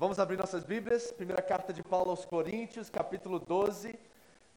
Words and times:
Vamos 0.00 0.20
abrir 0.20 0.36
nossas 0.36 0.62
Bíblias, 0.62 1.10
primeira 1.10 1.42
carta 1.42 1.72
de 1.72 1.82
Paulo 1.82 2.10
aos 2.10 2.24
Coríntios, 2.24 2.88
capítulo 2.88 3.40
12. 3.40 3.98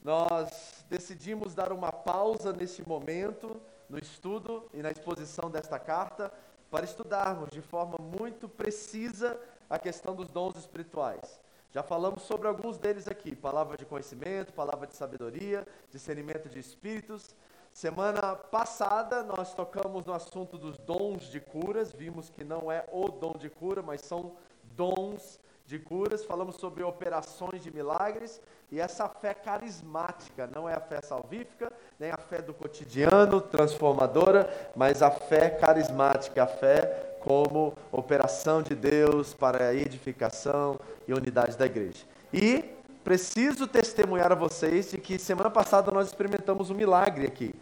Nós 0.03 0.85
decidimos 0.87 1.55
dar 1.55 1.71
uma 1.71 1.91
pausa 1.91 2.53
neste 2.53 2.87
momento 2.87 3.59
no 3.89 3.97
estudo 3.97 4.69
e 4.71 4.83
na 4.83 4.91
exposição 4.91 5.49
desta 5.49 5.79
carta 5.79 6.31
para 6.69 6.85
estudarmos 6.85 7.49
de 7.49 7.59
forma 7.59 7.97
muito 7.97 8.47
precisa 8.47 9.35
a 9.67 9.79
questão 9.79 10.15
dos 10.15 10.29
dons 10.29 10.55
espirituais. 10.57 11.41
Já 11.71 11.81
falamos 11.81 12.21
sobre 12.21 12.47
alguns 12.47 12.77
deles 12.77 13.07
aqui: 13.07 13.35
palavra 13.35 13.75
de 13.75 13.85
conhecimento, 13.85 14.53
palavra 14.53 14.85
de 14.85 14.95
sabedoria, 14.95 15.67
discernimento 15.89 16.49
de 16.49 16.59
espíritos. 16.59 17.35
Semana 17.73 18.35
passada 18.35 19.23
nós 19.23 19.55
tocamos 19.55 20.05
no 20.05 20.13
assunto 20.13 20.55
dos 20.55 20.77
dons 20.77 21.31
de 21.31 21.39
curas, 21.39 21.91
vimos 21.91 22.29
que 22.29 22.43
não 22.43 22.71
é 22.71 22.85
o 22.91 23.07
dom 23.09 23.33
de 23.33 23.49
cura, 23.49 23.81
mas 23.81 24.01
são 24.01 24.35
dons 24.75 25.39
de 25.65 25.79
curas, 25.79 26.25
falamos 26.25 26.57
sobre 26.57 26.83
operações 26.83 27.63
de 27.63 27.73
milagres 27.73 28.41
e 28.71 28.79
essa 28.79 29.07
fé 29.07 29.33
carismática, 29.33 30.49
não 30.53 30.67
é 30.67 30.73
a 30.73 30.79
fé 30.79 31.01
salvífica, 31.01 31.71
nem 31.99 32.11
a 32.11 32.17
fé 32.17 32.41
do 32.41 32.53
cotidiano, 32.53 33.39
transformadora, 33.39 34.49
mas 34.75 35.01
a 35.01 35.09
fé 35.09 35.49
carismática, 35.49 36.43
a 36.43 36.47
fé 36.47 37.15
como 37.21 37.73
operação 37.91 38.61
de 38.61 38.75
Deus 38.75 39.33
para 39.33 39.67
a 39.67 39.75
edificação 39.75 40.79
e 41.07 41.13
unidade 41.13 41.57
da 41.57 41.65
igreja. 41.65 42.05
E 42.33 42.65
preciso 43.03 43.67
testemunhar 43.67 44.31
a 44.31 44.35
vocês 44.35 44.91
de 44.91 44.97
que 44.97 45.17
semana 45.19 45.49
passada 45.49 45.91
nós 45.91 46.07
experimentamos 46.07 46.69
um 46.69 46.75
milagre 46.75 47.27
aqui. 47.27 47.53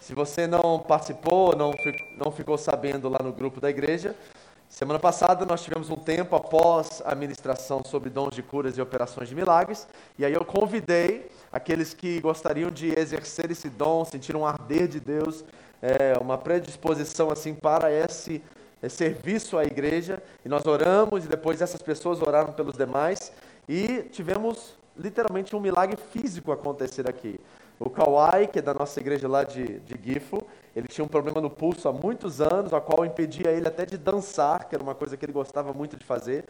Se 0.00 0.14
você 0.14 0.46
não 0.46 0.78
participou, 0.78 1.54
não, 1.54 1.72
não 2.16 2.32
ficou 2.32 2.56
sabendo 2.56 3.08
lá 3.08 3.18
no 3.22 3.32
grupo 3.32 3.60
da 3.60 3.68
igreja, 3.68 4.16
Semana 4.70 5.00
passada 5.00 5.44
nós 5.44 5.64
tivemos 5.64 5.90
um 5.90 5.96
tempo 5.96 6.36
após 6.36 7.02
a 7.04 7.12
ministração 7.16 7.82
sobre 7.84 8.08
dons 8.08 8.36
de 8.36 8.40
curas 8.40 8.78
e 8.78 8.80
operações 8.80 9.28
de 9.28 9.34
milagres, 9.34 9.86
e 10.16 10.24
aí 10.24 10.32
eu 10.32 10.44
convidei 10.44 11.28
aqueles 11.52 11.92
que 11.92 12.20
gostariam 12.20 12.70
de 12.70 12.96
exercer 12.96 13.50
esse 13.50 13.68
dom, 13.68 14.04
sentir 14.04 14.36
um 14.36 14.46
arder 14.46 14.86
de 14.86 15.00
Deus, 15.00 15.44
é, 15.82 16.16
uma 16.20 16.38
predisposição 16.38 17.32
assim 17.32 17.52
para 17.52 17.90
esse 17.90 18.40
é, 18.80 18.88
serviço 18.88 19.58
à 19.58 19.64
igreja, 19.64 20.22
e 20.44 20.48
nós 20.48 20.64
oramos, 20.64 21.24
e 21.24 21.28
depois 21.28 21.60
essas 21.60 21.82
pessoas 21.82 22.22
oraram 22.22 22.52
pelos 22.52 22.76
demais, 22.76 23.32
e 23.68 24.04
tivemos 24.12 24.76
literalmente 24.96 25.54
um 25.54 25.60
milagre 25.60 25.98
físico 26.12 26.52
acontecer 26.52 27.08
aqui. 27.08 27.40
O 27.80 27.88
Kawai, 27.88 28.46
que 28.46 28.58
é 28.58 28.62
da 28.62 28.74
nossa 28.74 29.00
igreja 29.00 29.26
lá 29.26 29.42
de, 29.42 29.80
de 29.80 29.98
Gifo, 30.04 30.46
ele 30.76 30.86
tinha 30.86 31.02
um 31.02 31.08
problema 31.08 31.40
no 31.40 31.48
pulso 31.48 31.88
há 31.88 31.92
muitos 31.92 32.38
anos, 32.38 32.74
a 32.74 32.80
qual 32.80 33.06
impedia 33.06 33.50
ele 33.50 33.66
até 33.66 33.86
de 33.86 33.96
dançar, 33.96 34.68
que 34.68 34.74
era 34.74 34.84
uma 34.84 34.94
coisa 34.94 35.16
que 35.16 35.24
ele 35.24 35.32
gostava 35.32 35.72
muito 35.72 35.96
de 35.96 36.04
fazer. 36.04 36.44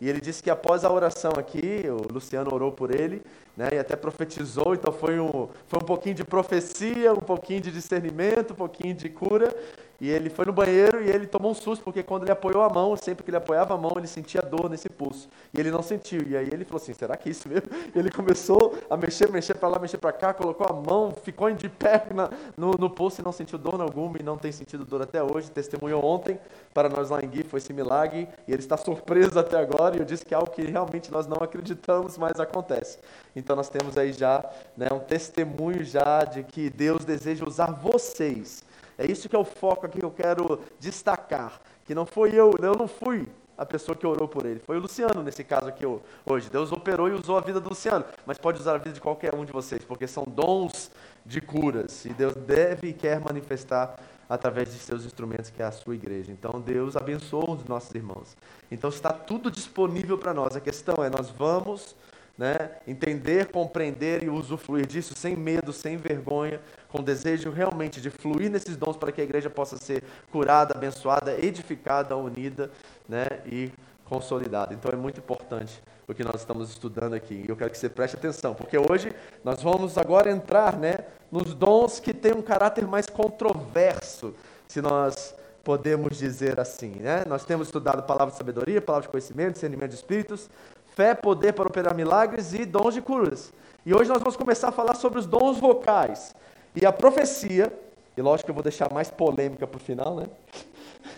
E 0.00 0.08
ele 0.08 0.20
disse 0.20 0.40
que 0.40 0.48
após 0.48 0.84
a 0.84 0.92
oração 0.92 1.32
aqui, 1.36 1.82
o 1.88 2.12
Luciano 2.12 2.54
orou 2.54 2.70
por 2.70 2.94
ele, 2.94 3.20
né, 3.56 3.70
e 3.72 3.78
até 3.78 3.96
profetizou, 3.96 4.74
então 4.74 4.92
foi 4.92 5.18
um, 5.18 5.48
foi 5.66 5.78
um 5.80 5.86
pouquinho 5.86 6.14
de 6.14 6.24
profecia, 6.24 7.12
um 7.12 7.16
pouquinho 7.16 7.60
de 7.60 7.72
discernimento, 7.72 8.52
um 8.52 8.56
pouquinho 8.56 8.94
de 8.94 9.08
cura. 9.08 9.54
E 10.00 10.10
ele 10.10 10.28
foi 10.28 10.44
no 10.44 10.52
banheiro 10.52 11.02
e 11.02 11.08
ele 11.08 11.26
tomou 11.26 11.50
um 11.50 11.54
susto, 11.54 11.82
porque 11.82 12.02
quando 12.02 12.24
ele 12.24 12.32
apoiou 12.32 12.62
a 12.62 12.68
mão, 12.68 12.94
sempre 12.96 13.24
que 13.24 13.30
ele 13.30 13.36
apoiava 13.38 13.74
a 13.74 13.78
mão, 13.78 13.94
ele 13.96 14.06
sentia 14.06 14.42
dor 14.42 14.68
nesse 14.68 14.90
pulso. 14.90 15.28
E 15.54 15.58
ele 15.58 15.70
não 15.70 15.82
sentiu. 15.82 16.22
E 16.26 16.36
aí 16.36 16.48
ele 16.52 16.64
falou 16.64 16.82
assim: 16.82 16.92
será 16.92 17.16
que 17.16 17.28
é 17.28 17.32
isso 17.32 17.48
mesmo? 17.48 17.66
E 17.94 17.98
ele 17.98 18.10
começou 18.10 18.76
a 18.90 18.96
mexer, 18.96 19.30
mexer 19.30 19.54
para 19.54 19.68
lá, 19.68 19.78
mexer 19.78 19.96
para 19.96 20.12
cá, 20.12 20.34
colocou 20.34 20.66
a 20.68 20.72
mão, 20.72 21.12
ficou 21.22 21.50
de 21.50 21.68
pé 21.68 22.06
na, 22.14 22.28
no, 22.56 22.72
no 22.72 22.90
pulso 22.90 23.20
e 23.20 23.24
não 23.24 23.32
sentiu 23.32 23.58
dor 23.58 23.80
alguma 23.80 24.18
e 24.18 24.22
não 24.22 24.36
tem 24.36 24.52
sentido 24.52 24.84
dor 24.84 25.00
até 25.00 25.22
hoje. 25.22 25.50
Testemunhou 25.50 26.04
ontem 26.04 26.38
para 26.74 26.88
nós 26.88 27.08
lá 27.08 27.22
em 27.22 27.28
Gui, 27.28 27.42
foi 27.42 27.58
esse 27.58 27.72
milagre. 27.72 28.28
E 28.46 28.52
ele 28.52 28.60
está 28.60 28.76
surpreso 28.76 29.38
até 29.38 29.58
agora. 29.58 29.96
E 29.96 30.00
eu 30.00 30.04
disse 30.04 30.26
que 30.26 30.34
é 30.34 30.36
algo 30.36 30.50
que 30.50 30.62
realmente 30.62 31.10
nós 31.10 31.26
não 31.26 31.38
acreditamos, 31.38 32.18
mas 32.18 32.38
acontece. 32.38 32.98
Então 33.36 33.54
nós 33.54 33.68
temos 33.68 33.96
aí 33.96 34.12
já 34.12 34.44
né, 34.76 34.88
um 34.92 34.98
testemunho 34.98 35.84
já 35.84 36.24
de 36.24 36.42
que 36.42 36.68
Deus 36.68 37.04
deseja 37.04 37.46
usar 37.46 37.70
vocês 37.70 38.64
é 38.98 39.10
isso 39.10 39.28
que 39.28 39.36
é 39.36 39.38
o 39.38 39.44
foco 39.44 39.86
aqui 39.86 39.98
que 39.98 40.04
eu 40.04 40.10
quero 40.10 40.60
destacar. 40.80 41.60
Que 41.84 41.94
não 41.94 42.06
foi 42.06 42.30
eu, 42.34 42.52
eu 42.60 42.74
não 42.74 42.88
fui 42.88 43.28
a 43.56 43.64
pessoa 43.64 43.96
que 43.96 44.06
orou 44.06 44.26
por 44.26 44.44
ele. 44.46 44.60
Foi 44.60 44.76
o 44.76 44.80
Luciano, 44.80 45.22
nesse 45.22 45.44
caso 45.44 45.68
aqui 45.68 45.84
hoje. 46.24 46.50
Deus 46.50 46.72
operou 46.72 47.08
e 47.08 47.12
usou 47.12 47.36
a 47.36 47.40
vida 47.40 47.60
do 47.60 47.68
Luciano, 47.68 48.04
mas 48.24 48.38
pode 48.38 48.60
usar 48.60 48.74
a 48.74 48.78
vida 48.78 48.92
de 48.92 49.00
qualquer 49.00 49.34
um 49.34 49.44
de 49.44 49.52
vocês, 49.52 49.84
porque 49.84 50.06
são 50.06 50.24
dons 50.24 50.90
de 51.24 51.40
curas. 51.40 52.04
E 52.04 52.10
Deus 52.10 52.34
deve 52.34 52.88
e 52.88 52.92
quer 52.92 53.20
manifestar 53.20 53.96
através 54.28 54.72
de 54.72 54.78
seus 54.78 55.04
instrumentos, 55.04 55.50
que 55.50 55.62
é 55.62 55.66
a 55.66 55.72
sua 55.72 55.94
igreja. 55.94 56.32
Então, 56.32 56.60
Deus 56.60 56.96
abençoa 56.96 57.50
os 57.50 57.64
nossos 57.64 57.94
irmãos. 57.94 58.36
Então, 58.70 58.90
está 58.90 59.12
tudo 59.12 59.50
disponível 59.50 60.18
para 60.18 60.34
nós. 60.34 60.56
A 60.56 60.60
questão 60.60 61.04
é: 61.04 61.10
nós 61.10 61.30
vamos 61.30 61.94
né, 62.36 62.70
entender, 62.86 63.46
compreender 63.46 64.22
e 64.22 64.28
usufruir 64.28 64.86
disso 64.86 65.14
sem 65.16 65.34
medo, 65.34 65.72
sem 65.72 65.96
vergonha, 65.96 66.60
com 66.88 67.02
desejo 67.02 67.50
realmente 67.50 68.00
de 68.00 68.10
fluir 68.10 68.50
nesses 68.50 68.76
dons 68.76 68.96
para 68.96 69.10
que 69.10 69.20
a 69.20 69.24
igreja 69.24 69.48
possa 69.48 69.76
ser 69.76 70.02
curada, 70.30 70.74
abençoada, 70.74 71.32
edificada, 71.38 72.16
unida 72.16 72.70
né, 73.08 73.26
e 73.46 73.70
consolidada. 74.04 74.74
Então 74.74 74.90
é 74.92 74.96
muito 74.96 75.18
importante 75.18 75.82
o 76.06 76.14
que 76.14 76.22
nós 76.22 76.36
estamos 76.36 76.70
estudando 76.70 77.14
aqui. 77.14 77.44
E 77.46 77.48
eu 77.48 77.56
quero 77.56 77.70
que 77.70 77.78
você 77.78 77.88
preste 77.88 78.16
atenção, 78.16 78.54
porque 78.54 78.78
hoje 78.78 79.12
nós 79.42 79.62
vamos 79.62 79.98
agora 79.98 80.30
entrar 80.30 80.76
né, 80.76 80.98
nos 81.30 81.54
dons 81.54 81.98
que 81.98 82.14
têm 82.14 82.32
um 82.32 82.42
caráter 82.42 82.86
mais 82.86 83.06
controverso, 83.06 84.34
se 84.68 84.80
nós 84.80 85.34
podemos 85.64 86.16
dizer 86.16 86.60
assim. 86.60 86.90
Né? 87.00 87.24
Nós 87.26 87.44
temos 87.44 87.66
estudado 87.66 88.04
palavra 88.04 88.30
de 88.30 88.38
sabedoria, 88.38 88.80
palavra 88.80 89.06
de 89.06 89.10
conhecimento, 89.10 89.54
discernimento 89.54 89.90
de 89.90 89.96
espíritos, 89.96 90.48
fé, 90.96 91.14
poder 91.14 91.52
para 91.52 91.68
operar 91.68 91.94
milagres 91.94 92.54
e 92.54 92.64
dons 92.64 92.94
de 92.94 93.02
curas. 93.02 93.52
E 93.84 93.94
hoje 93.94 94.08
nós 94.08 94.18
vamos 94.18 94.34
começar 94.34 94.68
a 94.68 94.72
falar 94.72 94.94
sobre 94.94 95.18
os 95.18 95.26
dons 95.26 95.58
vocais. 95.58 96.34
E 96.74 96.86
a 96.86 96.92
profecia, 96.92 97.70
e 98.16 98.22
lógico 98.22 98.46
que 98.46 98.50
eu 98.50 98.54
vou 98.54 98.62
deixar 98.62 98.90
mais 98.90 99.10
polêmica 99.10 99.66
para 99.66 99.76
o 99.76 99.80
final, 99.80 100.16
né? 100.16 100.26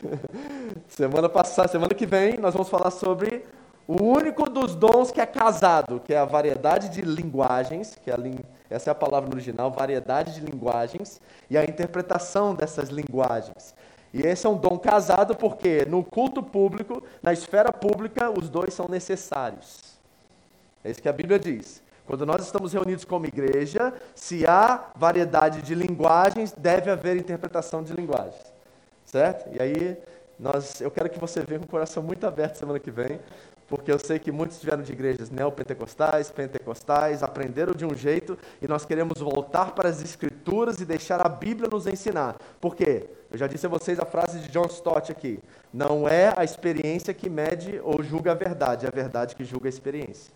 semana 0.89 1.29
passada, 1.29 1.69
semana 1.69 1.95
que 1.95 2.07
vem, 2.07 2.37
nós 2.39 2.53
vamos 2.55 2.69
falar 2.69 2.91
sobre 2.91 3.45
o 3.87 4.03
único 4.03 4.51
dos 4.51 4.75
dons 4.75 5.13
que 5.13 5.21
é 5.21 5.27
casado, 5.27 6.01
que 6.05 6.13
é 6.13 6.19
a 6.19 6.25
variedade 6.25 6.89
de 6.89 7.01
linguagens, 7.01 7.97
que 8.03 8.11
é 8.11 8.15
a, 8.15 8.19
essa 8.69 8.91
é 8.91 8.93
a 8.93 8.97
palavra 8.97 9.29
no 9.31 9.37
original, 9.37 9.71
variedade 9.71 10.35
de 10.35 10.41
linguagens, 10.41 11.21
e 11.49 11.57
a 11.57 11.63
interpretação 11.63 12.53
dessas 12.53 12.89
linguagens. 12.89 13.75
E 14.13 14.23
esse 14.23 14.47
é 14.47 14.49
um 14.49 14.57
dom 14.57 14.79
casado 14.79 15.37
porque 15.37 15.85
no 15.85 16.03
culto 16.03 16.43
público, 16.43 17.03
na 17.23 17.33
esfera 17.33 17.73
pública, 17.73 18.31
os 18.31 18.49
dois 18.49 18.73
são 18.73 18.89
necessários. 18.89 19.99
É 20.83 20.91
isso 20.91 21.03
que 21.03 21.09
a 21.09 21.13
Bíblia 21.13 21.39
diz. 21.39 21.83
Quando 22.07 22.25
nós 22.25 22.43
estamos 22.43 22.73
reunidos 22.73 23.05
como 23.05 23.27
igreja, 23.27 23.93
se 24.15 24.47
há 24.47 24.87
variedade 24.97 25.61
de 25.61 25.75
linguagens, 25.75 26.53
deve 26.57 26.91
haver 26.91 27.17
interpretação 27.17 27.83
de 27.83 27.93
linguagens. 27.93 28.51
Certo? 29.05 29.55
E 29.55 29.63
aí, 29.63 29.97
nós, 30.39 30.81
eu 30.81 30.91
quero 30.91 31.11
que 31.11 31.19
você 31.19 31.43
venha 31.43 31.59
com 31.59 31.67
o 31.67 31.69
coração 31.69 32.03
muito 32.03 32.27
aberto 32.27 32.57
semana 32.57 32.79
que 32.79 32.91
vem, 32.91 33.21
porque 33.69 33.93
eu 33.93 33.99
sei 33.99 34.19
que 34.19 34.33
muitos 34.33 34.63
vieram 34.63 34.83
de 34.83 34.93
igrejas 34.93 35.31
neopentecostais, 35.31 36.31
pentecostais, 36.31 37.23
aprenderam 37.23 37.75
de 37.75 37.85
um 37.85 37.95
jeito 37.95 38.37
e 38.63 38.67
nós 38.67 38.87
queremos 38.87 39.19
voltar 39.19 39.73
para 39.73 39.91
as 39.91 40.03
escrituras 40.03 40.81
e 40.81 40.87
deixar 40.87 41.25
a 41.25 41.29
Bíblia 41.29 41.69
nos 41.71 41.87
ensinar. 41.87 42.37
Por 42.61 42.75
quê? 42.75 43.07
Eu 43.31 43.37
já 43.37 43.47
disse 43.47 43.67
a 43.67 43.69
vocês 43.69 44.01
a 44.01 44.07
frase 44.07 44.39
de 44.39 44.49
John 44.49 44.65
Stott 44.67 45.13
aqui. 45.13 45.39
Não 45.73 46.09
é 46.09 46.33
a 46.35 46.45
experiência 46.45 47.13
que 47.13 47.29
mede 47.29 47.79
ou 47.85 48.03
julga 48.03 48.33
a 48.33 48.35
verdade, 48.35 48.87
é 48.87 48.89
a 48.89 48.93
verdade 48.93 49.37
que 49.37 49.45
julga 49.45 49.69
a 49.69 49.71
experiência. 49.71 50.33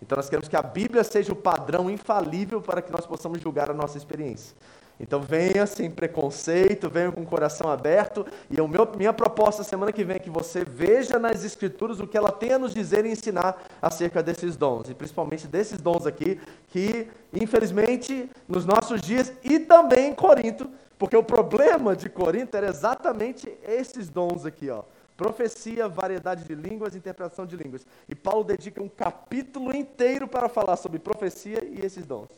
Então 0.00 0.14
nós 0.14 0.28
queremos 0.28 0.48
que 0.48 0.56
a 0.56 0.62
Bíblia 0.62 1.02
seja 1.02 1.32
o 1.32 1.36
padrão 1.36 1.90
infalível 1.90 2.62
para 2.62 2.80
que 2.80 2.92
nós 2.92 3.06
possamos 3.06 3.40
julgar 3.40 3.70
a 3.70 3.74
nossa 3.74 3.98
experiência. 3.98 4.54
Então 5.02 5.20
venha 5.20 5.66
sem 5.66 5.90
preconceito, 5.90 6.88
venha 6.88 7.10
com 7.10 7.22
o 7.22 7.26
coração 7.26 7.68
aberto. 7.68 8.24
E 8.48 8.54
meu, 8.54 8.88
minha 8.96 9.12
proposta 9.12 9.64
semana 9.64 9.92
que 9.92 10.04
vem 10.04 10.16
é 10.16 10.20
que 10.20 10.30
você 10.30 10.64
veja 10.64 11.18
nas 11.18 11.44
Escrituras 11.44 11.98
o 11.98 12.06
que 12.06 12.16
ela 12.16 12.30
tem 12.30 12.52
a 12.52 12.58
nos 12.58 12.72
dizer 12.72 13.04
e 13.04 13.10
ensinar 13.10 13.60
acerca 13.82 14.22
desses 14.22 14.56
dons. 14.56 14.88
E 14.88 14.94
principalmente 14.94 15.48
desses 15.48 15.80
dons 15.80 16.06
aqui, 16.06 16.40
que 16.68 17.08
infelizmente 17.32 18.30
nos 18.46 18.64
nossos 18.64 19.00
dias 19.00 19.32
e 19.42 19.58
também 19.58 20.10
em 20.10 20.14
Corinto, 20.14 20.70
porque 20.96 21.16
o 21.16 21.24
problema 21.24 21.96
de 21.96 22.08
Corinto 22.08 22.56
era 22.56 22.68
exatamente 22.68 23.52
esses 23.64 24.08
dons 24.08 24.46
aqui, 24.46 24.70
ó. 24.70 24.84
Profecia, 25.16 25.88
variedade 25.88 26.44
de 26.44 26.54
línguas, 26.54 26.94
interpretação 26.94 27.44
de 27.44 27.56
línguas. 27.56 27.84
E 28.08 28.14
Paulo 28.14 28.44
dedica 28.44 28.80
um 28.80 28.88
capítulo 28.88 29.74
inteiro 29.74 30.28
para 30.28 30.48
falar 30.48 30.76
sobre 30.76 31.00
profecia 31.00 31.64
e 31.64 31.84
esses 31.84 32.06
dons. 32.06 32.30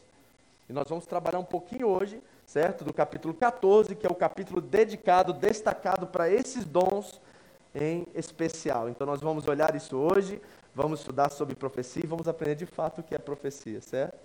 E 0.68 0.72
nós 0.72 0.88
vamos 0.88 1.04
trabalhar 1.04 1.38
um 1.38 1.44
pouquinho 1.44 1.88
hoje, 1.88 2.20
certo? 2.46 2.84
Do 2.84 2.92
capítulo 2.92 3.34
14, 3.34 3.94
que 3.94 4.06
é 4.06 4.10
o 4.10 4.14
capítulo 4.14 4.60
dedicado, 4.60 5.32
destacado 5.32 6.06
para 6.06 6.28
esses 6.30 6.64
dons 6.64 7.20
em 7.74 8.06
especial. 8.14 8.88
Então 8.88 9.06
nós 9.06 9.20
vamos 9.20 9.46
olhar 9.48 9.74
isso 9.74 9.96
hoje, 9.96 10.40
vamos 10.74 11.00
estudar 11.00 11.30
sobre 11.30 11.54
profecia 11.54 12.02
e 12.04 12.08
vamos 12.08 12.28
aprender 12.28 12.54
de 12.54 12.66
fato 12.66 13.00
o 13.00 13.02
que 13.02 13.14
é 13.14 13.18
profecia, 13.18 13.80
certo? 13.80 14.18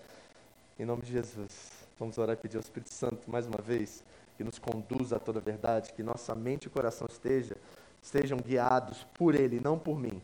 Em 0.78 0.86
nome 0.86 1.02
de 1.02 1.12
Jesus. 1.12 1.80
Vamos 2.00 2.18
orar 2.18 2.34
e 2.34 2.38
pedir 2.38 2.58
ao 2.58 2.62
Espírito 2.62 2.94
Santo 2.94 3.30
mais 3.30 3.46
uma 3.46 3.62
vez 3.62 4.04
que 4.38 4.44
nos 4.44 4.58
conduza 4.58 5.18
a 5.18 5.20
toda 5.20 5.40
a 5.40 5.42
verdade, 5.42 5.92
que 5.92 6.02
nossa 6.02 6.34
mente 6.34 6.68
e 6.68 6.70
coração 6.70 7.06
esteja, 7.10 7.58
estejam 8.02 8.38
guiados 8.38 9.06
por 9.14 9.36
Ele, 9.36 9.60
não 9.60 9.78
por 9.78 10.00
mim. 10.00 10.22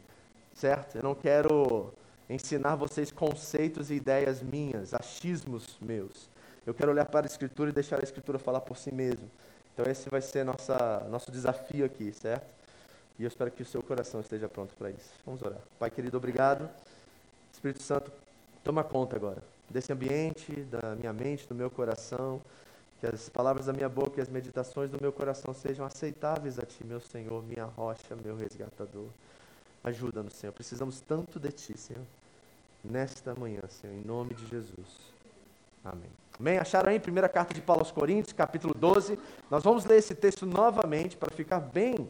certo? 0.53 0.95
Eu 0.95 1.03
não 1.03 1.13
quero 1.13 1.93
ensinar 2.29 2.75
vocês 2.75 3.11
conceitos 3.11 3.91
e 3.91 3.95
ideias 3.95 4.41
minhas, 4.41 4.93
achismos 4.93 5.77
meus. 5.81 6.29
Eu 6.65 6.73
quero 6.73 6.91
olhar 6.91 7.05
para 7.05 7.25
a 7.25 7.29
Escritura 7.29 7.69
e 7.69 7.73
deixar 7.73 7.99
a 7.99 8.03
Escritura 8.03 8.39
falar 8.39 8.61
por 8.61 8.77
si 8.77 8.93
mesmo. 8.93 9.29
Então 9.73 9.85
esse 9.91 10.09
vai 10.09 10.21
ser 10.21 10.43
nossa, 10.43 11.05
nosso 11.09 11.31
desafio 11.31 11.85
aqui, 11.85 12.11
certo? 12.13 12.47
E 13.19 13.23
eu 13.23 13.27
espero 13.27 13.51
que 13.51 13.61
o 13.61 13.65
seu 13.65 13.81
coração 13.81 14.19
esteja 14.21 14.49
pronto 14.49 14.73
para 14.75 14.89
isso. 14.89 15.11
Vamos 15.25 15.41
orar. 15.41 15.59
Pai 15.79 15.91
querido, 15.91 16.17
obrigado. 16.17 16.69
Espírito 17.53 17.81
Santo, 17.81 18.11
toma 18.63 18.83
conta 18.83 19.15
agora 19.15 19.41
desse 19.69 19.91
ambiente, 19.91 20.51
da 20.63 20.95
minha 20.95 21.13
mente, 21.13 21.47
do 21.47 21.55
meu 21.55 21.69
coração. 21.69 22.41
Que 22.99 23.07
as 23.07 23.27
palavras 23.27 23.65
da 23.65 23.73
minha 23.73 23.89
boca 23.89 24.19
e 24.19 24.21
as 24.21 24.29
meditações 24.29 24.89
do 24.89 24.97
meu 25.01 25.11
coração 25.11 25.53
sejam 25.53 25.85
aceitáveis 25.85 26.57
a 26.57 26.63
Ti, 26.63 26.83
meu 26.85 26.99
Senhor, 26.99 27.43
minha 27.43 27.65
rocha, 27.65 28.15
meu 28.23 28.35
resgatador. 28.35 29.07
Ajuda-nos, 29.83 30.33
Senhor. 30.33 30.53
Precisamos 30.53 31.01
tanto 31.01 31.39
de 31.39 31.51
Ti, 31.51 31.77
Senhor, 31.77 32.05
nesta 32.83 33.35
manhã, 33.35 33.61
Senhor, 33.67 33.93
em 33.93 34.01
nome 34.01 34.33
de 34.33 34.47
Jesus. 34.47 35.14
Amém. 35.85 36.09
Amém? 36.39 36.57
Acharam 36.57 36.89
aí, 36.89 36.99
primeira 36.99 37.29
carta 37.29 37.53
de 37.53 37.61
Paulo 37.61 37.81
aos 37.81 37.91
Coríntios, 37.91 38.33
capítulo 38.33 38.73
12. 38.73 39.19
Nós 39.51 39.63
vamos 39.63 39.85
ler 39.85 39.99
esse 39.99 40.15
texto 40.15 40.43
novamente 40.43 41.15
para 41.15 41.29
ficar 41.31 41.59
bem 41.59 42.09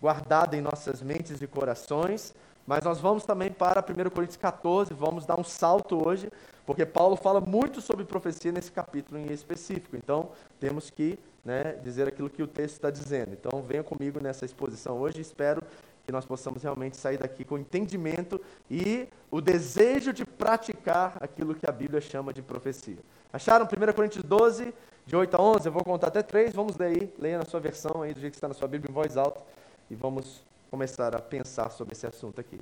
guardado 0.00 0.54
em 0.54 0.60
nossas 0.60 1.02
mentes 1.02 1.42
e 1.42 1.46
corações. 1.48 2.32
Mas 2.64 2.84
nós 2.84 3.00
vamos 3.00 3.24
também 3.24 3.50
para 3.50 3.80
1 3.80 4.10
Coríntios 4.10 4.36
14, 4.36 4.94
vamos 4.94 5.26
dar 5.26 5.40
um 5.40 5.42
salto 5.42 6.06
hoje, 6.06 6.30
porque 6.66 6.84
Paulo 6.84 7.16
fala 7.16 7.40
muito 7.40 7.80
sobre 7.80 8.04
profecia 8.04 8.52
nesse 8.52 8.70
capítulo 8.70 9.18
em 9.18 9.32
específico. 9.32 9.96
Então, 9.96 10.30
temos 10.60 10.88
que 10.88 11.18
né, 11.44 11.72
dizer 11.82 12.06
aquilo 12.06 12.28
que 12.30 12.42
o 12.42 12.46
texto 12.46 12.74
está 12.74 12.90
dizendo. 12.90 13.32
Então, 13.32 13.62
venha 13.62 13.82
comigo 13.82 14.22
nessa 14.22 14.44
exposição 14.44 14.98
hoje. 14.98 15.20
Espero 15.20 15.62
que 16.08 16.12
nós 16.12 16.24
possamos 16.24 16.62
realmente 16.62 16.96
sair 16.96 17.18
daqui 17.18 17.44
com 17.44 17.58
entendimento 17.58 18.40
e 18.70 19.06
o 19.30 19.42
desejo 19.42 20.10
de 20.10 20.24
praticar 20.24 21.18
aquilo 21.20 21.54
que 21.54 21.68
a 21.68 21.70
Bíblia 21.70 22.00
chama 22.00 22.32
de 22.32 22.40
profecia. 22.40 22.96
Acharam 23.30 23.66
1 23.66 23.92
Coríntios 23.92 24.24
12, 24.24 24.72
de 25.04 25.14
8 25.14 25.36
a 25.36 25.42
11? 25.42 25.66
Eu 25.66 25.72
vou 25.72 25.84
contar 25.84 26.06
até 26.06 26.22
3, 26.22 26.54
vamos 26.54 26.78
ler 26.78 26.86
aí, 26.86 27.14
leia 27.18 27.36
na 27.36 27.44
sua 27.44 27.60
versão 27.60 28.00
aí, 28.00 28.14
do 28.14 28.20
jeito 28.20 28.32
que 28.32 28.38
está 28.38 28.48
na 28.48 28.54
sua 28.54 28.66
Bíblia, 28.66 28.90
em 28.90 28.94
voz 28.94 29.18
alta, 29.18 29.42
e 29.90 29.94
vamos 29.94 30.42
começar 30.70 31.14
a 31.14 31.20
pensar 31.20 31.70
sobre 31.72 31.92
esse 31.92 32.06
assunto 32.06 32.40
aqui. 32.40 32.58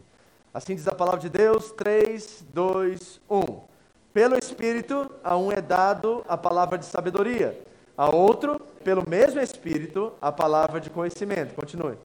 Assim 0.53 0.75
diz 0.75 0.89
a 0.89 0.93
palavra 0.97 1.21
de 1.21 1.29
Deus, 1.29 1.71
3, 1.71 2.47
2, 2.53 3.21
1. 3.31 3.61
Pelo 4.13 4.37
Espírito, 4.37 5.09
a 5.23 5.37
um 5.37 5.53
é 5.53 5.61
dado 5.61 6.25
a 6.27 6.37
palavra 6.37 6.77
de 6.79 6.85
sabedoria, 6.85 7.57
a 7.97 8.11
outro, 8.11 8.59
pelo 8.83 9.09
mesmo 9.09 9.39
Espírito, 9.39 10.13
a 10.21 10.33
palavra 10.33 10.81
de 10.81 10.91
conhecimento. 10.91 11.55
Continue. 11.55 11.97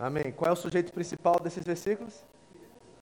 Amém. 0.00 0.32
Qual 0.32 0.48
é 0.48 0.52
o 0.52 0.56
sujeito 0.56 0.94
principal 0.94 1.38
desses 1.38 1.62
versículos? 1.62 2.24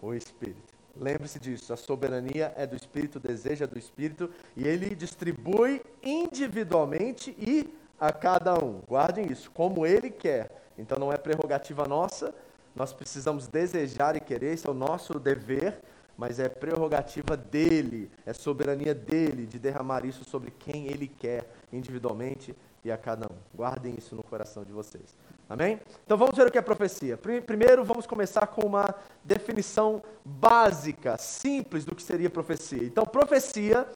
O 0.03 0.13
Espírito. 0.13 0.75
Lembre-se 0.97 1.39
disso, 1.39 1.73
a 1.73 1.77
soberania 1.77 2.53
é 2.57 2.67
do 2.67 2.75
Espírito, 2.75 3.19
o 3.19 3.21
desejo 3.21 3.63
é 3.63 3.69
do 3.69 3.79
Espírito, 3.79 4.29
e 4.57 4.67
ele 4.67 4.97
distribui 4.97 5.81
individualmente 6.03 7.37
e 7.39 7.73
a 8.01 8.13
cada 8.13 8.55
um. 8.59 8.81
Guardem 8.89 9.31
isso, 9.31 9.49
como 9.53 9.87
ele 9.87 10.11
quer. 10.11 10.51
Então 10.77 10.99
não 10.99 11.13
é 11.13 11.17
prerrogativa 11.17 11.87
nossa, 11.87 12.35
nós 12.75 12.93
precisamos 12.93 13.47
desejar 13.47 14.17
e 14.17 14.21
querer, 14.21 14.55
isso 14.55 14.67
é 14.67 14.71
o 14.73 14.75
nosso 14.75 15.21
dever, 15.21 15.81
mas 16.17 16.41
é 16.41 16.49
prerrogativa 16.49 17.37
dele, 17.37 18.11
é 18.27 18.33
soberania 18.33 18.93
dele 18.93 19.47
de 19.47 19.61
derramar 19.61 20.05
isso 20.05 20.25
sobre 20.25 20.51
quem 20.51 20.89
ele 20.89 21.07
quer, 21.07 21.49
individualmente 21.73 22.57
e 22.85 22.91
a 22.91 22.99
cada 22.99 23.27
um. 23.27 23.37
Guardem 23.57 23.95
isso 23.97 24.17
no 24.17 24.23
coração 24.25 24.65
de 24.65 24.73
vocês. 24.73 25.15
Amém? 25.49 25.81
Então 26.05 26.19
vamos 26.19 26.37
ver 26.37 26.47
o 26.47 26.51
que 26.51 26.59
é 26.59 26.63
profecia. 26.63 27.17
Primeiro 27.17 27.83
vamos 27.83 28.07
começar 28.07 28.47
com 28.49 28.67
uma 28.67 28.95
definição 29.25 30.03
básica, 30.23 31.17
simples 31.17 31.87
do 31.87 31.95
que 31.95 32.03
seria 32.03 32.29
profecia. 32.29 32.85
Então, 32.85 33.07
profecia 33.07 33.87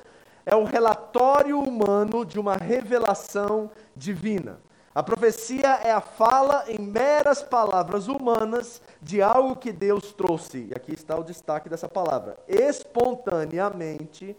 é 0.46 0.56
o 0.56 0.64
relatório 0.64 1.60
humano 1.60 2.24
de 2.24 2.40
uma 2.40 2.56
revelação 2.56 3.70
divina. 3.94 4.58
A 4.94 5.02
profecia 5.02 5.80
é 5.82 5.90
a 5.90 6.00
fala 6.00 6.64
em 6.68 6.78
meras 6.78 7.42
palavras 7.42 8.08
humanas 8.08 8.80
de 9.00 9.20
algo 9.20 9.56
que 9.56 9.72
Deus 9.72 10.12
trouxe. 10.12 10.68
E 10.70 10.72
aqui 10.74 10.92
está 10.92 11.18
o 11.18 11.24
destaque 11.24 11.68
dessa 11.68 11.88
palavra: 11.88 12.38
espontaneamente, 12.48 14.34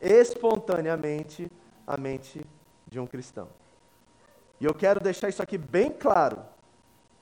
espontaneamente, 0.00 1.50
a 1.86 1.96
mente 1.98 2.44
de 2.86 2.98
um 2.98 3.06
cristão. 3.06 3.59
E 4.60 4.64
eu 4.64 4.74
quero 4.74 5.00
deixar 5.00 5.28
isso 5.28 5.42
aqui 5.42 5.56
bem 5.56 5.90
claro: 5.90 6.44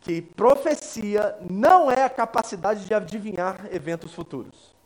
que 0.01 0.21
profecia 0.21 1.39
não 1.49 1.91
é 1.91 2.03
a 2.03 2.11
capacidade 2.11 2.85
de 2.85 2.93
adivinhar 2.93 3.69
eventos 3.73 4.13
futuros. 4.13 4.77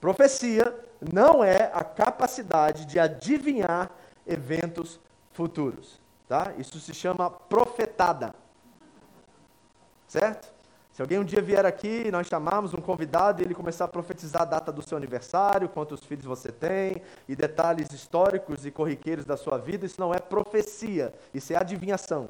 Profecia 0.00 0.74
não 1.00 1.42
é 1.42 1.70
a 1.72 1.84
capacidade 1.84 2.86
de 2.86 2.98
adivinhar 2.98 3.90
eventos 4.26 5.00
futuros. 5.32 6.00
Tá? 6.28 6.52
Isso 6.58 6.78
se 6.80 6.94
chama 6.94 7.30
profetada. 7.30 8.34
Certo? 10.06 10.52
Se 10.92 11.00
alguém 11.00 11.18
um 11.18 11.24
dia 11.24 11.40
vier 11.40 11.64
aqui, 11.64 12.10
nós 12.10 12.26
chamarmos 12.26 12.74
um 12.74 12.80
convidado 12.80 13.40
e 13.40 13.44
ele 13.44 13.54
começar 13.54 13.86
a 13.86 13.88
profetizar 13.88 14.42
a 14.42 14.44
data 14.44 14.70
do 14.70 14.82
seu 14.82 14.98
aniversário, 14.98 15.68
quantos 15.68 16.04
filhos 16.04 16.26
você 16.26 16.52
tem, 16.52 17.00
e 17.26 17.34
detalhes 17.34 17.90
históricos 17.92 18.66
e 18.66 18.70
corriqueiros 18.70 19.24
da 19.24 19.38
sua 19.38 19.56
vida, 19.56 19.86
isso 19.86 19.98
não 19.98 20.12
é 20.12 20.18
profecia, 20.18 21.14
isso 21.32 21.50
é 21.54 21.56
adivinhação. 21.56 22.28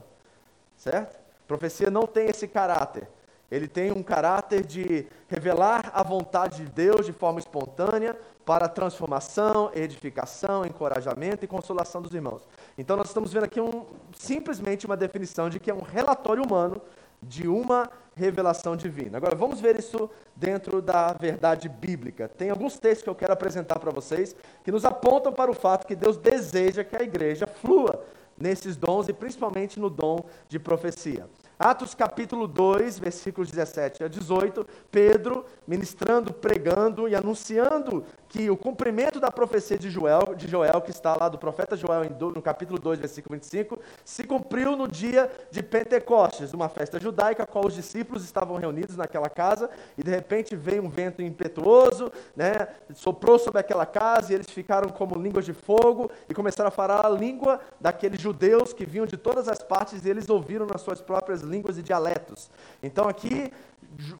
Certo? 0.76 1.18
Profecia 1.48 1.90
não 1.90 2.06
tem 2.06 2.28
esse 2.28 2.46
caráter. 2.46 3.08
Ele 3.50 3.66
tem 3.66 3.90
um 3.90 4.02
caráter 4.02 4.64
de 4.64 5.06
revelar 5.28 5.90
a 5.92 6.02
vontade 6.02 6.64
de 6.64 6.70
Deus 6.70 7.04
de 7.04 7.12
forma 7.12 7.40
espontânea 7.40 8.16
para 8.46 8.68
transformação, 8.68 9.70
edificação, 9.74 10.64
encorajamento 10.64 11.44
e 11.44 11.48
consolação 11.48 12.00
dos 12.00 12.14
irmãos. 12.14 12.48
Então 12.78 12.96
nós 12.96 13.08
estamos 13.08 13.32
vendo 13.32 13.44
aqui 13.44 13.60
um, 13.60 13.84
simplesmente 14.16 14.86
uma 14.86 14.96
definição 14.96 15.50
de 15.50 15.60
que 15.60 15.70
é 15.70 15.74
um 15.74 15.82
relatório 15.82 16.42
humano 16.42 16.80
de 17.22 17.46
uma 17.46 17.90
revelação 18.14 18.76
divina. 18.76 19.16
Agora, 19.16 19.36
vamos 19.36 19.60
ver 19.60 19.78
isso 19.78 20.10
dentro 20.36 20.82
da 20.82 21.12
verdade 21.12 21.68
bíblica. 21.68 22.28
Tem 22.28 22.50
alguns 22.50 22.78
textos 22.78 23.04
que 23.04 23.10
eu 23.10 23.14
quero 23.14 23.32
apresentar 23.32 23.78
para 23.78 23.90
vocês 23.90 24.36
que 24.64 24.72
nos 24.72 24.84
apontam 24.84 25.32
para 25.32 25.50
o 25.50 25.54
fato 25.54 25.86
que 25.86 25.94
Deus 25.94 26.16
deseja 26.16 26.84
que 26.84 26.96
a 26.96 27.02
igreja 27.02 27.46
flua 27.46 28.04
nesses 28.36 28.76
dons 28.76 29.08
e 29.08 29.12
principalmente 29.12 29.78
no 29.78 29.88
dom 29.88 30.24
de 30.48 30.58
profecia. 30.58 31.28
Atos 31.58 31.94
capítulo 31.94 32.48
2, 32.48 32.98
versículos 32.98 33.50
17 33.50 34.02
a 34.02 34.08
18, 34.08 34.66
Pedro 34.90 35.44
ministrando, 35.66 36.32
pregando 36.32 37.08
e 37.08 37.14
anunciando 37.14 38.04
que 38.32 38.48
o 38.48 38.56
cumprimento 38.56 39.20
da 39.20 39.30
profecia 39.30 39.78
de 39.78 39.90
Joel, 39.90 40.34
de 40.34 40.48
Joel 40.48 40.80
que 40.80 40.90
está 40.90 41.14
lá 41.14 41.28
do 41.28 41.36
profeta 41.36 41.76
Joel 41.76 42.04
no 42.18 42.40
capítulo 42.40 42.78
2, 42.78 42.98
versículo 42.98 43.34
25, 43.34 43.78
se 44.06 44.24
cumpriu 44.24 44.74
no 44.74 44.88
dia 44.88 45.30
de 45.50 45.62
Pentecostes, 45.62 46.54
uma 46.54 46.70
festa 46.70 46.98
judaica, 46.98 47.46
qual 47.46 47.66
os 47.66 47.74
discípulos 47.74 48.24
estavam 48.24 48.56
reunidos 48.56 48.96
naquela 48.96 49.28
casa, 49.28 49.68
e 49.98 50.02
de 50.02 50.10
repente 50.10 50.56
veio 50.56 50.82
um 50.82 50.88
vento 50.88 51.20
impetuoso, 51.20 52.10
né, 52.34 52.68
soprou 52.94 53.38
sobre 53.38 53.60
aquela 53.60 53.84
casa, 53.84 54.32
e 54.32 54.34
eles 54.34 54.48
ficaram 54.48 54.88
como 54.88 55.14
línguas 55.14 55.44
de 55.44 55.52
fogo, 55.52 56.10
e 56.26 56.32
começaram 56.32 56.68
a 56.68 56.70
falar 56.70 57.04
a 57.04 57.10
língua 57.10 57.60
daqueles 57.78 58.18
judeus 58.18 58.72
que 58.72 58.86
vinham 58.86 59.04
de 59.04 59.18
todas 59.18 59.46
as 59.46 59.58
partes, 59.62 60.06
e 60.06 60.08
eles 60.08 60.30
ouviram 60.30 60.64
nas 60.64 60.80
suas 60.80 61.02
próprias 61.02 61.42
línguas 61.42 61.76
e 61.76 61.82
dialetos. 61.82 62.50
Então 62.82 63.06
aqui, 63.10 63.52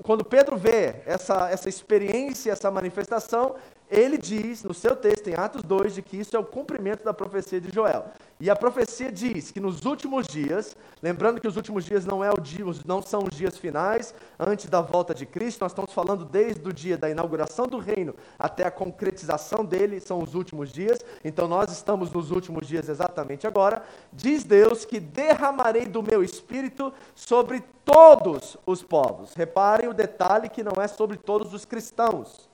quando 0.02 0.23
Pedro 0.23 0.57
vê 0.57 0.97
essa, 1.07 1.49
essa 1.49 1.69
experiência, 1.69 2.52
essa 2.52 2.71
manifestação, 2.71 3.54
ele 3.92 4.16
diz 4.16 4.64
no 4.64 4.72
seu 4.72 4.96
texto, 4.96 5.28
em 5.28 5.34
Atos 5.34 5.62
2, 5.62 5.94
de 5.94 6.02
que 6.02 6.16
isso 6.16 6.34
é 6.34 6.38
o 6.38 6.44
cumprimento 6.44 7.04
da 7.04 7.12
profecia 7.12 7.61
de 7.61 7.70
Joel. 7.70 8.06
E 8.40 8.49
a 8.49 8.56
profecia 8.56 9.12
diz 9.12 9.50
que 9.50 9.61
nos 9.61 9.84
últimos 9.84 10.26
dias, 10.26 10.75
lembrando 11.02 11.40
que 11.40 11.46
os 11.46 11.56
últimos 11.56 11.84
dias 11.84 12.06
não, 12.06 12.25
é 12.25 12.30
o 12.30 12.40
dia, 12.40 12.64
não 12.87 13.02
são 13.02 13.25
os 13.25 13.37
dias 13.37 13.58
finais, 13.58 14.14
antes 14.40 14.66
da 14.70 14.80
volta 14.80 15.14
de 15.14 15.26
Cristo, 15.26 15.61
nós 15.61 15.72
estamos 15.72 15.92
falando 15.92 16.25
desde 16.25 16.66
o 16.66 16.72
dia 16.72 16.96
da 16.96 17.11
inauguração 17.11 17.66
do 17.66 17.78
reino 17.78 18.14
até 18.38 18.66
a 18.66 18.70
concretização 18.70 19.62
dele, 19.62 20.00
são 20.00 20.22
os 20.22 20.34
últimos 20.34 20.72
dias, 20.72 20.99
então 21.22 21.46
nós 21.46 21.70
estamos 21.70 22.11
nos 22.11 22.30
últimos 22.30 22.66
dias 22.66 22.88
exatamente 22.88 23.46
agora. 23.46 23.82
Diz 24.11 24.42
Deus 24.42 24.87
que 24.87 24.99
derramarei 24.99 25.84
do 25.84 26.02
meu 26.02 26.25
espírito 26.25 26.92
sobre 27.14 27.62
todos 27.84 28.56
os 28.64 28.82
povos. 28.82 29.34
Reparem 29.34 29.88
o 29.88 29.94
detalhe 29.94 30.49
que 30.49 30.62
não 30.62 30.82
é 30.82 30.88
sobre 30.88 31.18
todos 31.18 31.52
os 31.52 31.66
cristãos 31.66 32.50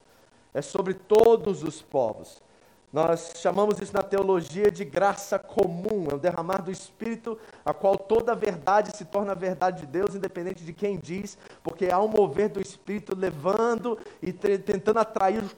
é 0.58 0.62
sobre 0.62 0.92
todos 0.92 1.62
os 1.62 1.80
povos. 1.80 2.42
Nós 2.90 3.34
chamamos 3.36 3.78
isso 3.80 3.92
na 3.92 4.02
teologia 4.02 4.70
de 4.70 4.82
graça 4.82 5.38
comum, 5.38 6.08
é 6.10 6.14
o 6.14 6.18
derramar 6.18 6.62
do 6.62 6.70
Espírito, 6.70 7.38
a 7.62 7.74
qual 7.74 7.98
toda 7.98 8.32
a 8.32 8.34
verdade 8.34 8.96
se 8.96 9.04
torna 9.04 9.32
a 9.32 9.34
verdade 9.34 9.82
de 9.82 9.86
Deus, 9.86 10.14
independente 10.14 10.64
de 10.64 10.72
quem 10.72 10.98
diz, 10.98 11.36
porque 11.62 11.90
há 11.92 12.00
um 12.00 12.08
mover 12.08 12.48
do 12.48 12.62
Espírito 12.62 13.14
levando 13.14 13.98
e 14.22 14.32
tentando 14.32 14.98
atrair 14.98 15.42
os 15.42 15.54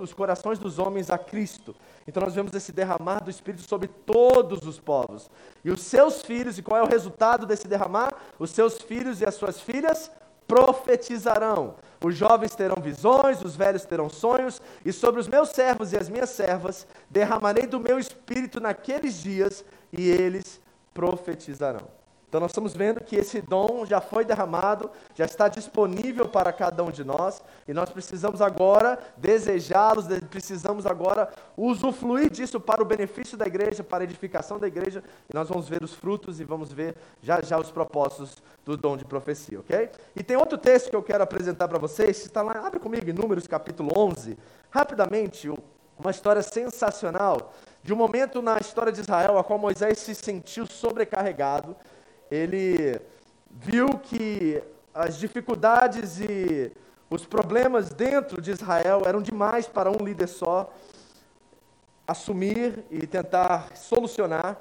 os 0.00 0.14
corações 0.14 0.60
dos 0.60 0.78
homens 0.78 1.10
a 1.10 1.18
Cristo. 1.18 1.74
Então 2.06 2.22
nós 2.22 2.36
vemos 2.36 2.54
esse 2.54 2.70
derramar 2.70 3.24
do 3.24 3.30
Espírito 3.30 3.68
sobre 3.68 3.88
todos 3.88 4.64
os 4.64 4.78
povos. 4.78 5.28
E 5.64 5.70
os 5.72 5.80
seus 5.82 6.22
filhos, 6.22 6.56
e 6.56 6.62
qual 6.62 6.78
é 6.78 6.82
o 6.84 6.88
resultado 6.88 7.46
desse 7.46 7.66
derramar? 7.66 8.14
Os 8.38 8.50
seus 8.50 8.80
filhos 8.80 9.20
e 9.20 9.26
as 9.26 9.34
suas 9.34 9.60
filhas 9.60 10.10
profetizarão. 10.50 11.76
Os 12.02 12.16
jovens 12.16 12.56
terão 12.56 12.82
visões, 12.82 13.40
os 13.40 13.54
velhos 13.54 13.84
terão 13.84 14.08
sonhos, 14.10 14.60
e 14.84 14.92
sobre 14.92 15.20
os 15.20 15.28
meus 15.28 15.50
servos 15.50 15.92
e 15.92 15.96
as 15.96 16.08
minhas 16.08 16.30
servas 16.30 16.88
derramarei 17.08 17.66
do 17.66 17.78
meu 17.78 18.00
espírito 18.00 18.58
naqueles 18.58 19.22
dias, 19.22 19.64
e 19.92 20.08
eles 20.10 20.60
profetizarão. 20.92 21.99
Então, 22.30 22.38
nós 22.40 22.52
estamos 22.52 22.74
vendo 22.74 23.00
que 23.00 23.16
esse 23.16 23.42
dom 23.42 23.84
já 23.84 24.00
foi 24.00 24.24
derramado, 24.24 24.88
já 25.16 25.24
está 25.24 25.48
disponível 25.48 26.28
para 26.28 26.52
cada 26.52 26.84
um 26.84 26.90
de 26.92 27.02
nós, 27.02 27.42
e 27.66 27.74
nós 27.74 27.90
precisamos 27.90 28.40
agora 28.40 29.00
desejá-los, 29.16 30.06
precisamos 30.30 30.86
agora 30.86 31.28
usufruir 31.56 32.30
disso 32.30 32.60
para 32.60 32.80
o 32.80 32.84
benefício 32.84 33.36
da 33.36 33.48
igreja, 33.48 33.82
para 33.82 34.04
a 34.04 34.06
edificação 34.06 34.60
da 34.60 34.68
igreja, 34.68 35.02
e 35.28 35.34
nós 35.34 35.48
vamos 35.48 35.68
ver 35.68 35.82
os 35.82 35.92
frutos 35.92 36.38
e 36.38 36.44
vamos 36.44 36.72
ver 36.72 36.94
já 37.20 37.40
já 37.42 37.58
os 37.58 37.72
propósitos 37.72 38.36
do 38.64 38.76
dom 38.76 38.96
de 38.96 39.04
profecia, 39.04 39.58
ok? 39.58 39.90
E 40.14 40.22
tem 40.22 40.36
outro 40.36 40.56
texto 40.56 40.88
que 40.88 40.94
eu 40.94 41.02
quero 41.02 41.24
apresentar 41.24 41.66
para 41.66 41.80
vocês, 41.80 42.24
está 42.24 42.42
lá, 42.42 42.64
abre 42.64 42.78
comigo 42.78 43.10
em 43.10 43.12
Números 43.12 43.48
capítulo 43.48 43.90
11, 43.96 44.38
rapidamente, 44.70 45.50
uma 45.98 46.12
história 46.12 46.42
sensacional 46.42 47.52
de 47.82 47.92
um 47.92 47.96
momento 47.96 48.40
na 48.40 48.58
história 48.58 48.92
de 48.92 49.00
Israel 49.00 49.38
a 49.38 49.44
qual 49.44 49.58
Moisés 49.58 49.98
se 49.98 50.14
sentiu 50.14 50.66
sobrecarregado 50.66 51.74
ele 52.30 53.00
viu 53.50 53.98
que 53.98 54.62
as 54.94 55.18
dificuldades 55.18 56.20
e 56.20 56.72
os 57.08 57.26
problemas 57.26 57.90
dentro 57.90 58.40
de 58.40 58.52
Israel 58.52 59.02
eram 59.04 59.20
demais 59.20 59.66
para 59.66 59.90
um 59.90 60.04
líder 60.04 60.28
só 60.28 60.72
assumir 62.06 62.84
e 62.90 63.06
tentar 63.06 63.76
solucionar. 63.76 64.60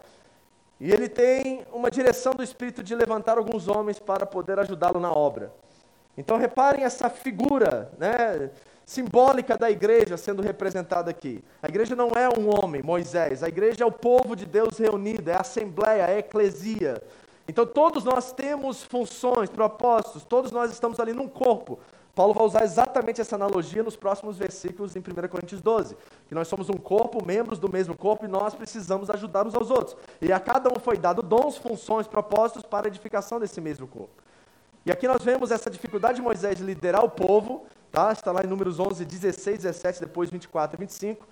E 0.79 0.91
ele 0.91 1.09
tem 1.09 1.65
uma 1.73 1.91
direção 1.91 2.33
do 2.33 2.41
Espírito 2.41 2.81
de 2.81 2.95
levantar 2.95 3.37
alguns 3.37 3.67
homens 3.67 3.99
para 3.99 4.25
poder 4.25 4.57
ajudá-lo 4.59 4.99
na 4.99 5.11
obra. 5.11 5.53
Então 6.17 6.37
reparem 6.37 6.83
essa 6.83 7.09
figura 7.09 7.91
né, 7.97 8.49
simbólica 8.85 9.57
da 9.57 9.69
igreja 9.69 10.17
sendo 10.17 10.41
representada 10.41 11.11
aqui. 11.11 11.43
A 11.61 11.67
igreja 11.67 11.95
não 11.95 12.11
é 12.11 12.29
um 12.29 12.49
homem, 12.49 12.81
Moisés. 12.81 13.43
A 13.43 13.47
igreja 13.47 13.83
é 13.83 13.85
o 13.85 13.91
povo 13.91 14.35
de 14.35 14.45
Deus 14.45 14.77
reunido, 14.77 15.29
é 15.29 15.35
a 15.35 15.41
assembleia, 15.41 16.03
é 16.03 16.15
a 16.15 16.19
eclesia. 16.19 17.01
Então 17.49 17.65
todos 17.65 18.03
nós 18.03 18.31
temos 18.31 18.83
funções, 18.83 19.49
propósitos, 19.49 20.23
todos 20.23 20.51
nós 20.51 20.71
estamos 20.71 20.99
ali 20.99 21.13
num 21.13 21.27
corpo. 21.27 21.79
Paulo 22.13 22.31
vai 22.31 22.45
usar 22.45 22.63
exatamente 22.63 23.21
essa 23.21 23.35
analogia 23.35 23.81
nos 23.81 23.95
próximos 23.95 24.37
versículos 24.37 24.95
em 24.95 24.99
1 24.99 25.27
Coríntios 25.27 25.59
12, 25.59 25.97
que 26.27 26.35
nós 26.35 26.47
somos 26.47 26.69
um 26.69 26.77
corpo, 26.77 27.25
membros 27.25 27.57
do 27.57 27.67
mesmo 27.67 27.97
corpo, 27.97 28.25
e 28.25 28.27
nós 28.27 28.53
precisamos 28.53 29.09
ajudar 29.09 29.47
uns 29.47 29.55
aos 29.55 29.71
outros. 29.71 29.97
E 30.21 30.31
a 30.31 30.39
cada 30.39 30.69
um 30.69 30.79
foi 30.79 30.95
dado 30.95 31.23
dons, 31.23 31.57
funções, 31.57 32.07
propósitos 32.07 32.63
para 32.63 32.85
a 32.85 32.89
edificação 32.89 33.39
desse 33.39 33.59
mesmo 33.59 33.87
corpo. 33.87 34.21
E 34.85 34.91
aqui 34.91 35.07
nós 35.07 35.23
vemos 35.23 35.49
essa 35.49 35.71
dificuldade 35.71 36.17
de 36.17 36.21
Moisés 36.21 36.55
de 36.55 36.63
liderar 36.63 37.03
o 37.03 37.09
povo, 37.09 37.65
tá? 37.91 38.11
está 38.11 38.31
lá 38.31 38.43
em 38.43 38.47
Números 38.47 38.79
11, 38.79 39.03
16, 39.03 39.63
17, 39.63 40.01
depois 40.01 40.29
24 40.29 40.77
e 40.77 40.79
25. 40.81 41.27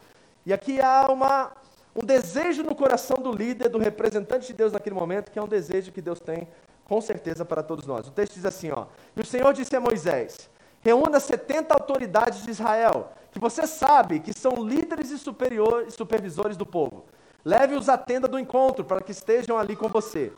E 0.47 0.53
aqui 0.53 0.81
há 0.81 1.12
uma 1.12 1.51
um 1.98 2.06
desejo 2.06 2.62
no 2.62 2.75
coração 2.75 3.18
do 3.18 3.32
líder, 3.32 3.70
do 3.70 3.80
representante 3.80 4.48
de 4.48 4.54
Deus 4.54 4.72
naquele 4.72 4.94
momento, 4.94 5.32
que 5.32 5.39
é 5.39 5.42
um 5.42 5.48
desejo 5.48 5.92
que 5.92 6.01
Deus 6.01 6.20
tem 6.20 6.48
com 6.86 7.01
certeza 7.01 7.44
para 7.44 7.63
todos 7.63 7.88
nós. 7.88 8.08
O 8.08 8.12
texto 8.12 8.36
diz 8.36 8.46
assim, 8.46 8.70
ó: 8.72 8.86
"E 9.16 9.22
o 9.22 9.25
Senhor 9.25 9.51
disse 9.51 9.75
a 9.75 9.80
Moisés: 9.80 10.48
Reúna 10.82 11.20
70 11.20 11.74
autoridades 11.74 12.44
de 12.44 12.51
Israel, 12.51 13.12
que 13.32 13.39
você 13.39 13.66
sabe 13.66 14.20
que 14.20 14.32
são 14.32 14.63
líderes 14.63 15.10
e 15.10 15.18
superiores, 15.18 15.96
supervisores 15.96 16.56
do 16.56 16.68
povo. 16.68 17.06
Leve-os 17.44 17.89
à 17.89 17.98
tenda 17.98 18.27
do 18.27 18.38
encontro 18.38 18.86
para 18.86 19.01
que 19.01 19.12
estejam 19.12 19.58
ali 19.58 19.75
com 19.75 19.88
você. 19.88 20.32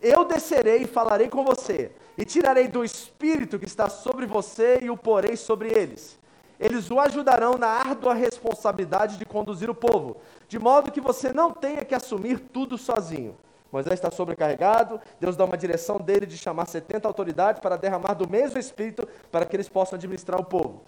Eu 0.00 0.24
descerei 0.24 0.82
e 0.82 0.86
falarei 0.86 1.28
com 1.28 1.44
você, 1.44 1.92
e 2.16 2.24
tirarei 2.24 2.66
do 2.66 2.82
espírito 2.82 3.58
que 3.58 3.66
está 3.66 3.90
sobre 3.90 4.24
você 4.24 4.78
e 4.80 4.88
o 4.88 4.96
porei 4.96 5.36
sobre 5.36 5.68
eles 5.68 6.18
eles 6.58 6.90
o 6.90 7.00
ajudarão 7.00 7.58
na 7.58 7.68
árdua 7.68 8.14
responsabilidade 8.14 9.16
de 9.16 9.24
conduzir 9.24 9.68
o 9.68 9.74
povo, 9.74 10.16
de 10.48 10.58
modo 10.58 10.92
que 10.92 11.00
você 11.00 11.32
não 11.32 11.50
tenha 11.52 11.84
que 11.84 11.94
assumir 11.94 12.38
tudo 12.38 12.78
sozinho. 12.78 13.36
Moisés 13.72 13.94
está 13.94 14.10
sobrecarregado, 14.10 15.00
Deus 15.18 15.36
dá 15.36 15.44
uma 15.44 15.56
direção 15.56 15.98
dele 15.98 16.26
de 16.26 16.38
chamar 16.38 16.66
70 16.66 17.08
autoridades 17.08 17.60
para 17.60 17.76
derramar 17.76 18.14
do 18.14 18.30
mesmo 18.30 18.56
Espírito 18.56 19.08
para 19.32 19.44
que 19.44 19.56
eles 19.56 19.68
possam 19.68 19.96
administrar 19.96 20.40
o 20.40 20.44
povo. 20.44 20.82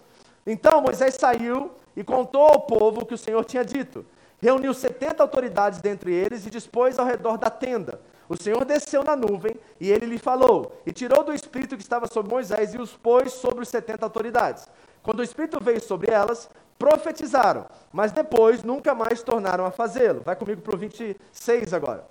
Então 0.45 0.81
Moisés 0.81 1.15
saiu 1.15 1.71
e 1.95 2.03
contou 2.03 2.43
ao 2.43 2.61
povo 2.61 3.01
o 3.01 3.05
que 3.05 3.13
o 3.13 3.17
Senhor 3.17 3.43
tinha 3.43 3.65
dito. 3.65 4.05
Reuniu 4.39 4.73
70 4.73 5.21
autoridades 5.21 5.81
dentre 5.81 6.13
eles 6.13 6.45
e 6.45 6.49
dispôs 6.49 6.97
ao 6.97 7.05
redor 7.05 7.37
da 7.37 7.49
tenda. 7.49 7.99
O 8.29 8.41
Senhor 8.41 8.63
desceu 8.63 9.03
na 9.03 9.15
nuvem 9.15 9.55
e 9.79 9.91
ele 9.91 10.05
lhe 10.05 10.17
falou, 10.17 10.81
e 10.85 10.91
tirou 10.91 11.23
do 11.23 11.33
Espírito 11.33 11.75
que 11.75 11.81
estava 11.81 12.07
sobre 12.07 12.31
Moisés 12.31 12.73
e 12.73 12.77
os 12.77 12.95
pôs 12.95 13.33
sobre 13.33 13.63
os 13.63 13.69
70 13.69 14.05
autoridades. 14.05 14.67
Quando 15.07 15.21
o 15.21 15.23
Espírito 15.23 15.63
veio 15.63 15.81
sobre 15.81 16.11
elas, 16.11 16.49
profetizaram, 16.77 17.65
mas 17.93 18.11
depois 18.11 18.61
nunca 18.61 18.93
mais 18.93 19.23
tornaram 19.23 19.65
a 19.65 19.71
fazê-lo. 19.71 20.19
Vai 20.19 20.35
comigo 20.35 20.59
para 20.59 20.75
o 20.75 20.77
26 20.77 21.73
agora. 21.73 22.05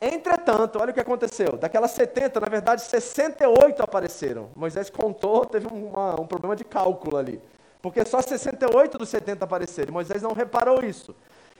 Entretanto, 0.00 0.78
olha 0.80 0.92
o 0.92 0.94
que 0.94 1.00
aconteceu. 1.00 1.58
Daquelas 1.58 1.90
70, 1.90 2.40
na 2.40 2.48
verdade, 2.48 2.80
68 2.80 3.82
apareceram. 3.82 4.48
Moisés 4.56 4.88
contou, 4.88 5.44
teve 5.44 5.66
uma, 5.66 6.18
um 6.18 6.26
problema 6.26 6.56
de 6.56 6.64
cálculo 6.64 7.18
ali. 7.18 7.38
Porque 7.82 8.02
só 8.06 8.22
68 8.22 8.96
dos 8.96 9.10
70 9.10 9.44
apareceram. 9.44 9.92
Moisés 9.92 10.22
não 10.22 10.32
reparou 10.32 10.82
isso. 10.82 11.14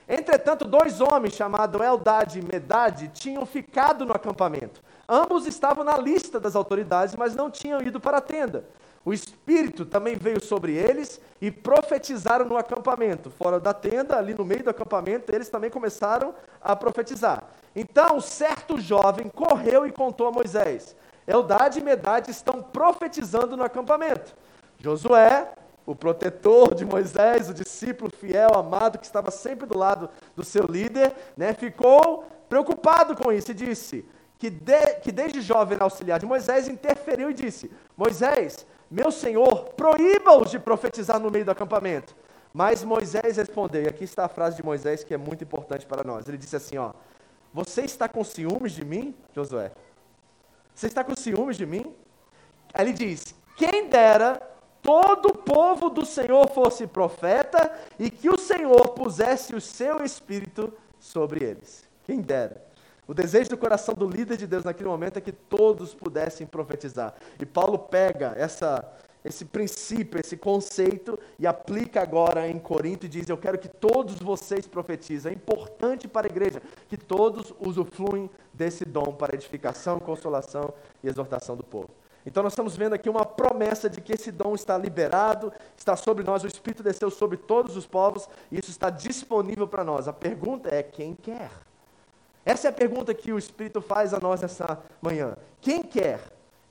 Entretanto, 0.09 0.65
dois 0.65 0.99
homens 1.01 1.35
chamados 1.35 1.79
Eldad 1.79 2.35
e 2.35 2.41
Medad 2.41 3.07
tinham 3.09 3.45
ficado 3.45 4.07
no 4.07 4.13
acampamento. 4.13 4.81
Ambos 5.07 5.45
estavam 5.45 5.83
na 5.83 5.99
lista 5.99 6.39
das 6.39 6.55
autoridades, 6.55 7.13
mas 7.13 7.35
não 7.35 7.51
tinham 7.51 7.79
ido 7.79 7.99
para 7.99 8.17
a 8.17 8.21
tenda. 8.21 8.65
O 9.07 9.13
Espírito 9.13 9.85
também 9.85 10.17
veio 10.17 10.43
sobre 10.43 10.73
eles 10.73 11.21
e 11.39 11.49
profetizaram 11.49 12.43
no 12.43 12.57
acampamento. 12.57 13.31
Fora 13.31 13.57
da 13.57 13.73
tenda, 13.73 14.17
ali 14.17 14.33
no 14.33 14.43
meio 14.43 14.65
do 14.65 14.69
acampamento, 14.69 15.33
eles 15.33 15.47
também 15.47 15.69
começaram 15.69 16.35
a 16.61 16.75
profetizar. 16.75 17.45
Então, 17.73 18.19
certo 18.19 18.77
jovem 18.77 19.29
correu 19.29 19.87
e 19.87 19.93
contou 19.93 20.27
a 20.27 20.31
Moisés: 20.33 20.93
Eldade 21.25 21.79
e 21.79 21.81
Medade 21.81 22.31
estão 22.31 22.61
profetizando 22.61 23.55
no 23.55 23.63
acampamento. 23.63 24.35
Josué, 24.77 25.53
o 25.85 25.95
protetor 25.95 26.75
de 26.75 26.83
Moisés, 26.83 27.49
o 27.49 27.53
discípulo 27.53 28.11
fiel, 28.11 28.55
amado, 28.55 28.97
que 28.97 29.05
estava 29.05 29.31
sempre 29.31 29.65
do 29.65 29.77
lado 29.77 30.09
do 30.35 30.43
seu 30.43 30.65
líder, 30.65 31.15
né, 31.37 31.53
ficou 31.53 32.25
preocupado 32.49 33.15
com 33.15 33.31
isso 33.31 33.51
e 33.51 33.53
disse 33.53 34.05
que, 34.37 34.49
de, 34.49 34.95
que 34.95 35.13
desde 35.13 35.39
jovem 35.39 35.77
auxiliar 35.79 36.19
de 36.19 36.25
Moisés 36.25 36.67
interferiu 36.67 37.31
e 37.31 37.33
disse: 37.33 37.71
Moisés, 37.95 38.67
meu 38.89 39.11
senhor, 39.11 39.73
proíba-os 39.75 40.51
de 40.51 40.59
profetizar 40.59 41.19
no 41.19 41.29
meio 41.29 41.45
do 41.45 41.51
acampamento. 41.51 42.15
Mas 42.53 42.83
Moisés 42.83 43.37
respondeu, 43.37 43.83
e 43.83 43.87
aqui 43.87 44.03
está 44.03 44.25
a 44.25 44.29
frase 44.29 44.55
de 44.55 44.63
Moisés 44.63 45.03
que 45.03 45.13
é 45.13 45.17
muito 45.17 45.43
importante 45.43 45.85
para 45.85 46.03
nós. 46.03 46.27
Ele 46.27 46.37
disse 46.37 46.55
assim: 46.55 46.77
ó, 46.77 46.91
Você 47.53 47.81
está 47.81 48.07
com 48.07 48.23
ciúmes 48.23 48.71
de 48.71 48.83
mim, 48.85 49.13
Josué? 49.35 49.71
Você 50.73 50.87
está 50.87 51.03
com 51.03 51.15
ciúmes 51.15 51.57
de 51.57 51.65
mim? 51.65 51.93
Aí 52.73 52.85
ele 52.85 52.93
diz: 52.93 53.35
Quem 53.57 53.89
dera 53.89 54.41
todo 54.81 55.27
o 55.27 55.37
povo 55.37 55.89
do 55.89 56.05
Senhor 56.05 56.47
fosse 56.49 56.87
profeta 56.87 57.77
e 57.99 58.09
que 58.09 58.29
o 58.29 58.37
Senhor 58.37 58.89
pusesse 58.89 59.53
o 59.53 59.59
seu 59.59 60.03
espírito 60.03 60.73
sobre 60.99 61.43
eles. 61.43 61.83
Quem 62.03 62.21
dera. 62.21 62.66
O 63.07 63.13
desejo 63.13 63.49
do 63.51 63.57
coração 63.57 63.95
do 63.95 64.05
líder 64.05 64.35
de 64.35 64.45
Deus 64.45 64.65
naquele 64.65 64.89
momento 64.89 65.17
é 65.17 65.21
que 65.21 65.31
todos 65.31 65.93
pudessem 65.93 66.45
profetizar. 66.45 67.13
E 67.39 67.45
Paulo 67.45 67.79
pega 67.79 68.33
essa, 68.35 68.83
esse 69.23 69.45
princípio, 69.45 70.19
esse 70.19 70.35
conceito 70.35 71.17
e 71.39 71.47
aplica 71.47 72.01
agora 72.01 72.49
em 72.49 72.59
Corinto 72.59 73.05
e 73.05 73.09
diz: 73.09 73.29
Eu 73.29 73.37
quero 73.37 73.57
que 73.57 73.69
todos 73.69 74.15
vocês 74.19 74.67
profetizem. 74.67 75.31
É 75.31 75.35
importante 75.35 76.05
para 76.05 76.27
a 76.27 76.29
igreja 76.29 76.61
que 76.89 76.97
todos 76.97 77.53
usufruem 77.61 78.29
desse 78.53 78.83
dom 78.83 79.13
para 79.13 79.35
edificação, 79.35 79.99
consolação 79.99 80.73
e 81.01 81.07
exortação 81.07 81.55
do 81.55 81.63
povo. 81.63 81.89
Então 82.25 82.43
nós 82.43 82.51
estamos 82.51 82.75
vendo 82.75 82.91
aqui 82.91 83.09
uma 83.09 83.25
promessa 83.25 83.89
de 83.89 84.01
que 84.01 84.11
esse 84.11 84.33
dom 84.33 84.53
está 84.53 84.77
liberado, 84.77 85.49
está 85.77 85.95
sobre 85.95 86.25
nós, 86.25 86.43
o 86.43 86.47
Espírito 86.47 86.83
desceu 86.83 87.09
sobre 87.09 87.37
todos 87.37 87.77
os 87.77 87.87
povos 87.87 88.27
e 88.51 88.59
isso 88.59 88.69
está 88.69 88.89
disponível 88.89 89.65
para 89.65 89.85
nós. 89.85 90.09
A 90.09 90.13
pergunta 90.13 90.67
é: 90.75 90.83
quem 90.83 91.15
quer? 91.15 91.66
Essa 92.47 92.67
é 92.67 92.69
a 92.69 92.73
pergunta 92.73 93.13
que 93.13 93.33
o 93.33 93.37
Espírito 93.37 93.81
faz 93.81 94.13
a 94.13 94.21
nós 94.21 94.41
essa 94.41 94.79
manhã. 95.01 95.35
Quem 95.59 95.83
quer? 95.83 96.21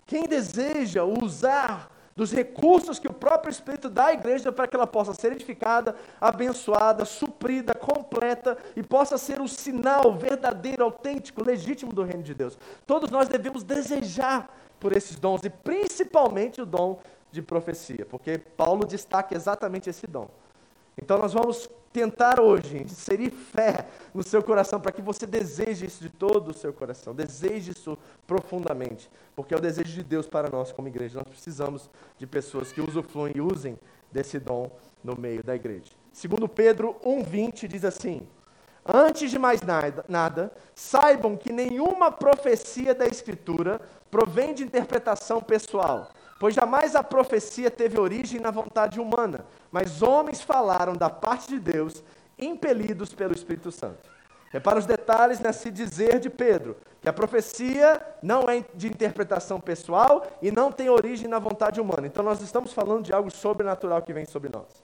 Quem 0.06 0.24
deseja 0.24 1.04
usar 1.04 1.92
dos 2.16 2.32
recursos 2.32 2.98
que 2.98 3.06
o 3.06 3.12
próprio 3.12 3.50
Espírito 3.50 3.90
dá 3.90 4.06
à 4.06 4.14
igreja 4.14 4.50
para 4.50 4.66
que 4.66 4.74
ela 4.74 4.86
possa 4.86 5.12
ser 5.12 5.32
edificada, 5.32 5.94
abençoada, 6.18 7.04
suprida, 7.04 7.74
completa 7.74 8.56
e 8.74 8.82
possa 8.82 9.18
ser 9.18 9.38
o 9.38 9.46
sinal 9.46 10.14
verdadeiro, 10.14 10.82
autêntico, 10.82 11.44
legítimo 11.44 11.92
do 11.92 12.02
reino 12.02 12.22
de 12.22 12.32
Deus. 12.32 12.58
Todos 12.86 13.10
nós 13.10 13.28
devemos 13.28 13.62
desejar 13.62 14.48
por 14.80 14.96
esses 14.96 15.18
dons 15.18 15.44
e 15.44 15.50
principalmente 15.50 16.58
o 16.58 16.64
dom 16.64 17.00
de 17.30 17.42
profecia, 17.42 18.06
porque 18.06 18.38
Paulo 18.38 18.86
destaca 18.86 19.36
exatamente 19.36 19.90
esse 19.90 20.06
dom. 20.06 20.30
Então 20.96 21.18
nós 21.18 21.34
vamos 21.34 21.68
tentar 21.96 22.38
hoje 22.38 22.82
inserir 22.82 23.30
fé 23.30 23.86
no 24.12 24.22
seu 24.22 24.42
coração 24.42 24.78
para 24.78 24.92
que 24.92 25.00
você 25.00 25.26
deseje 25.26 25.86
isso 25.86 26.02
de 26.02 26.10
todo 26.10 26.50
o 26.50 26.54
seu 26.54 26.70
coração, 26.70 27.14
deseje 27.14 27.70
isso 27.70 27.96
profundamente, 28.26 29.10
porque 29.34 29.54
é 29.54 29.56
o 29.56 29.60
desejo 29.60 29.94
de 29.94 30.02
Deus 30.02 30.26
para 30.28 30.50
nós 30.50 30.70
como 30.72 30.88
igreja. 30.88 31.16
Nós 31.16 31.28
precisamos 31.28 31.88
de 32.18 32.26
pessoas 32.26 32.70
que 32.70 32.82
usufruem 32.82 33.32
e 33.34 33.40
usem 33.40 33.78
desse 34.12 34.38
dom 34.38 34.70
no 35.02 35.18
meio 35.18 35.42
da 35.42 35.56
igreja. 35.56 35.90
Segundo 36.12 36.46
Pedro 36.46 36.96
1:20 37.02 37.66
diz 37.66 37.82
assim: 37.82 38.28
Antes 38.84 39.30
de 39.30 39.38
mais 39.38 39.62
nada, 39.62 40.04
nada, 40.06 40.52
saibam 40.74 41.34
que 41.34 41.50
nenhuma 41.50 42.12
profecia 42.12 42.94
da 42.94 43.06
Escritura 43.06 43.80
provém 44.10 44.52
de 44.52 44.62
interpretação 44.62 45.40
pessoal, 45.40 46.10
pois 46.38 46.54
jamais 46.54 46.94
a 46.94 47.02
profecia 47.02 47.70
teve 47.70 47.98
origem 47.98 48.40
na 48.40 48.50
vontade 48.50 49.00
humana, 49.00 49.44
mas 49.70 50.02
homens 50.02 50.40
falaram 50.40 50.94
da 50.94 51.08
parte 51.08 51.48
de 51.48 51.58
Deus, 51.58 52.02
impelidos 52.38 53.14
pelo 53.14 53.32
Espírito 53.32 53.72
Santo. 53.72 54.16
Repara 54.50 54.78
os 54.78 54.86
detalhes 54.86 55.40
nesse 55.40 55.70
dizer 55.70 56.18
de 56.18 56.30
Pedro, 56.30 56.76
que 57.00 57.08
a 57.08 57.12
profecia 57.12 58.00
não 58.22 58.48
é 58.48 58.64
de 58.74 58.86
interpretação 58.86 59.60
pessoal 59.60 60.26
e 60.40 60.50
não 60.50 60.70
tem 60.70 60.88
origem 60.88 61.28
na 61.28 61.38
vontade 61.38 61.80
humana. 61.80 62.06
Então 62.06 62.24
nós 62.24 62.40
estamos 62.40 62.72
falando 62.72 63.04
de 63.04 63.12
algo 63.12 63.30
sobrenatural 63.30 64.02
que 64.02 64.12
vem 64.12 64.24
sobre 64.24 64.48
nós. 64.48 64.82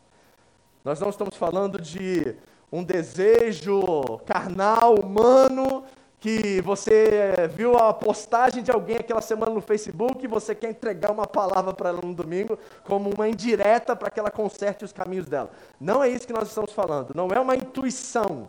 Nós 0.85 1.00
não 1.00 1.11
estamos 1.11 1.37
falando 1.37 1.80
de 1.80 2.37
um 2.71 2.82
desejo 2.82 4.18
carnal, 4.26 4.94
humano, 4.94 5.85
que 6.22 6.60
você 6.60 7.50
viu 7.52 7.76
a 7.76 7.92
postagem 7.92 8.62
de 8.62 8.70
alguém 8.70 8.96
aquela 8.96 9.20
semana 9.20 9.50
no 9.50 9.60
Facebook 9.60 10.24
e 10.24 10.28
você 10.28 10.54
quer 10.54 10.70
entregar 10.70 11.10
uma 11.10 11.26
palavra 11.26 11.74
para 11.74 11.88
ela 11.88 12.00
no 12.00 12.14
domingo 12.14 12.56
como 12.84 13.10
uma 13.10 13.28
indireta 13.28 13.96
para 13.96 14.08
que 14.08 14.20
ela 14.20 14.30
conserte 14.30 14.84
os 14.84 14.92
caminhos 14.92 15.26
dela. 15.26 15.50
Não 15.80 16.00
é 16.00 16.08
isso 16.08 16.24
que 16.24 16.32
nós 16.32 16.46
estamos 16.46 16.70
falando. 16.70 17.12
Não 17.12 17.26
é 17.32 17.40
uma 17.40 17.56
intuição. 17.56 18.48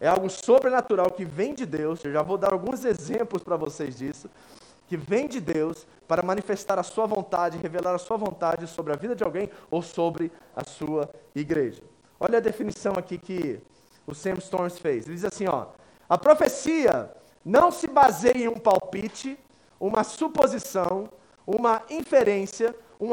É 0.00 0.06
algo 0.06 0.30
sobrenatural 0.30 1.10
que 1.10 1.24
vem 1.24 1.52
de 1.52 1.66
Deus. 1.66 2.04
Eu 2.04 2.12
já 2.12 2.22
vou 2.22 2.38
dar 2.38 2.52
alguns 2.52 2.84
exemplos 2.84 3.42
para 3.42 3.56
vocês 3.56 3.96
disso. 3.96 4.30
Que 4.86 4.96
vem 4.96 5.26
de 5.26 5.40
Deus 5.40 5.88
para 6.06 6.22
manifestar 6.22 6.78
a 6.78 6.84
sua 6.84 7.06
vontade, 7.06 7.58
revelar 7.58 7.96
a 7.96 7.98
sua 7.98 8.16
vontade 8.16 8.68
sobre 8.68 8.92
a 8.92 8.96
vida 8.96 9.16
de 9.16 9.24
alguém 9.24 9.50
ou 9.68 9.82
sobre 9.82 10.30
a 10.54 10.62
sua 10.62 11.10
igreja. 11.34 11.82
Olha 12.20 12.38
a 12.38 12.40
definição 12.40 12.92
aqui 12.96 13.18
que 13.18 13.58
o 14.06 14.14
Sam 14.14 14.34
Storms 14.34 14.78
fez. 14.78 15.06
Ele 15.06 15.16
diz 15.16 15.24
assim, 15.24 15.48
ó, 15.48 15.66
a 16.08 16.18
profecia 16.18 17.10
não 17.44 17.70
se 17.70 17.86
baseia 17.86 18.44
em 18.44 18.48
um 18.48 18.58
palpite, 18.58 19.38
uma 19.78 20.04
suposição, 20.04 21.08
uma 21.46 21.82
inferência, 21.90 22.74
um, 23.00 23.10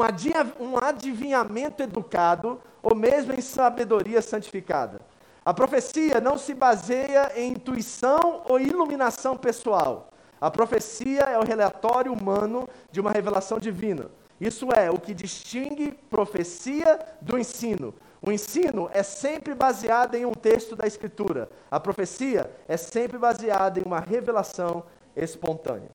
adivinhamento 0.78 1.82
educado 1.82 2.60
ou 2.82 2.94
mesmo 2.94 3.32
em 3.32 3.40
sabedoria 3.40 4.22
santificada. 4.22 5.00
A 5.44 5.52
profecia 5.52 6.20
não 6.20 6.38
se 6.38 6.54
baseia 6.54 7.32
em 7.36 7.52
intuição 7.52 8.42
ou 8.48 8.60
iluminação 8.60 9.36
pessoal. 9.36 10.10
A 10.40 10.50
profecia 10.50 11.22
é 11.22 11.38
o 11.38 11.44
relatório 11.44 12.12
humano 12.12 12.68
de 12.90 13.00
uma 13.00 13.10
revelação 13.10 13.58
divina. 13.58 14.10
Isso 14.40 14.68
é 14.72 14.90
o 14.90 14.98
que 14.98 15.14
distingue 15.14 15.92
profecia 16.10 16.98
do 17.20 17.38
ensino. 17.38 17.94
O 18.24 18.30
ensino 18.30 18.88
é 18.92 19.02
sempre 19.02 19.52
baseado 19.52 20.14
em 20.14 20.24
um 20.24 20.32
texto 20.32 20.76
da 20.76 20.86
Escritura. 20.86 21.50
A 21.68 21.80
profecia 21.80 22.48
é 22.68 22.76
sempre 22.76 23.18
baseada 23.18 23.80
em 23.80 23.82
uma 23.82 23.98
revelação 23.98 24.84
espontânea. 25.16 25.90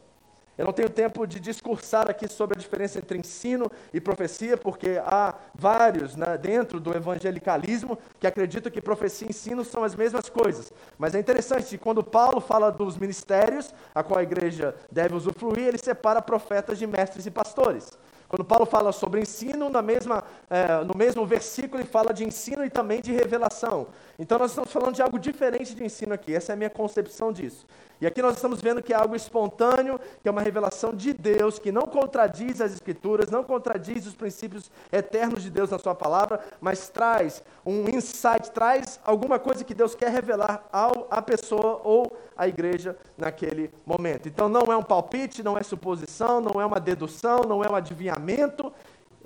Eu 0.57 0.65
não 0.65 0.73
tenho 0.73 0.89
tempo 0.89 1.25
de 1.25 1.39
discursar 1.39 2.09
aqui 2.09 2.27
sobre 2.27 2.57
a 2.57 2.59
diferença 2.59 2.97
entre 2.97 3.17
ensino 3.17 3.71
e 3.93 4.01
profecia, 4.01 4.57
porque 4.57 4.99
há 5.05 5.35
vários 5.53 6.15
né, 6.15 6.35
dentro 6.35 6.79
do 6.79 6.97
evangelicalismo 6.97 7.97
que 8.19 8.25
acreditam 8.25 8.71
que 8.71 8.81
profecia 8.81 9.27
e 9.27 9.29
ensino 9.29 9.63
são 9.63 9.83
as 9.83 9.95
mesmas 9.95 10.27
coisas. 10.29 10.73
Mas 10.97 11.13
é 11.13 11.19
interessante 11.19 11.77
quando 11.77 12.03
Paulo 12.03 12.41
fala 12.41 12.71
dos 12.71 12.97
ministérios 12.97 13.73
a 13.93 14.03
qual 14.03 14.19
a 14.19 14.23
igreja 14.23 14.75
deve 14.91 15.15
usufruir, 15.15 15.67
ele 15.67 15.77
separa 15.77 16.21
profetas 16.21 16.79
de 16.79 16.87
mestres 16.87 17.25
e 17.27 17.31
pastores. 17.31 17.97
Quando 18.27 18.43
Paulo 18.43 18.65
fala 18.65 18.91
sobre 18.91 19.21
ensino, 19.21 19.69
na 19.69 19.81
mesma, 19.81 20.23
é, 20.49 20.83
no 20.83 20.95
mesmo 20.95 21.25
versículo 21.25 21.81
ele 21.81 21.87
fala 21.87 22.13
de 22.13 22.25
ensino 22.25 22.65
e 22.65 22.69
também 22.69 23.01
de 23.01 23.11
revelação. 23.13 23.87
Então 24.19 24.37
nós 24.37 24.51
estamos 24.51 24.71
falando 24.71 24.95
de 24.95 25.01
algo 25.01 25.17
diferente 25.17 25.73
de 25.73 25.83
ensino 25.83 26.13
aqui, 26.13 26.33
essa 26.35 26.51
é 26.51 26.53
a 26.53 26.57
minha 26.57 26.69
concepção 26.69 27.31
disso. 27.31 27.65
E 27.99 28.05
aqui 28.05 28.21
nós 28.21 28.35
estamos 28.35 28.61
vendo 28.61 28.83
que 28.83 28.93
é 28.93 28.95
algo 28.95 29.15
espontâneo, 29.15 29.99
que 30.21 30.29
é 30.29 30.31
uma 30.31 30.41
revelação 30.41 30.93
de 30.93 31.13
Deus, 31.13 31.57
que 31.57 31.71
não 31.71 31.87
contradiz 31.87 32.61
as 32.61 32.71
Escrituras, 32.71 33.31
não 33.31 33.43
contradiz 33.43 34.05
os 34.05 34.13
princípios 34.15 34.69
eternos 34.91 35.41
de 35.41 35.49
Deus 35.49 35.71
na 35.71 35.79
Sua 35.79 35.95
palavra, 35.95 36.39
mas 36.61 36.89
traz 36.89 37.43
um 37.65 37.89
insight, 37.89 38.51
traz 38.51 38.99
alguma 39.03 39.39
coisa 39.39 39.63
que 39.63 39.73
Deus 39.73 39.95
quer 39.95 40.11
revelar 40.11 40.63
ao, 40.71 41.07
à 41.09 41.21
pessoa 41.23 41.81
ou 41.83 42.11
à 42.37 42.47
igreja 42.47 42.95
naquele 43.17 43.71
momento. 43.83 44.27
Então 44.27 44.47
não 44.47 44.71
é 44.71 44.77
um 44.77 44.83
palpite, 44.83 45.41
não 45.41 45.57
é 45.57 45.63
suposição, 45.63 46.39
não 46.39 46.61
é 46.61 46.65
uma 46.65 46.79
dedução, 46.79 47.41
não 47.47 47.63
é 47.63 47.69
um 47.69 47.75
adivinhamento, 47.75 48.71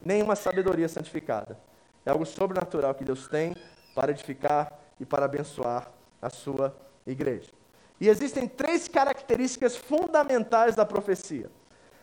nem 0.06 0.24
uma 0.24 0.36
sabedoria 0.36 0.88
santificada. 0.88 1.60
É 2.06 2.10
algo 2.10 2.26
sobrenatural 2.26 2.96
que 2.96 3.04
Deus 3.04 3.28
tem 3.28 3.54
para 3.94 4.12
edificar 4.12 4.72
e 4.98 5.06
para 5.06 5.26
abençoar 5.26 5.92
a 6.22 6.30
sua 6.30 6.74
igreja. 7.06 7.61
E 8.02 8.10
existem 8.10 8.48
três 8.48 8.88
características 8.88 9.78
fundamentais 9.78 10.76
da 10.76 10.84
profecia. 10.84 11.52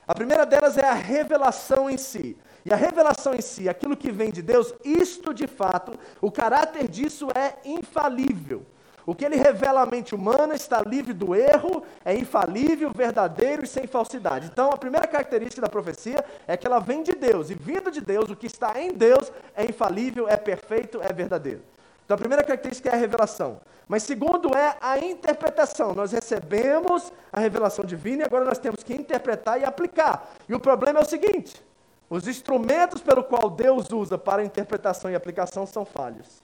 A 0.06 0.14
primeira 0.14 0.46
delas 0.46 0.78
é 0.78 0.86
a 0.86 0.94
revelação 0.94 1.90
em 1.90 1.98
si. 1.98 2.38
E 2.64 2.72
a 2.72 2.76
revelação 2.76 3.34
em 3.34 3.40
si, 3.40 3.68
aquilo 3.68 3.96
que 3.96 4.12
vem 4.12 4.30
de 4.30 4.40
Deus, 4.40 4.72
isto 4.84 5.34
de 5.34 5.48
fato, 5.48 5.98
o 6.20 6.30
caráter 6.30 6.86
disso 6.86 7.26
é 7.34 7.56
infalível. 7.68 8.64
O 9.04 9.14
que 9.14 9.24
ele 9.24 9.36
revela 9.36 9.80
à 9.80 9.86
mente 9.86 10.14
humana 10.14 10.54
está 10.54 10.82
livre 10.82 11.12
do 11.12 11.34
erro, 11.34 11.82
é 12.04 12.14
infalível, 12.14 12.92
verdadeiro 12.94 13.64
e 13.64 13.66
sem 13.66 13.86
falsidade. 13.88 14.48
Então, 14.52 14.70
a 14.70 14.76
primeira 14.76 15.06
característica 15.06 15.62
da 15.62 15.68
profecia 15.68 16.24
é 16.46 16.56
que 16.56 16.66
ela 16.66 16.78
vem 16.78 17.02
de 17.02 17.12
Deus, 17.12 17.50
e 17.50 17.54
vindo 17.54 17.90
de 17.90 18.00
Deus, 18.00 18.30
o 18.30 18.36
que 18.36 18.46
está 18.46 18.80
em 18.80 18.92
Deus 18.92 19.32
é 19.56 19.64
infalível, 19.64 20.28
é 20.28 20.36
perfeito, 20.36 21.00
é 21.02 21.12
verdadeiro. 21.12 21.62
Então, 22.04 22.14
a 22.14 22.18
primeira 22.18 22.44
característica 22.44 22.88
é 22.88 22.94
a 22.94 22.96
revelação. 22.96 23.60
Mas 23.88 24.02
segundo 24.02 24.54
é 24.54 24.76
a 24.80 24.98
interpretação. 24.98 25.94
Nós 25.94 26.12
recebemos 26.12 27.10
a 27.32 27.40
revelação 27.40 27.84
divina 27.84 28.22
e 28.22 28.26
agora 28.26 28.44
nós 28.44 28.58
temos 28.58 28.82
que 28.84 28.92
interpretar 28.92 29.58
e 29.58 29.64
aplicar. 29.64 30.30
E 30.46 30.54
o 30.54 30.60
problema 30.60 31.00
é 31.00 31.02
o 31.02 31.08
seguinte: 31.08 31.64
os 32.10 32.28
instrumentos 32.28 33.00
pelo 33.00 33.24
qual 33.24 33.48
Deus 33.48 33.90
usa 33.90 34.18
para 34.18 34.44
interpretação 34.44 35.10
e 35.10 35.14
aplicação 35.14 35.66
são 35.66 35.86
falhos. 35.86 36.42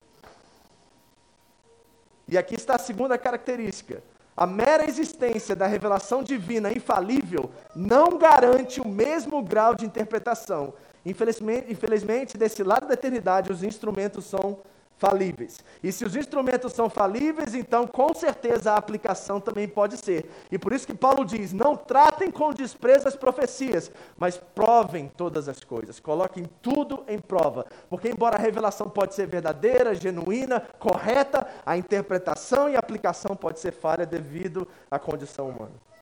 E 2.27 2.39
aqui 2.39 2.55
está 2.55 2.77
a 2.77 2.79
segunda 2.79 3.19
característica. 3.19 4.03
A 4.37 4.47
mera 4.47 4.89
existência 4.89 5.55
da 5.55 5.67
revelação 5.67 6.23
divina 6.23 6.73
infalível 6.73 7.53
não 7.77 8.19
garante 8.19 8.81
o 8.81 8.89
mesmo 8.89 9.43
grau 9.43 9.75
de 9.75 9.85
interpretação. 9.85 10.75
Infelizmente, 11.07 11.71
infelizmente, 11.71 12.39
desse 12.39 12.63
lado 12.63 12.89
da 12.89 12.95
eternidade, 12.95 13.53
os 13.53 13.63
instrumentos 13.63 14.25
são 14.25 14.59
falíveis. 14.99 15.59
E 15.83 15.93
se 15.93 16.05
os 16.05 16.17
instrumentos 16.17 16.73
são 16.73 16.89
falíveis, 16.89 17.55
então 17.55 17.87
com 17.87 18.15
certeza 18.15 18.73
a 18.73 18.77
aplicação 18.77 19.41
também 19.41 19.69
pode 19.69 19.97
ser. 19.97 20.31
E 20.51 20.59
por 20.59 20.73
isso 20.73 20.87
que 20.87 20.95
Paulo 20.95 21.25
diz: 21.25 21.53
não 21.53 21.77
tratem 21.77 22.31
com 22.31 22.53
desprezo 22.53 23.09
as 23.09 23.17
profecias, 23.17 23.91
mas 24.17 24.37
provem 24.37 25.11
todas 25.17 25.49
as 25.49 25.61
coisas, 25.61 26.01
coloquem 26.01 26.45
tudo 26.63 27.05
em 27.09 27.19
prova. 27.19 27.67
Porque, 27.89 28.09
embora 28.09 28.37
a 28.37 28.41
revelação 28.41 28.89
pode 28.89 29.15
ser 29.15 29.27
verdadeira, 29.27 29.95
genuína, 29.95 30.61
correta, 30.79 31.47
a 31.65 31.77
interpretação 31.77 32.69
e 32.69 32.77
aplicação 32.77 33.37
pode 33.37 33.61
ser 33.61 33.73
falha 33.73 34.07
devido 34.07 34.67
à 34.91 34.99
condição 34.99 35.49
humana. 35.49 35.94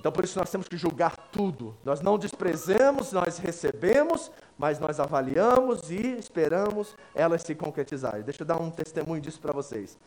Então 0.00 0.10
por 0.10 0.24
isso 0.24 0.38
nós 0.38 0.50
temos 0.50 0.66
que 0.66 0.78
julgar 0.78 1.14
tudo. 1.30 1.76
Nós 1.84 2.00
não 2.00 2.16
desprezamos, 2.16 3.12
nós 3.12 3.36
recebemos, 3.36 4.30
mas 4.56 4.78
nós 4.80 4.98
avaliamos 4.98 5.90
e 5.90 6.16
esperamos 6.18 6.96
elas 7.14 7.42
se 7.42 7.54
concretizarem. 7.54 8.22
Deixa 8.22 8.42
eu 8.42 8.46
dar 8.46 8.58
um 8.58 8.70
testemunho 8.70 9.20
disso 9.20 9.38
para 9.38 9.52
vocês. 9.52 9.98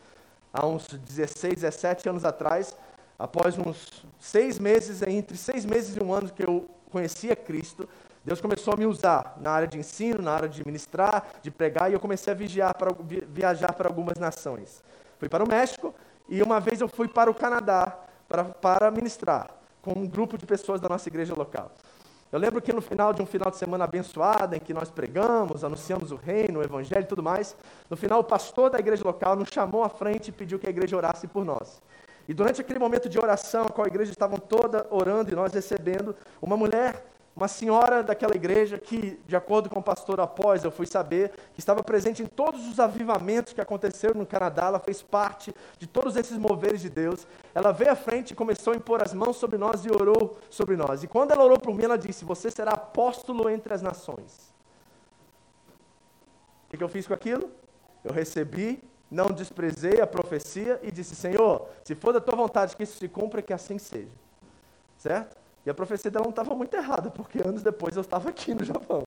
Há 0.52 0.66
uns 0.66 0.88
16, 0.88 1.54
17 1.54 2.08
anos 2.08 2.24
atrás, 2.24 2.76
após 3.16 3.56
uns 3.56 4.04
seis 4.18 4.58
meses, 4.58 5.00
entre 5.00 5.36
seis 5.36 5.64
meses 5.64 5.96
e 5.96 6.02
um 6.02 6.12
ano 6.12 6.28
que 6.28 6.42
eu 6.42 6.68
conhecia 6.90 7.36
Cristo, 7.36 7.88
Deus 8.24 8.40
começou 8.40 8.74
a 8.74 8.76
me 8.76 8.86
usar 8.86 9.36
na 9.40 9.52
área 9.52 9.68
de 9.68 9.78
ensino, 9.78 10.20
na 10.20 10.32
área 10.32 10.48
de 10.48 10.66
ministrar, 10.66 11.24
de 11.40 11.52
pregar, 11.52 11.88
e 11.88 11.94
eu 11.94 12.00
comecei 12.00 12.32
a 12.32 12.36
viajar 12.36 12.74
para, 12.74 12.90
viajar 13.28 13.72
para 13.74 13.88
algumas 13.88 14.18
nações. 14.18 14.82
Fui 15.20 15.28
para 15.28 15.44
o 15.44 15.48
México 15.48 15.94
e 16.28 16.42
uma 16.42 16.58
vez 16.58 16.80
eu 16.80 16.88
fui 16.88 17.06
para 17.06 17.30
o 17.30 17.34
Canadá 17.34 17.96
para, 18.26 18.42
para 18.44 18.90
ministrar 18.90 19.62
com 19.84 19.92
um 19.92 20.06
grupo 20.06 20.38
de 20.38 20.46
pessoas 20.46 20.80
da 20.80 20.88
nossa 20.88 21.08
igreja 21.08 21.34
local. 21.34 21.70
Eu 22.32 22.38
lembro 22.38 22.60
que 22.60 22.72
no 22.72 22.80
final 22.80 23.12
de 23.12 23.20
um 23.22 23.26
final 23.26 23.50
de 23.50 23.58
semana 23.58 23.84
abençoado, 23.84 24.56
em 24.56 24.58
que 24.58 24.72
nós 24.72 24.90
pregamos, 24.90 25.62
anunciamos 25.62 26.10
o 26.10 26.16
reino, 26.16 26.58
o 26.58 26.62
evangelho 26.62 27.02
e 27.02 27.06
tudo 27.06 27.22
mais, 27.22 27.54
no 27.88 27.96
final 27.96 28.18
o 28.20 28.24
pastor 28.24 28.70
da 28.70 28.78
igreja 28.78 29.04
local 29.04 29.36
nos 29.36 29.50
chamou 29.52 29.84
à 29.84 29.88
frente 29.88 30.28
e 30.28 30.32
pediu 30.32 30.58
que 30.58 30.66
a 30.66 30.70
igreja 30.70 30.96
orasse 30.96 31.28
por 31.28 31.44
nós. 31.44 31.82
E 32.26 32.32
durante 32.32 32.60
aquele 32.62 32.78
momento 32.78 33.08
de 33.08 33.18
oração, 33.18 33.66
com 33.66 33.82
a 33.82 33.86
igreja 33.86 34.10
estavam 34.10 34.38
toda 34.38 34.86
orando 34.90 35.30
e 35.30 35.34
nós 35.34 35.52
recebendo, 35.52 36.16
uma 36.40 36.56
mulher 36.56 37.04
uma 37.36 37.48
senhora 37.48 38.02
daquela 38.02 38.34
igreja 38.36 38.78
que, 38.78 39.18
de 39.26 39.34
acordo 39.34 39.68
com 39.68 39.80
o 39.80 39.82
pastor 39.82 40.20
após, 40.20 40.62
eu 40.62 40.70
fui 40.70 40.86
saber, 40.86 41.32
que 41.52 41.58
estava 41.58 41.82
presente 41.82 42.22
em 42.22 42.26
todos 42.26 42.68
os 42.68 42.78
avivamentos 42.78 43.52
que 43.52 43.60
aconteceram 43.60 44.14
no 44.14 44.26
Canadá, 44.26 44.66
ela 44.66 44.78
fez 44.78 45.02
parte 45.02 45.52
de 45.76 45.86
todos 45.86 46.14
esses 46.14 46.38
moveres 46.38 46.80
de 46.80 46.88
Deus. 46.88 47.26
Ela 47.52 47.72
veio 47.72 47.90
à 47.90 47.96
frente 47.96 48.30
e 48.30 48.34
começou 48.36 48.72
a 48.72 48.76
impor 48.76 49.02
as 49.02 49.12
mãos 49.12 49.36
sobre 49.36 49.58
nós 49.58 49.84
e 49.84 49.90
orou 49.90 50.38
sobre 50.48 50.76
nós. 50.76 51.02
E 51.02 51.08
quando 51.08 51.32
ela 51.32 51.42
orou 51.42 51.58
por 51.58 51.74
mim, 51.74 51.82
ela 51.82 51.98
disse: 51.98 52.24
Você 52.24 52.52
será 52.52 52.70
apóstolo 52.70 53.50
entre 53.50 53.74
as 53.74 53.82
nações. 53.82 54.54
O 56.68 56.76
que, 56.76 56.82
eu 56.82 56.88
fiz 56.88 57.06
com 57.06 57.14
aquilo? 57.14 57.50
Eu 58.04 58.12
recebi, 58.12 58.82
não 59.10 59.26
desprezei 59.26 60.00
a 60.00 60.06
profecia 60.06 60.78
e 60.84 60.92
disse: 60.92 61.16
Senhor, 61.16 61.68
se 61.82 61.96
for 61.96 62.12
da 62.12 62.20
tua 62.20 62.36
vontade 62.36 62.76
que 62.76 62.84
isso 62.84 62.96
se 62.96 63.08
cumpra, 63.08 63.42
que 63.42 63.52
assim 63.52 63.76
seja. 63.76 64.12
Certo? 64.98 65.43
E 65.64 65.70
a 65.70 65.74
profecia 65.74 66.10
dela 66.10 66.24
não 66.24 66.30
estava 66.30 66.54
muito 66.54 66.74
errada, 66.74 67.10
porque 67.10 67.40
anos 67.40 67.62
depois 67.62 67.96
eu 67.96 68.02
estava 68.02 68.28
aqui 68.28 68.54
no 68.54 68.64
Japão. 68.64 69.06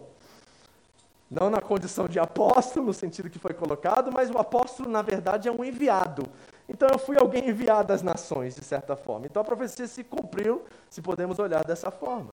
Não 1.29 1.49
na 1.49 1.59
condição 1.59 2.07
de 2.07 2.19
apóstolo, 2.19 2.87
no 2.87 2.93
sentido 2.93 3.29
que 3.29 3.37
foi 3.37 3.53
colocado, 3.53 4.11
mas 4.11 4.31
o 4.31 4.37
apóstolo, 4.37 4.89
na 4.89 5.01
verdade, 5.01 5.47
é 5.49 5.51
um 5.51 5.63
enviado. 5.63 6.23
Então 6.69 6.87
eu 6.91 6.97
fui 6.97 7.17
alguém 7.17 7.49
enviado 7.49 7.93
às 7.93 8.01
nações, 8.01 8.55
de 8.55 8.63
certa 8.63 8.95
forma. 8.95 9.25
Então 9.25 9.41
a 9.41 9.45
profecia 9.45 9.87
se 9.87 10.03
cumpriu, 10.03 10.63
se 10.89 11.01
podemos 11.01 11.37
olhar 11.37 11.63
dessa 11.65 11.91
forma. 11.91 12.31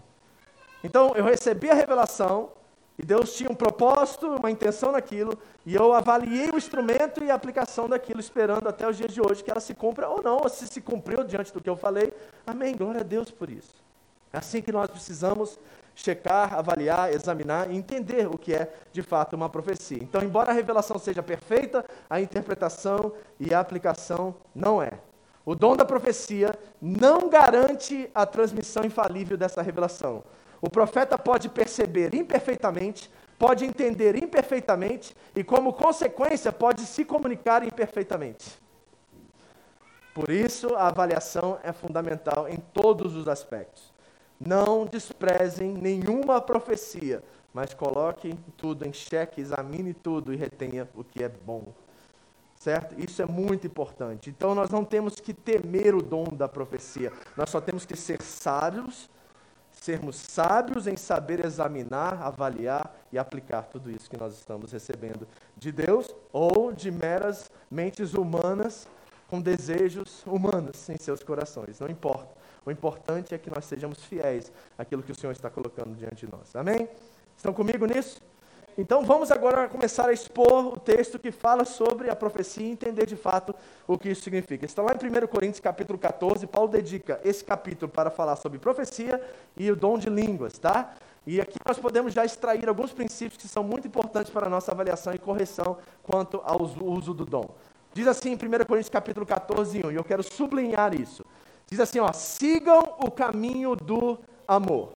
Então 0.82 1.12
eu 1.16 1.24
recebi 1.24 1.70
a 1.70 1.74
revelação, 1.74 2.50
e 2.96 3.04
Deus 3.04 3.34
tinha 3.34 3.50
um 3.50 3.54
propósito, 3.54 4.28
uma 4.28 4.50
intenção 4.50 4.92
naquilo, 4.92 5.36
e 5.66 5.74
eu 5.74 5.92
avaliei 5.92 6.50
o 6.50 6.56
instrumento 6.56 7.24
e 7.24 7.30
a 7.30 7.34
aplicação 7.34 7.88
daquilo, 7.88 8.20
esperando 8.20 8.68
até 8.68 8.88
os 8.88 8.96
dias 8.96 9.12
de 9.12 9.20
hoje 9.20 9.42
que 9.42 9.50
ela 9.50 9.60
se 9.60 9.74
cumpra 9.74 10.08
ou 10.08 10.22
não, 10.22 10.38
ou 10.42 10.48
se 10.48 10.68
se 10.68 10.80
cumpriu 10.80 11.24
diante 11.24 11.52
do 11.52 11.60
que 11.60 11.68
eu 11.68 11.76
falei. 11.76 12.12
Amém. 12.46 12.76
Glória 12.76 13.00
a 13.00 13.04
Deus 13.04 13.32
por 13.32 13.50
isso. 13.50 13.83
É 14.34 14.38
assim 14.38 14.60
que 14.60 14.72
nós 14.72 14.90
precisamos 14.90 15.56
checar, 15.94 16.54
avaliar, 16.54 17.14
examinar 17.14 17.70
e 17.70 17.76
entender 17.76 18.26
o 18.26 18.36
que 18.36 18.52
é 18.52 18.74
de 18.92 19.00
fato 19.00 19.36
uma 19.36 19.48
profecia. 19.48 20.02
Então, 20.02 20.20
embora 20.22 20.50
a 20.50 20.52
revelação 20.52 20.98
seja 20.98 21.22
perfeita, 21.22 21.84
a 22.10 22.20
interpretação 22.20 23.12
e 23.38 23.54
a 23.54 23.60
aplicação 23.60 24.34
não 24.52 24.82
é. 24.82 24.94
O 25.46 25.54
dom 25.54 25.76
da 25.76 25.84
profecia 25.84 26.52
não 26.82 27.28
garante 27.28 28.10
a 28.12 28.26
transmissão 28.26 28.82
infalível 28.82 29.36
dessa 29.36 29.62
revelação. 29.62 30.24
O 30.60 30.68
profeta 30.68 31.16
pode 31.16 31.48
perceber 31.48 32.12
imperfeitamente, 32.12 33.08
pode 33.38 33.64
entender 33.64 34.20
imperfeitamente 34.20 35.14
e, 35.36 35.44
como 35.44 35.72
consequência, 35.72 36.50
pode 36.50 36.80
se 36.86 37.04
comunicar 37.04 37.62
imperfeitamente. 37.62 38.58
Por 40.12 40.28
isso, 40.28 40.74
a 40.74 40.88
avaliação 40.88 41.56
é 41.62 41.72
fundamental 41.72 42.48
em 42.48 42.56
todos 42.56 43.14
os 43.14 43.28
aspectos. 43.28 43.93
Não 44.38 44.84
desprezem 44.84 45.72
nenhuma 45.72 46.40
profecia, 46.40 47.22
mas 47.52 47.72
coloquem 47.72 48.38
tudo 48.56 48.86
em 48.86 48.92
xeque, 48.92 49.40
examine 49.40 49.94
tudo 49.94 50.32
e 50.32 50.36
retenha 50.36 50.88
o 50.94 51.04
que 51.04 51.22
é 51.22 51.28
bom. 51.28 51.72
Certo? 52.56 52.98
Isso 52.98 53.20
é 53.20 53.26
muito 53.26 53.66
importante. 53.66 54.30
Então 54.30 54.54
nós 54.54 54.70
não 54.70 54.84
temos 54.84 55.16
que 55.16 55.34
temer 55.34 55.94
o 55.94 56.02
dom 56.02 56.24
da 56.24 56.48
profecia, 56.48 57.12
nós 57.36 57.50
só 57.50 57.60
temos 57.60 57.84
que 57.84 57.96
ser 57.96 58.22
sábios, 58.22 59.08
sermos 59.72 60.16
sábios 60.16 60.86
em 60.86 60.96
saber 60.96 61.44
examinar, 61.44 62.22
avaliar 62.22 62.94
e 63.12 63.18
aplicar 63.18 63.62
tudo 63.64 63.90
isso 63.90 64.08
que 64.08 64.16
nós 64.16 64.32
estamos 64.34 64.72
recebendo 64.72 65.28
de 65.56 65.70
Deus 65.70 66.14
ou 66.32 66.72
de 66.72 66.90
meras 66.90 67.50
mentes 67.70 68.14
humanas 68.14 68.88
com 69.28 69.40
desejos 69.40 70.24
humanos 70.26 70.88
em 70.88 70.96
seus 70.96 71.22
corações. 71.22 71.80
Não 71.80 71.88
importa. 71.88 72.43
O 72.64 72.70
importante 72.70 73.34
é 73.34 73.38
que 73.38 73.50
nós 73.50 73.64
sejamos 73.64 74.02
fiéis 74.04 74.50
àquilo 74.78 75.02
que 75.02 75.12
o 75.12 75.14
Senhor 75.14 75.32
está 75.32 75.50
colocando 75.50 75.94
diante 75.96 76.26
de 76.26 76.32
nós. 76.32 76.54
Amém? 76.56 76.88
Estão 77.36 77.52
comigo 77.52 77.84
nisso? 77.86 78.20
Então 78.76 79.04
vamos 79.04 79.30
agora 79.30 79.68
começar 79.68 80.08
a 80.08 80.12
expor 80.12 80.74
o 80.74 80.80
texto 80.80 81.16
que 81.16 81.30
fala 81.30 81.64
sobre 81.64 82.10
a 82.10 82.16
profecia 82.16 82.66
e 82.66 82.70
entender 82.70 83.06
de 83.06 83.14
fato 83.14 83.54
o 83.86 83.96
que 83.96 84.08
isso 84.08 84.22
significa. 84.22 84.64
Está 84.66 84.82
lá 84.82 84.92
em 84.92 85.24
1 85.24 85.26
Coríntios 85.28 85.60
capítulo 85.60 85.96
14, 85.96 86.44
Paulo 86.48 86.68
dedica 86.68 87.20
esse 87.24 87.44
capítulo 87.44 87.88
para 87.88 88.10
falar 88.10 88.34
sobre 88.34 88.58
profecia 88.58 89.22
e 89.56 89.70
o 89.70 89.76
dom 89.76 89.96
de 89.96 90.10
línguas, 90.10 90.58
tá? 90.58 90.92
E 91.24 91.40
aqui 91.40 91.56
nós 91.64 91.78
podemos 91.78 92.12
já 92.12 92.24
extrair 92.24 92.68
alguns 92.68 92.92
princípios 92.92 93.40
que 93.40 93.46
são 93.46 93.62
muito 93.62 93.86
importantes 93.86 94.32
para 94.32 94.46
a 94.46 94.50
nossa 94.50 94.72
avaliação 94.72 95.14
e 95.14 95.18
correção 95.18 95.78
quanto 96.02 96.40
ao 96.44 96.60
uso 96.62 97.14
do 97.14 97.24
dom. 97.24 97.54
Diz 97.92 98.08
assim 98.08 98.32
em 98.32 98.34
1 98.34 98.64
Coríntios 98.66 98.88
capítulo 98.88 99.24
14, 99.24 99.86
1, 99.86 99.92
e 99.92 99.94
eu 99.94 100.02
quero 100.02 100.22
sublinhar 100.24 100.92
isso. 101.00 101.24
Diz 101.74 101.80
assim, 101.80 101.98
ó, 101.98 102.12
sigam 102.12 102.94
o 103.00 103.10
caminho 103.10 103.74
do 103.74 104.16
amor. 104.46 104.92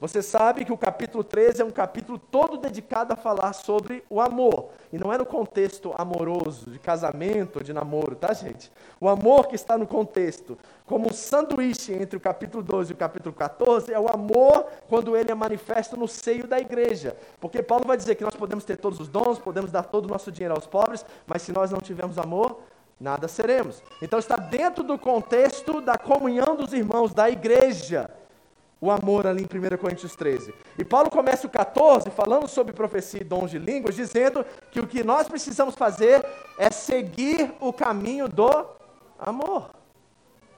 Você 0.00 0.22
sabe 0.22 0.64
que 0.64 0.72
o 0.72 0.76
capítulo 0.78 1.22
13 1.22 1.60
é 1.60 1.64
um 1.66 1.70
capítulo 1.70 2.18
todo 2.18 2.56
dedicado 2.56 3.12
a 3.12 3.16
falar 3.16 3.52
sobre 3.52 4.02
o 4.08 4.22
amor. 4.22 4.70
E 4.90 4.96
não 4.96 5.12
é 5.12 5.18
no 5.18 5.26
contexto 5.26 5.92
amoroso, 5.98 6.70
de 6.70 6.78
casamento, 6.78 7.62
de 7.62 7.74
namoro, 7.74 8.16
tá, 8.16 8.32
gente? 8.32 8.72
O 8.98 9.06
amor 9.06 9.48
que 9.48 9.54
está 9.54 9.76
no 9.76 9.86
contexto, 9.86 10.56
como 10.86 11.10
um 11.10 11.12
sanduíche 11.12 11.92
entre 11.92 12.16
o 12.16 12.20
capítulo 12.20 12.62
12 12.62 12.92
e 12.92 12.94
o 12.94 12.96
capítulo 12.96 13.34
14, 13.34 13.92
é 13.92 14.00
o 14.00 14.08
amor 14.08 14.66
quando 14.88 15.14
ele 15.14 15.30
é 15.30 15.34
manifesto 15.34 15.94
no 15.94 16.08
seio 16.08 16.46
da 16.46 16.58
igreja. 16.58 17.18
Porque 17.38 17.62
Paulo 17.62 17.84
vai 17.86 17.98
dizer 17.98 18.14
que 18.14 18.24
nós 18.24 18.34
podemos 18.34 18.64
ter 18.64 18.78
todos 18.78 18.98
os 18.98 19.08
dons, 19.08 19.38
podemos 19.38 19.70
dar 19.70 19.82
todo 19.82 20.06
o 20.06 20.08
nosso 20.08 20.32
dinheiro 20.32 20.54
aos 20.54 20.66
pobres, 20.66 21.04
mas 21.26 21.42
se 21.42 21.52
nós 21.52 21.70
não 21.70 21.80
tivermos 21.80 22.16
amor, 22.16 22.62
nada 22.98 23.28
seremos. 23.28 23.82
Então 24.00 24.18
está 24.18 24.36
dentro 24.36 24.82
do 24.82 24.98
contexto 24.98 25.80
da 25.80 25.96
comunhão 25.96 26.56
dos 26.56 26.72
irmãos, 26.72 27.12
da 27.12 27.28
igreja, 27.28 28.10
o 28.80 28.90
amor 28.90 29.26
ali 29.26 29.42
em 29.42 29.74
1 29.74 29.78
Coríntios 29.78 30.14
13. 30.14 30.54
E 30.78 30.84
Paulo 30.84 31.10
começa 31.10 31.46
o 31.46 31.50
14 31.50 32.10
falando 32.10 32.46
sobre 32.46 32.74
profecia 32.74 33.20
e 33.20 33.24
dons 33.24 33.50
de 33.50 33.58
línguas, 33.58 33.94
dizendo 33.94 34.44
que 34.70 34.80
o 34.80 34.86
que 34.86 35.02
nós 35.02 35.26
precisamos 35.26 35.74
fazer 35.74 36.24
é 36.58 36.70
seguir 36.70 37.52
o 37.60 37.72
caminho 37.72 38.28
do 38.28 38.66
amor. 39.18 39.70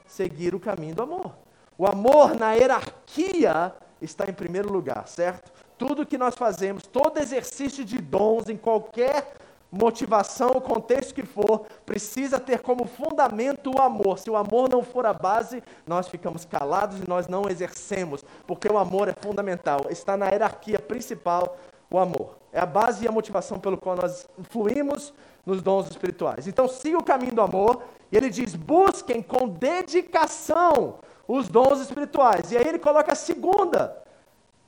Seguir 0.07 0.55
o 0.55 0.61
caminho 0.61 0.94
do 0.94 1.03
amor. 1.03 1.33
O 1.79 1.87
amor 1.87 2.35
na 2.35 2.55
hierarquia 2.55 3.72
está 4.01 4.25
em 4.29 4.33
primeiro 4.33 4.72
lugar, 4.72 5.07
certo? 5.07 5.53
Tudo 5.79 6.07
que 6.07 6.16
nós 6.16 6.35
fazemos, 6.35 6.85
todo 6.85 7.18
exercício 7.18 7.85
de 7.85 7.99
dons 7.99 8.49
em 8.49 8.57
qualquer 8.57 9.35
motivação, 9.70 10.50
o 10.50 10.61
contexto 10.61 11.14
que 11.14 11.24
for, 11.24 11.66
precisa 11.85 12.38
ter 12.38 12.61
como 12.61 12.87
fundamento 12.87 13.70
o 13.74 13.81
amor. 13.81 14.18
Se 14.18 14.31
o 14.31 14.37
amor 14.37 14.68
não 14.68 14.83
for 14.83 15.07
a 15.07 15.12
base, 15.12 15.62
nós 15.87 16.09
ficamos 16.09 16.44
calados 16.44 17.00
e 17.00 17.09
nós 17.09 17.29
não 17.29 17.48
exercemos, 17.48 18.24
porque 18.46 18.68
o 18.68 18.79
amor 18.79 19.09
é 19.09 19.14
fundamental. 19.20 19.81
Está 19.90 20.16
na 20.16 20.26
hierarquia 20.29 20.79
principal 20.79 21.57
o 21.90 21.98
amor. 21.98 22.37
É 22.52 22.61
a 22.61 22.66
base 22.66 23.05
e 23.05 23.09
a 23.09 23.12
motivação 23.12 23.59
pelo 23.59 23.76
qual 23.76 23.96
nós 23.96 24.29
fluímos 24.50 25.12
nos 25.44 25.62
dons 25.62 25.88
espirituais. 25.88 26.48
Então, 26.48 26.66
siga 26.66 26.98
o 26.98 27.05
caminho 27.05 27.35
do 27.35 27.42
amor, 27.42 27.83
e 28.11 28.16
ele 28.16 28.31
diz: 28.31 28.55
busquem 28.55 29.22
com 29.22 29.48
dedicação 29.48 30.96
os 31.29 31.48
dons 31.48 31.81
espirituais. 31.81 32.52
E 32.52 32.57
aí 32.57 32.66
ele 32.66 32.79
coloca 32.79 33.12
a 33.12 33.16
segunda 33.16 33.96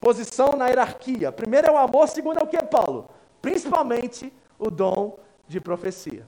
posição 0.01 0.53
na 0.53 0.69
hierarquia. 0.69 1.33
Primeiro 1.33 1.69
é 1.69 1.71
o 1.71 1.79
amor, 1.79 2.09
segundo 2.09 2.39
é 2.39 2.43
o 2.43 2.47
que, 2.47 2.63
Paulo? 2.65 3.09
Principalmente 3.41 4.33
o 4.59 4.71
dom 4.71 5.19
de 5.47 5.61
profecia. 5.61 6.27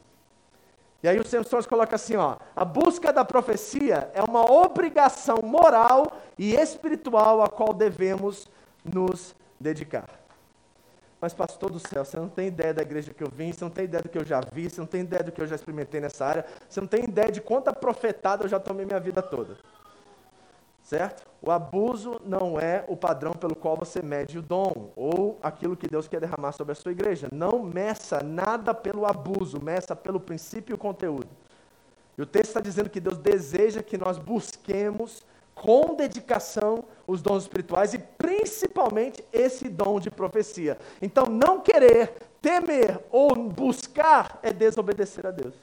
E 1.02 1.08
aí 1.08 1.18
o 1.18 1.26
Samson 1.26 1.62
coloca 1.62 1.96
assim, 1.96 2.16
ó, 2.16 2.36
a 2.54 2.64
busca 2.64 3.12
da 3.12 3.24
profecia 3.24 4.10
é 4.12 4.22
uma 4.22 4.50
obrigação 4.50 5.38
moral 5.42 6.12
e 6.38 6.54
espiritual 6.54 7.42
a 7.42 7.48
qual 7.48 7.72
devemos 7.72 8.46
nos 8.84 9.34
dedicar. 9.58 10.08
Mas 11.20 11.34
pastor 11.34 11.70
do 11.70 11.78
céu, 11.78 12.04
você 12.04 12.16
não 12.16 12.28
tem 12.28 12.48
ideia 12.48 12.72
da 12.72 12.82
igreja 12.82 13.12
que 13.12 13.22
eu 13.22 13.30
vim, 13.30 13.52
você 13.52 13.62
não 13.62 13.70
tem 13.70 13.84
ideia 13.84 14.02
do 14.02 14.08
que 14.08 14.16
eu 14.16 14.24
já 14.24 14.40
vi, 14.52 14.68
você 14.68 14.80
não 14.80 14.86
tem 14.86 15.02
ideia 15.02 15.22
do 15.22 15.32
que 15.32 15.40
eu 15.40 15.46
já 15.46 15.54
experimentei 15.54 16.00
nessa 16.00 16.24
área, 16.24 16.46
você 16.68 16.80
não 16.80 16.88
tem 16.88 17.04
ideia 17.04 17.30
de 17.30 17.40
quanta 17.40 17.72
profetada 17.72 18.44
eu 18.44 18.48
já 18.48 18.58
tomei 18.58 18.86
minha 18.86 19.00
vida 19.00 19.20
toda. 19.20 19.56
Certo? 20.90 21.24
O 21.40 21.52
abuso 21.52 22.20
não 22.26 22.58
é 22.58 22.84
o 22.88 22.96
padrão 22.96 23.32
pelo 23.32 23.54
qual 23.54 23.76
você 23.76 24.02
mede 24.02 24.38
o 24.38 24.42
dom 24.42 24.90
ou 24.96 25.38
aquilo 25.40 25.76
que 25.76 25.86
Deus 25.86 26.08
quer 26.08 26.20
derramar 26.20 26.50
sobre 26.50 26.72
a 26.72 26.74
sua 26.74 26.90
igreja. 26.90 27.28
Não 27.30 27.62
meça 27.62 28.20
nada 28.24 28.74
pelo 28.74 29.06
abuso, 29.06 29.62
meça 29.62 29.94
pelo 29.94 30.18
princípio 30.18 30.72
e 30.72 30.74
o 30.74 30.78
conteúdo. 30.78 31.28
E 32.18 32.22
o 32.22 32.26
texto 32.26 32.48
está 32.48 32.60
dizendo 32.60 32.90
que 32.90 32.98
Deus 32.98 33.18
deseja 33.18 33.84
que 33.84 33.96
nós 33.96 34.18
busquemos 34.18 35.24
com 35.54 35.94
dedicação 35.94 36.82
os 37.06 37.22
dons 37.22 37.44
espirituais 37.44 37.94
e 37.94 37.98
principalmente 37.98 39.24
esse 39.32 39.68
dom 39.68 40.00
de 40.00 40.10
profecia. 40.10 40.76
Então, 41.00 41.26
não 41.26 41.60
querer, 41.60 42.14
temer 42.42 42.98
ou 43.12 43.36
buscar 43.48 44.40
é 44.42 44.52
desobedecer 44.52 45.24
a 45.24 45.30
Deus. 45.30 45.54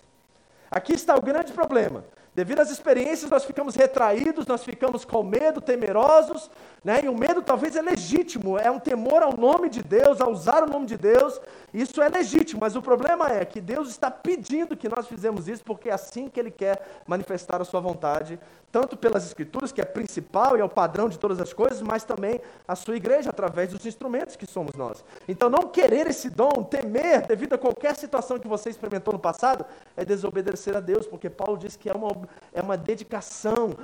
Aqui 0.72 0.94
está 0.94 1.16
o 1.16 1.22
grande 1.22 1.52
problema. 1.52 2.06
Devido 2.38 2.60
às 2.60 2.70
experiências, 2.70 3.32
nós 3.32 3.44
ficamos 3.44 3.74
retraídos, 3.74 4.46
nós 4.46 4.64
ficamos 4.64 5.04
com 5.04 5.24
medo, 5.24 5.60
temerosos, 5.60 6.52
né? 6.84 7.00
e 7.04 7.10
o 7.10 7.18
medo 7.18 7.42
talvez 7.42 7.76
é 7.76 7.82
legítimo, 7.82 8.60
é 8.60 8.70
um 8.70 8.78
temor 8.78 9.24
ao 9.24 9.36
nome 9.36 9.70
de 9.70 9.82
Deus, 9.82 10.22
a 10.22 10.30
usar 10.30 10.62
o 10.62 10.70
nome 10.70 10.86
de 10.86 10.96
Deus, 11.00 11.42
isso 11.74 12.00
é 12.00 12.08
legítimo, 12.08 12.60
mas 12.62 12.76
o 12.76 12.82
problema 12.82 13.28
é 13.28 13.44
que 13.44 13.60
Deus 13.60 13.90
está 13.90 14.12
pedindo 14.12 14.78
que 14.78 14.88
nós 14.88 15.08
fizemos 15.08 15.48
isso, 15.48 15.64
porque 15.64 15.90
é 15.90 15.94
assim 15.94 16.30
que 16.30 16.40
Ele 16.40 16.52
quer 16.52 16.80
manifestar 17.08 17.60
a 17.60 17.66
Sua 17.66 17.80
vontade, 17.80 18.40
tanto 18.80 18.96
pelas 18.96 19.26
Escrituras, 19.26 19.72
que 19.72 19.82
é 19.82 19.86
principal 19.86 20.56
e 20.56 20.62
é 20.62 20.64
o 20.64 20.70
padrão 20.70 21.10
de 21.10 21.18
todas 21.18 21.42
as 21.42 21.52
coisas, 21.52 21.82
mas 21.82 22.04
também 22.04 22.40
a 22.68 22.76
Sua 22.76 22.96
igreja, 22.96 23.32
através 23.32 23.72
dos 23.72 23.84
instrumentos 23.88 24.36
que 24.36 24.46
somos 24.46 24.76
nós. 24.76 25.04
Então, 25.28 25.50
não 25.50 25.64
querer 25.70 26.06
esse 26.06 26.30
dom, 26.30 26.62
temer, 26.62 27.26
devido 27.26 27.54
a 27.54 27.58
qualquer 27.58 27.96
situação 27.96 28.38
que 28.38 28.48
você 28.48 28.70
experimentou 28.70 29.12
no 29.12 29.20
passado, 29.20 29.66
é 29.96 30.06
desobedecer 30.06 30.78
a 30.78 30.80
Deus, 30.80 31.08
porque 31.08 31.28
Paulo 31.28 31.58
diz 31.58 31.76
que 31.76 31.90
é 31.90 31.94
uma 31.94 32.10
é 32.54 32.62
uma 32.62 32.78
dedicação 32.78 33.76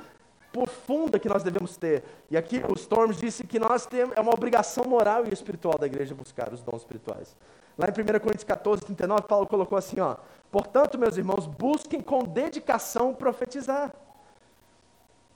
profunda 0.51 1.17
que 1.17 1.27
nós 1.27 1.41
devemos 1.41 1.75
ter. 1.75 2.03
E 2.29 2.38
aqui 2.38 2.62
o 2.69 2.75
Storms 2.75 3.17
disse 3.17 3.43
que 3.43 3.58
nós 3.58 3.88
temos, 3.88 4.15
é 4.15 4.21
uma 4.21 4.32
obrigação 4.32 4.84
moral 4.84 5.25
e 5.25 5.34
espiritual 5.34 5.79
da 5.79 5.88
igreja 5.88 6.13
buscar 6.13 6.53
os 6.53 6.62
dons 6.62 6.82
espirituais. 6.82 7.36
Lá 7.75 7.88
em 7.88 7.89
1 7.89 8.19
Coríntios 8.19 8.43
14, 8.43 8.84
39, 8.86 9.23
Paulo 9.23 9.47
colocou 9.47 9.75
assim, 9.75 9.99
ó, 9.99 10.17
Portanto, 10.53 10.99
meus 10.99 11.17
irmãos, 11.17 11.47
busquem 11.47 11.99
com 11.99 12.23
dedicação 12.23 13.12
profetizar. 13.12 13.91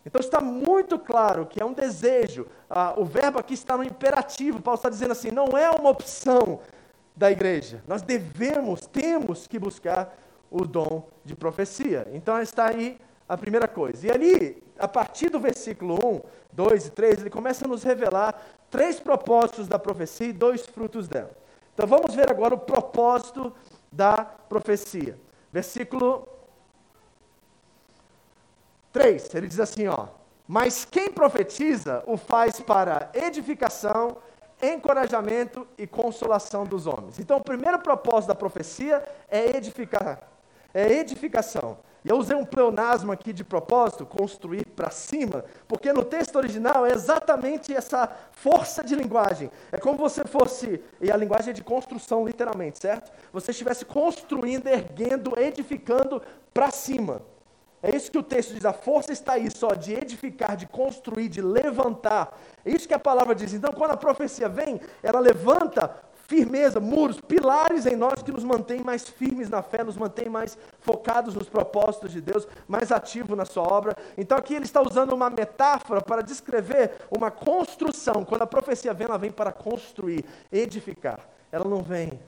Então 0.07 0.21
está 0.21 0.39
muito 0.39 0.97
claro 0.97 1.45
que 1.45 1.61
é 1.61 1.65
um 1.65 1.73
desejo. 1.73 2.47
Ah, 2.69 2.93
o 2.95 3.03
verbo 3.03 3.37
aqui 3.39 3.53
está 3.53 3.75
no 3.75 3.83
imperativo. 3.83 4.61
Paulo 4.61 4.77
está 4.77 4.89
dizendo 4.89 5.11
assim: 5.11 5.31
não 5.31 5.57
é 5.57 5.69
uma 5.69 5.89
opção 5.89 6.61
da 7.13 7.29
igreja. 7.29 7.83
Nós 7.85 8.01
devemos, 8.01 8.87
temos 8.87 9.47
que 9.47 9.59
buscar 9.59 10.17
o 10.49 10.65
dom 10.65 11.05
de 11.25 11.35
profecia. 11.35 12.07
Então 12.13 12.41
está 12.41 12.69
aí 12.69 12.97
a 13.27 13.37
primeira 13.37 13.67
coisa. 13.67 14.07
E 14.07 14.09
ali, 14.09 14.63
a 14.79 14.87
partir 14.87 15.29
do 15.29 15.41
versículo 15.41 15.95
1, 15.95 16.21
2 16.53 16.85
e 16.87 16.91
3, 16.91 17.19
ele 17.19 17.29
começa 17.29 17.65
a 17.65 17.67
nos 17.67 17.83
revelar 17.83 18.41
três 18.71 19.01
propósitos 19.01 19.67
da 19.67 19.77
profecia 19.77 20.27
e 20.27 20.33
dois 20.33 20.65
frutos 20.65 21.09
dela. 21.09 21.35
Então 21.73 21.85
vamos 21.85 22.15
ver 22.15 22.31
agora 22.31 22.55
o 22.55 22.59
propósito 22.59 23.51
da 23.91 24.23
profecia. 24.23 25.19
Versículo 25.51 26.29
3, 28.91 29.35
ele 29.35 29.47
diz 29.47 29.59
assim, 29.59 29.87
ó: 29.87 30.07
"Mas 30.47 30.85
quem 30.85 31.11
profetiza 31.11 32.03
o 32.05 32.17
faz 32.17 32.59
para 32.59 33.09
edificação, 33.13 34.17
encorajamento 34.61 35.67
e 35.77 35.85
consolação 35.85 36.65
dos 36.65 36.87
homens". 36.87 37.19
Então 37.19 37.37
o 37.37 37.43
primeiro 37.43 37.79
propósito 37.79 38.29
da 38.29 38.35
profecia 38.35 39.03
é 39.29 39.55
edificar, 39.55 40.21
é 40.73 40.91
edificação. 40.93 41.77
E 42.07 42.09
eu 42.09 42.17
usei 42.17 42.37
um 42.37 42.45
pleonasmo 42.45 43.11
aqui 43.11 43.33
de 43.33 43.43
propósito, 43.43 44.05
construir 44.05 44.65
para 44.67 44.89
cima, 44.89 45.43
porque 45.67 45.91
no 45.91 46.05
texto 46.05 46.37
original 46.37 46.85
é 46.85 46.93
exatamente 46.93 47.73
essa 47.73 48.09
força 48.31 48.81
de 48.81 48.95
linguagem. 48.95 49.51
É 49.73 49.77
como 49.77 49.97
você 49.97 50.23
fosse, 50.23 50.81
e 51.01 51.11
a 51.11 51.17
linguagem 51.17 51.49
é 51.49 51.53
de 51.53 51.63
construção 51.63 52.25
literalmente, 52.25 52.79
certo? 52.79 53.11
Você 53.33 53.51
estivesse 53.51 53.83
construindo, 53.83 54.67
erguendo, 54.67 55.37
edificando 55.37 56.21
para 56.53 56.71
cima. 56.71 57.21
É 57.81 57.95
isso 57.95 58.11
que 58.11 58.17
o 58.17 58.23
texto 58.23 58.53
diz, 58.53 58.65
a 58.65 58.73
força 58.73 59.11
está 59.11 59.33
aí 59.33 59.51
só 59.51 59.69
de 59.69 59.93
edificar, 59.93 60.57
de 60.57 60.65
construir, 60.65 61.29
de 61.29 61.41
levantar. 61.41 62.35
É 62.65 62.71
isso 62.71 62.87
que 62.87 62.93
a 62.93 62.99
palavra 62.99 63.35
diz. 63.35 63.53
Então, 63.53 63.71
quando 63.71 63.91
a 63.91 63.97
profecia 63.97 64.49
vem, 64.49 64.81
ela 65.03 65.19
levanta 65.19 65.95
firmeza, 66.27 66.79
muros, 66.79 67.21
pilares 67.21 67.85
em 67.85 67.95
nós 67.95 68.21
que 68.21 68.31
nos 68.31 68.43
mantêm 68.43 68.83
mais 68.83 69.07
firmes 69.07 69.49
na 69.49 69.61
fé, 69.61 69.83
nos 69.83 69.95
mantêm 69.95 70.27
mais 70.27 70.57
focados 70.81 71.33
nos 71.33 71.47
propósitos 71.47 72.11
de 72.11 72.19
Deus, 72.19 72.45
mais 72.67 72.91
ativos 72.91 73.37
na 73.37 73.45
sua 73.45 73.63
obra. 73.63 73.95
Então 74.17 74.37
aqui 74.37 74.53
ele 74.53 74.65
está 74.65 74.81
usando 74.81 75.13
uma 75.13 75.29
metáfora 75.29 76.01
para 76.01 76.21
descrever 76.21 76.91
uma 77.09 77.31
construção. 77.31 78.25
Quando 78.25 78.41
a 78.41 78.47
profecia 78.47 78.93
vem, 78.93 79.07
ela 79.07 79.17
vem 79.17 79.31
para 79.31 79.53
construir, 79.53 80.25
edificar. 80.51 81.19
Ela 81.49 81.63
não 81.63 81.81
vem 81.81 82.19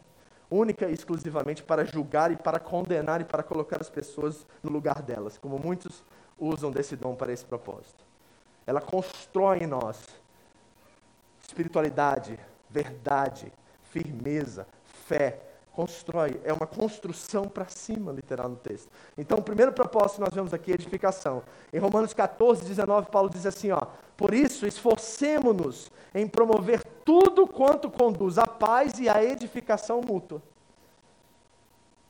única 0.50 0.88
e 0.88 0.94
exclusivamente 0.94 1.64
para 1.64 1.86
julgar 1.86 2.32
e 2.32 2.36
para 2.36 2.60
condenar 2.60 3.22
e 3.22 3.26
para 3.26 3.44
colocar 3.44 3.80
as 3.80 3.90
pessoas 3.90 4.48
no 4.64 4.72
lugar 4.72 5.02
delas, 5.02 5.38
como 5.38 5.60
muitos 5.60 6.04
usam 6.38 6.72
desse 6.72 6.96
dom 6.96 7.16
para 7.16 7.32
esse 7.32 7.46
propósito. 7.46 8.04
Ela 8.66 8.82
constrói 8.82 9.60
em 9.60 9.68
nós 9.68 9.98
espiritualidade, 11.46 12.40
verdade, 12.70 13.52
firmeza, 13.92 14.68
fé, 15.08 15.42
constrói, 15.72 16.40
é 16.44 16.54
uma 16.54 16.68
construção 16.68 17.48
para 17.48 17.66
cima, 17.66 18.12
literal 18.12 18.50
no 18.50 18.56
texto. 18.56 18.90
Então, 19.18 19.40
o 19.40 19.42
primeiro 19.42 19.72
propósito 19.72 20.16
que 20.16 20.22
nós 20.22 20.34
vemos 20.34 20.54
aqui 20.54 20.72
é 20.72 20.76
edificação. 20.76 21.42
Em 21.74 21.80
Romanos 21.80 22.14
14, 22.14 22.66
19, 22.66 23.10
Paulo 23.10 23.30
diz 23.30 23.46
assim, 23.46 23.72
ó, 23.72 23.82
por 24.20 24.34
isso, 24.34 24.68
esforcemo-nos 24.68 25.90
em 26.14 26.28
promover 26.28 26.84
tudo 27.06 27.48
quanto 27.48 27.90
conduz 27.90 28.38
à 28.38 28.46
paz 28.46 29.00
e 29.00 29.08
à 29.08 29.24
edificação 29.24 30.02
mútua. 30.02 30.44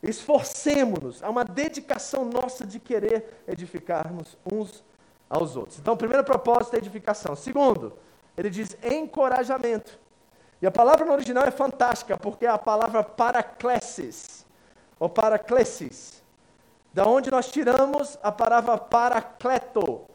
Esforcemo-nos, 0.01 1.21
há 1.21 1.29
uma 1.29 1.45
dedicação 1.45 2.25
nossa 2.25 2.65
de 2.65 2.79
querer 2.79 3.43
edificarmos 3.47 4.35
uns 4.51 4.83
aos 5.29 5.55
outros. 5.55 5.77
Então, 5.77 5.95
primeiro 5.95 6.23
propósito 6.23 6.73
é 6.73 6.79
edificação. 6.79 7.35
Segundo, 7.35 7.93
ele 8.35 8.49
diz 8.49 8.75
encorajamento. 8.83 9.99
E 10.63 10.65
a 10.65 10.71
palavra 10.71 11.05
no 11.05 11.13
original 11.13 11.43
é 11.43 11.51
fantástica, 11.51 12.17
porque 12.17 12.47
é 12.47 12.49
a 12.49 12.57
palavra 12.57 13.03
paraclesis, 13.03 14.47
ou 14.99 15.09
paraclesis, 15.09 16.23
da 16.91 17.05
onde 17.05 17.29
nós 17.29 17.51
tiramos 17.51 18.17
a 18.23 18.31
palavra 18.31 18.79
paracleto, 18.79 20.08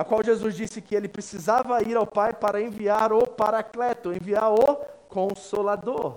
a 0.00 0.04
qual 0.04 0.22
Jesus 0.22 0.54
disse 0.54 0.80
que 0.80 0.94
ele 0.94 1.08
precisava 1.08 1.82
ir 1.82 1.94
ao 1.94 2.06
Pai 2.06 2.32
para 2.32 2.58
enviar 2.58 3.12
o 3.12 3.26
paracleto, 3.26 4.14
enviar 4.14 4.50
o 4.50 4.76
consolador. 5.10 6.14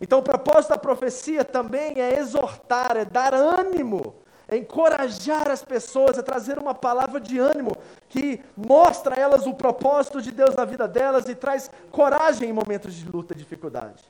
Então 0.00 0.20
o 0.20 0.22
propósito 0.22 0.70
da 0.70 0.78
profecia 0.78 1.44
também 1.44 2.00
é 2.00 2.20
exortar, 2.20 2.96
é 2.96 3.04
dar 3.04 3.34
ânimo 3.34 4.14
é 4.46 4.56
encorajar 4.56 5.48
as 5.48 5.64
pessoas, 5.64 6.18
é 6.18 6.22
trazer 6.22 6.58
uma 6.58 6.74
palavra 6.74 7.20
de 7.20 7.38
ânimo 7.38 7.76
que 8.08 8.42
mostra 8.56 9.14
a 9.14 9.18
elas 9.18 9.46
o 9.46 9.54
propósito 9.54 10.20
de 10.20 10.32
Deus 10.32 10.56
na 10.56 10.64
vida 10.64 10.88
delas 10.88 11.28
e 11.28 11.36
traz 11.36 11.70
coragem 11.92 12.50
em 12.50 12.52
momentos 12.52 12.94
de 12.94 13.08
luta 13.08 13.32
e 13.32 13.36
dificuldade. 13.36 14.02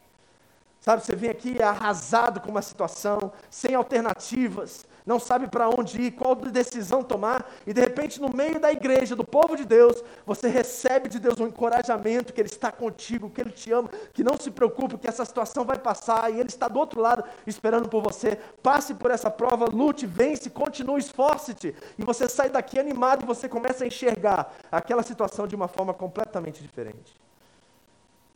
Sabe, 0.80 1.04
você 1.04 1.14
vem 1.14 1.28
aqui 1.28 1.62
arrasado 1.62 2.40
com 2.40 2.50
uma 2.50 2.62
situação, 2.62 3.30
sem 3.50 3.74
alternativas, 3.74 4.86
não 5.06 5.18
sabe 5.18 5.48
para 5.48 5.68
onde 5.68 6.00
ir, 6.00 6.10
qual 6.12 6.34
decisão 6.34 7.02
tomar, 7.02 7.50
e 7.66 7.72
de 7.72 7.80
repente, 7.80 8.20
no 8.20 8.34
meio 8.34 8.60
da 8.60 8.72
igreja, 8.72 9.16
do 9.16 9.24
povo 9.24 9.56
de 9.56 9.64
Deus, 9.64 10.02
você 10.26 10.48
recebe 10.48 11.08
de 11.08 11.18
Deus 11.18 11.38
um 11.40 11.46
encorajamento 11.46 12.32
que 12.32 12.40
Ele 12.40 12.48
está 12.48 12.70
contigo, 12.72 13.30
que 13.30 13.40
Ele 13.40 13.50
te 13.50 13.72
ama, 13.72 13.88
que 14.12 14.24
não 14.24 14.36
se 14.38 14.50
preocupe, 14.50 14.98
que 14.98 15.08
essa 15.08 15.24
situação 15.24 15.64
vai 15.64 15.78
passar, 15.78 16.32
e 16.32 16.40
Ele 16.40 16.48
está 16.48 16.68
do 16.68 16.78
outro 16.78 17.00
lado 17.00 17.24
esperando 17.46 17.88
por 17.88 18.02
você. 18.02 18.36
Passe 18.62 18.94
por 18.94 19.10
essa 19.10 19.30
prova, 19.30 19.66
lute, 19.66 20.06
vence, 20.06 20.50
continue, 20.50 21.00
esforce-te, 21.00 21.74
e 21.98 22.04
você 22.04 22.28
sai 22.28 22.50
daqui 22.50 22.78
animado 22.78 23.22
e 23.22 23.26
você 23.26 23.48
começa 23.48 23.84
a 23.84 23.86
enxergar 23.86 24.54
aquela 24.70 25.02
situação 25.02 25.46
de 25.46 25.54
uma 25.54 25.68
forma 25.68 25.94
completamente 25.94 26.62
diferente. 26.62 27.18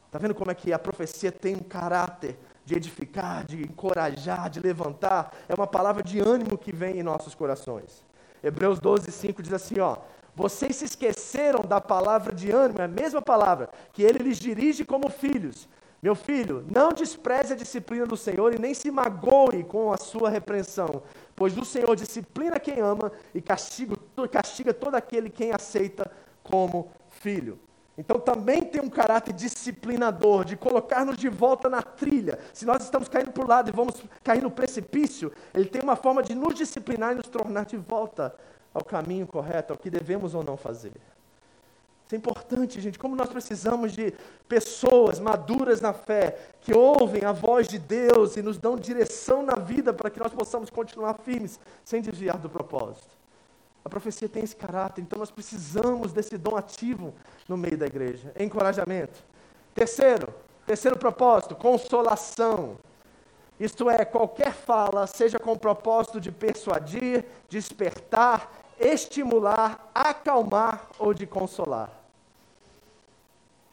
Está 0.07 0.18
vendo 0.18 0.35
como 0.35 0.50
é 0.50 0.55
que 0.55 0.72
a 0.72 0.79
profecia 0.79 1.33
tem 1.33 1.57
um 1.57 1.62
caráter 1.62 2.38
de 2.64 2.74
edificar, 2.74 3.44
de 3.44 3.62
encorajar, 3.62 4.48
de 4.48 4.61
levantar. 4.61 5.35
É 5.48 5.55
uma 5.55 5.66
palavra 5.66 6.03
de 6.03 6.20
ânimo 6.20 6.59
que 6.59 6.74
vem 6.74 6.98
em 6.98 7.03
nossos 7.03 7.35
corações. 7.35 8.05
Hebreus 8.42 8.79
12, 8.79 9.11
5 9.11 9.42
diz 9.42 9.53
assim: 9.53 9.81
ó, 9.81 9.98
vocês 10.35 10.77
se 10.77 10.85
esqueceram 10.85 11.62
da 11.62 11.81
palavra 11.81 12.35
de 12.35 12.50
ânimo, 12.50 12.81
é 12.81 12.85
a 12.85 12.88
mesma 12.88 13.22
palavra, 13.22 13.70
que 13.92 14.03
ele 14.03 14.18
lhes 14.18 14.38
dirige 14.38 14.85
como 14.85 15.09
filhos. 15.09 15.68
Meu 16.03 16.14
filho, 16.14 16.66
não 16.70 16.92
despreze 16.92 17.55
a 17.55 17.57
disciplina 17.57 18.05
do 18.05 18.16
Senhor 18.16 18.53
e 18.53 18.59
nem 18.59 18.74
se 18.74 18.90
magoe 18.90 19.64
com 19.64 19.90
a 19.90 19.96
sua 19.96 20.29
repreensão, 20.29 21.03
pois 21.35 21.57
o 21.57 21.64
Senhor 21.64 21.96
disciplina 21.96 22.61
quem 22.61 22.81
ama 22.81 23.11
e 23.35 23.40
castiga, 23.40 23.96
castiga 24.31 24.74
todo 24.74 24.96
aquele 24.96 25.31
quem 25.31 25.53
aceita 25.53 26.11
como 26.42 26.90
filho. 27.09 27.59
Então 27.96 28.18
também 28.18 28.62
tem 28.62 28.83
um 28.83 28.90
caráter 28.90 29.33
disciplinador, 29.33 30.44
de 30.44 30.57
colocar-nos 30.57 31.16
de 31.16 31.28
volta 31.28 31.68
na 31.68 31.80
trilha. 31.80 32.38
Se 32.52 32.66
nós 32.66 32.83
estamos 32.83 33.09
caindo 33.09 33.30
para 33.30 33.44
o 33.44 33.48
lado 33.48 33.68
e 33.68 33.72
vamos 33.72 34.02
cair 34.22 34.42
no 34.42 34.50
precipício, 34.50 35.33
ele 35.54 35.66
tem 35.66 35.80
uma 35.80 35.94
forma 35.94 36.22
de 36.22 36.35
nos 36.35 36.54
disciplinar 36.54 37.12
e 37.12 37.16
nos 37.16 37.28
tornar 37.28 37.66
de 37.66 37.76
volta 37.76 38.35
ao 38.72 38.85
caminho 38.85 39.26
correto, 39.26 39.72
ao 39.72 39.78
que 39.78 39.88
devemos 39.88 40.35
ou 40.35 40.42
não 40.42 40.57
fazer. 40.57 40.92
Isso 42.04 42.14
é 42.14 42.18
importante, 42.18 42.80
gente. 42.80 42.98
Como 42.98 43.16
nós 43.16 43.28
precisamos 43.28 43.92
de 43.92 44.12
pessoas 44.46 45.18
maduras 45.18 45.80
na 45.80 45.92
fé, 45.92 46.37
que 46.61 46.74
ouvem 46.74 47.24
a 47.24 47.33
voz 47.33 47.66
de 47.66 47.78
Deus 47.78 48.37
e 48.37 48.42
nos 48.42 48.59
dão 48.59 48.76
direção 48.76 49.42
na 49.42 49.54
vida 49.54 49.94
para 49.94 50.11
que 50.11 50.18
nós 50.18 50.33
possamos 50.33 50.68
continuar 50.68 51.14
firmes, 51.14 51.59
sem 51.85 52.02
desviar 52.02 52.37
do 52.37 52.50
propósito. 52.50 53.14
A 53.85 53.88
profecia 53.88 54.28
tem 54.28 54.42
esse 54.42 54.57
caráter, 54.57 55.02
então 55.02 55.18
nós 55.18 55.30
precisamos 55.30 56.12
desse 56.12 56.37
dom 56.37 56.57
ativo 56.57 57.14
no 57.48 57.57
meio 57.57 57.76
da 57.76 57.87
igreja. 57.87 58.33
Encorajamento. 58.38 59.22
Terceiro, 59.74 60.33
terceiro 60.66 60.98
propósito, 60.98 61.54
consolação. 61.54 62.76
Isto 63.59 63.88
é, 63.88 64.04
qualquer 64.04 64.52
fala, 64.52 65.07
seja 65.07 65.38
com 65.38 65.52
o 65.52 65.59
propósito 65.59 66.20
de 66.20 66.33
persuadir, 66.33 67.24
despertar, 67.48 68.50
estimular, 68.78 69.90
acalmar 69.94 70.88
ou 70.98 71.14
de 71.14 71.26
consolar. 71.26 71.90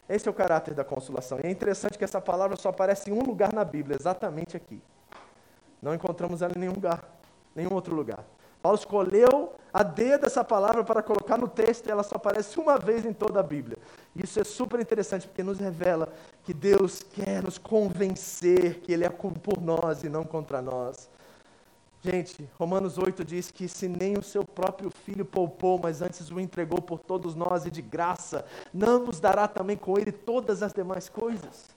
Esse 0.08 0.28
é 0.28 0.32
o 0.32 0.34
caráter 0.34 0.74
da 0.74 0.84
consolação. 0.84 1.40
E 1.42 1.48
é 1.48 1.50
interessante 1.50 1.98
que 1.98 2.04
essa 2.04 2.20
palavra 2.20 2.58
só 2.58 2.70
aparece 2.70 3.10
em 3.10 3.14
um 3.14 3.24
lugar 3.24 3.54
na 3.54 3.64
Bíblia, 3.64 3.98
exatamente 4.00 4.58
aqui. 4.58 4.82
Não 5.82 5.96
encontramos 5.96 6.42
ela 6.42 6.54
em 6.56 6.60
nenhum 6.60 6.74
lugar, 6.74 7.04
nenhum 7.56 7.74
outro 7.74 7.96
lugar. 7.96 8.24
Paulo 8.62 8.78
escolheu 8.78 9.54
a 9.74 9.84
dedo 9.84 10.26
essa 10.26 10.44
palavra 10.44 10.84
para 10.84 11.02
colocar 11.02 11.38
no 11.38 11.48
texto 11.48 11.88
e 11.88 11.92
ela 11.92 12.04
só 12.04 12.16
aparece 12.16 12.60
uma 12.60 12.78
vez 12.78 13.06
em 13.06 13.14
toda 13.14 13.40
a 13.40 13.44
Bíblia. 13.44 13.78
Isso 14.16 14.40
é 14.40 14.44
super 14.44 14.80
interessante 14.80 15.28
porque 15.28 15.44
nos 15.44 15.60
revela 15.60 16.12
que 16.44 16.54
Deus 16.54 17.02
quer 17.02 17.42
nos 17.42 17.58
convencer 17.58 18.82
que 18.82 18.92
Ele 18.92 19.06
é 19.06 19.10
por 19.10 19.62
nós 19.62 20.04
e 20.04 20.10
não 20.10 20.24
contra 20.24 20.62
nós. 20.62 21.10
Gente, 22.04 22.50
Romanos 22.58 22.98
8 22.98 23.24
diz 23.24 23.52
que 23.52 23.68
se 23.68 23.88
nem 23.88 24.18
o 24.18 24.24
seu 24.24 24.44
próprio 24.44 24.90
filho 24.90 25.24
poupou, 25.24 25.80
mas 25.82 26.02
antes 26.02 26.32
o 26.32 26.40
entregou 26.40 26.82
por 26.82 27.00
todos 27.00 27.36
nós 27.36 27.66
e 27.66 27.72
de 27.72 27.82
graça, 27.82 28.44
não 28.74 29.06
nos 29.06 29.20
dará 29.20 29.48
também 29.48 29.78
com 29.78 30.00
ele 30.00 30.12
todas 30.12 30.64
as 30.64 30.74
demais 30.74 31.08
coisas? 31.08 31.70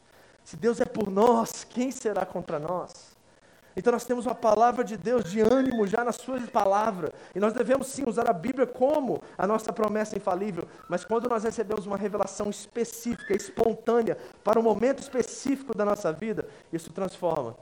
Se 0.42 0.56
Deus 0.56 0.80
é 0.80 0.86
por 0.86 1.10
nós, 1.10 1.64
quem 1.64 1.90
será 1.90 2.24
contra 2.24 2.58
nós? 2.58 3.13
Então 3.76 3.92
nós 3.92 4.04
temos 4.04 4.26
uma 4.26 4.34
palavra 4.34 4.84
de 4.84 4.96
Deus 4.96 5.24
de 5.24 5.40
ânimo 5.40 5.86
já 5.86 6.04
na 6.04 6.12
sua 6.12 6.40
palavra. 6.42 7.12
E 7.34 7.40
nós 7.40 7.52
devemos 7.52 7.88
sim 7.88 8.04
usar 8.06 8.28
a 8.28 8.32
Bíblia 8.32 8.66
como 8.66 9.22
a 9.36 9.46
nossa 9.46 9.72
promessa 9.72 10.16
infalível. 10.16 10.66
Mas 10.88 11.04
quando 11.04 11.28
nós 11.28 11.42
recebemos 11.42 11.86
uma 11.86 11.96
revelação 11.96 12.48
específica, 12.48 13.34
espontânea, 13.34 14.16
para 14.44 14.60
um 14.60 14.62
momento 14.62 15.00
específico 15.00 15.76
da 15.76 15.84
nossa 15.84 16.12
vida, 16.12 16.46
isso 16.72 16.92
transforma 16.92 17.56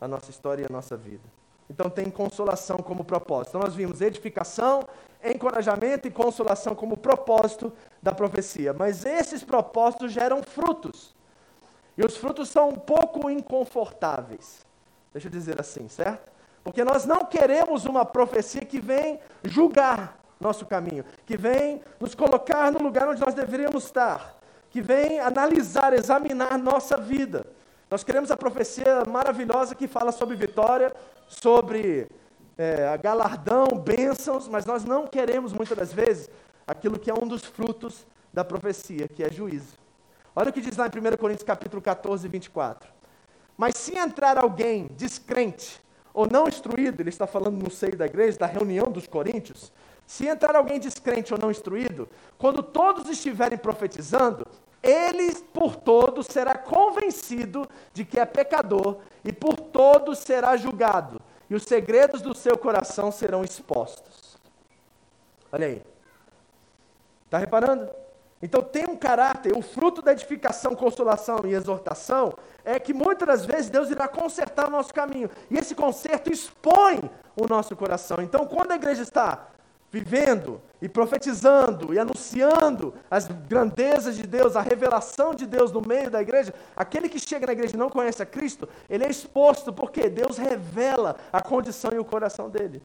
a 0.00 0.06
nossa 0.06 0.30
história 0.30 0.62
e 0.62 0.66
a 0.66 0.72
nossa 0.72 0.96
vida. 0.96 1.24
Então 1.68 1.90
tem 1.90 2.10
consolação 2.10 2.78
como 2.78 3.04
propósito. 3.04 3.50
Então 3.50 3.60
nós 3.62 3.74
vimos 3.74 4.00
edificação, 4.00 4.84
encorajamento 5.24 6.06
e 6.06 6.12
consolação 6.12 6.74
como 6.74 6.96
propósito 6.96 7.72
da 8.00 8.12
profecia. 8.12 8.72
Mas 8.72 9.04
esses 9.04 9.42
propósitos 9.42 10.12
geram 10.12 10.42
frutos. 10.44 11.14
E 11.98 12.04
os 12.04 12.16
frutos 12.16 12.50
são 12.50 12.68
um 12.68 12.78
pouco 12.78 13.28
inconfortáveis. 13.28 14.65
Deixa 15.16 15.28
eu 15.28 15.32
dizer 15.32 15.58
assim, 15.58 15.88
certo? 15.88 16.30
Porque 16.62 16.84
nós 16.84 17.06
não 17.06 17.24
queremos 17.24 17.86
uma 17.86 18.04
profecia 18.04 18.60
que 18.60 18.78
vem 18.78 19.18
julgar 19.42 20.18
nosso 20.38 20.66
caminho, 20.66 21.06
que 21.24 21.38
vem 21.38 21.80
nos 21.98 22.14
colocar 22.14 22.70
no 22.70 22.82
lugar 22.82 23.08
onde 23.08 23.22
nós 23.22 23.32
deveríamos 23.32 23.84
estar, 23.84 24.38
que 24.68 24.82
vem 24.82 25.18
analisar, 25.18 25.94
examinar 25.94 26.58
nossa 26.58 26.98
vida. 26.98 27.46
Nós 27.90 28.04
queremos 28.04 28.30
a 28.30 28.36
profecia 28.36 29.04
maravilhosa 29.08 29.74
que 29.74 29.88
fala 29.88 30.12
sobre 30.12 30.36
vitória, 30.36 30.94
sobre 31.26 32.10
é, 32.58 32.98
galardão, 32.98 33.68
bênçãos, 33.68 34.46
mas 34.48 34.66
nós 34.66 34.84
não 34.84 35.06
queremos 35.06 35.50
muitas 35.54 35.78
das 35.78 35.94
vezes 35.94 36.28
aquilo 36.66 36.98
que 36.98 37.10
é 37.10 37.14
um 37.14 37.26
dos 37.26 37.42
frutos 37.42 38.06
da 38.34 38.44
profecia, 38.44 39.08
que 39.08 39.24
é 39.24 39.32
juízo. 39.32 39.78
Olha 40.34 40.50
o 40.50 40.52
que 40.52 40.60
diz 40.60 40.76
lá 40.76 40.86
em 40.86 40.90
1 40.90 41.16
Coríntios 41.16 41.42
capítulo 41.42 41.80
14, 41.80 42.28
24. 42.28 42.95
Mas 43.56 43.76
se 43.76 43.96
entrar 43.96 44.36
alguém 44.36 44.88
descrente 44.96 45.80
ou 46.12 46.26
não 46.30 46.48
instruído, 46.48 47.00
ele 47.00 47.08
está 47.08 47.26
falando 47.26 47.62
no 47.62 47.70
seio 47.70 47.96
da 47.96 48.06
igreja, 48.06 48.38
da 48.38 48.46
reunião 48.46 48.90
dos 48.90 49.06
coríntios, 49.06 49.72
se 50.06 50.26
entrar 50.26 50.54
alguém 50.54 50.78
descrente 50.78 51.32
ou 51.32 51.38
não 51.38 51.50
instruído, 51.50 52.08
quando 52.38 52.62
todos 52.62 53.08
estiverem 53.08 53.58
profetizando, 53.58 54.46
ele 54.82 55.34
por 55.52 55.74
todos 55.74 56.26
será 56.26 56.56
convencido 56.56 57.68
de 57.92 58.04
que 58.04 58.20
é 58.20 58.24
pecador 58.24 58.98
e 59.24 59.32
por 59.32 59.56
todos 59.56 60.20
será 60.20 60.56
julgado, 60.56 61.20
e 61.50 61.54
os 61.54 61.64
segredos 61.64 62.22
do 62.22 62.34
seu 62.34 62.56
coração 62.56 63.10
serão 63.10 63.42
expostos. 63.42 64.38
Olha 65.50 65.66
aí. 65.66 65.82
Está 67.24 67.38
reparando? 67.38 67.90
Então 68.42 68.62
tem 68.62 68.84
um 68.86 68.96
caráter, 68.96 69.56
o 69.56 69.62
fruto 69.62 70.02
da 70.02 70.12
edificação, 70.12 70.74
consolação 70.74 71.40
e 71.44 71.54
exortação 71.54 72.34
é 72.64 72.78
que 72.78 72.92
muitas 72.92 73.26
das 73.26 73.46
vezes 73.46 73.70
Deus 73.70 73.90
irá 73.90 74.06
consertar 74.06 74.68
o 74.68 74.70
nosso 74.70 74.92
caminho. 74.92 75.30
E 75.50 75.56
esse 75.56 75.74
conserto 75.74 76.30
expõe 76.30 77.10
o 77.34 77.46
nosso 77.48 77.74
coração. 77.74 78.18
Então, 78.20 78.46
quando 78.46 78.72
a 78.72 78.76
igreja 78.76 79.02
está 79.02 79.48
vivendo 79.90 80.60
e 80.82 80.88
profetizando 80.88 81.94
e 81.94 81.98
anunciando 81.98 82.92
as 83.10 83.26
grandezas 83.26 84.16
de 84.16 84.26
Deus, 84.26 84.54
a 84.54 84.60
revelação 84.60 85.34
de 85.34 85.46
Deus 85.46 85.72
no 85.72 85.80
meio 85.80 86.10
da 86.10 86.20
igreja, 86.20 86.52
aquele 86.76 87.08
que 87.08 87.18
chega 87.18 87.46
na 87.46 87.52
igreja 87.52 87.74
e 87.74 87.78
não 87.78 87.88
conhece 87.88 88.22
a 88.22 88.26
Cristo, 88.26 88.68
ele 88.90 89.04
é 89.04 89.08
exposto 89.08 89.72
porque 89.72 90.10
Deus 90.10 90.36
revela 90.36 91.16
a 91.32 91.40
condição 91.40 91.92
e 91.94 91.98
o 91.98 92.04
coração 92.04 92.50
dele. 92.50 92.82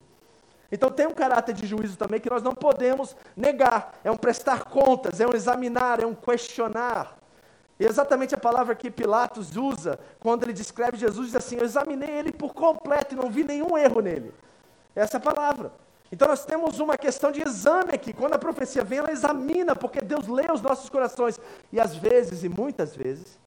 Então 0.72 0.90
tem 0.90 1.06
um 1.06 1.14
caráter 1.14 1.54
de 1.54 1.68
juízo 1.68 1.98
também 1.98 2.20
que 2.20 2.30
nós 2.30 2.42
não 2.42 2.54
podemos 2.54 3.16
negar. 3.36 4.00
É 4.04 4.10
um 4.10 4.16
prestar 4.16 4.64
contas, 4.64 5.20
é 5.20 5.28
um 5.28 5.34
examinar, 5.34 6.02
é 6.02 6.06
um 6.06 6.16
questionar. 6.16 7.18
E 7.78 7.86
exatamente 7.86 8.34
a 8.34 8.38
palavra 8.38 8.74
que 8.74 8.90
Pilatos 8.90 9.58
usa 9.58 10.00
quando 10.20 10.44
ele 10.44 10.54
descreve 10.54 10.98
Jesus, 10.98 11.28
diz 11.28 11.36
assim: 11.36 11.58
Eu 11.58 11.66
examinei 11.66 12.12
ele 12.12 12.32
por 12.32 12.54
completo 12.54 13.14
e 13.14 13.18
não 13.18 13.30
vi 13.30 13.44
nenhum 13.44 13.78
erro 13.78 14.00
nele. 14.00 14.34
Essa 14.96 15.18
é 15.18 15.20
a 15.20 15.22
palavra. 15.22 15.74
Então 16.10 16.28
nós 16.28 16.46
temos 16.46 16.80
uma 16.80 16.98
questão 16.98 17.32
de 17.32 17.42
exame 17.42 17.94
aqui. 17.94 18.14
Quando 18.14 18.34
a 18.34 18.40
profecia 18.40 18.84
vem, 18.84 19.00
ela 19.00 19.12
examina, 19.12 19.76
porque 19.76 20.00
Deus 20.00 20.28
lê 20.28 20.46
os 20.52 20.62
nossos 20.62 20.90
corações. 20.90 21.40
E 21.72 21.80
às 21.80 21.96
vezes, 21.96 22.44
e 22.44 22.50
muitas 22.50 22.96
vezes, 22.96 23.40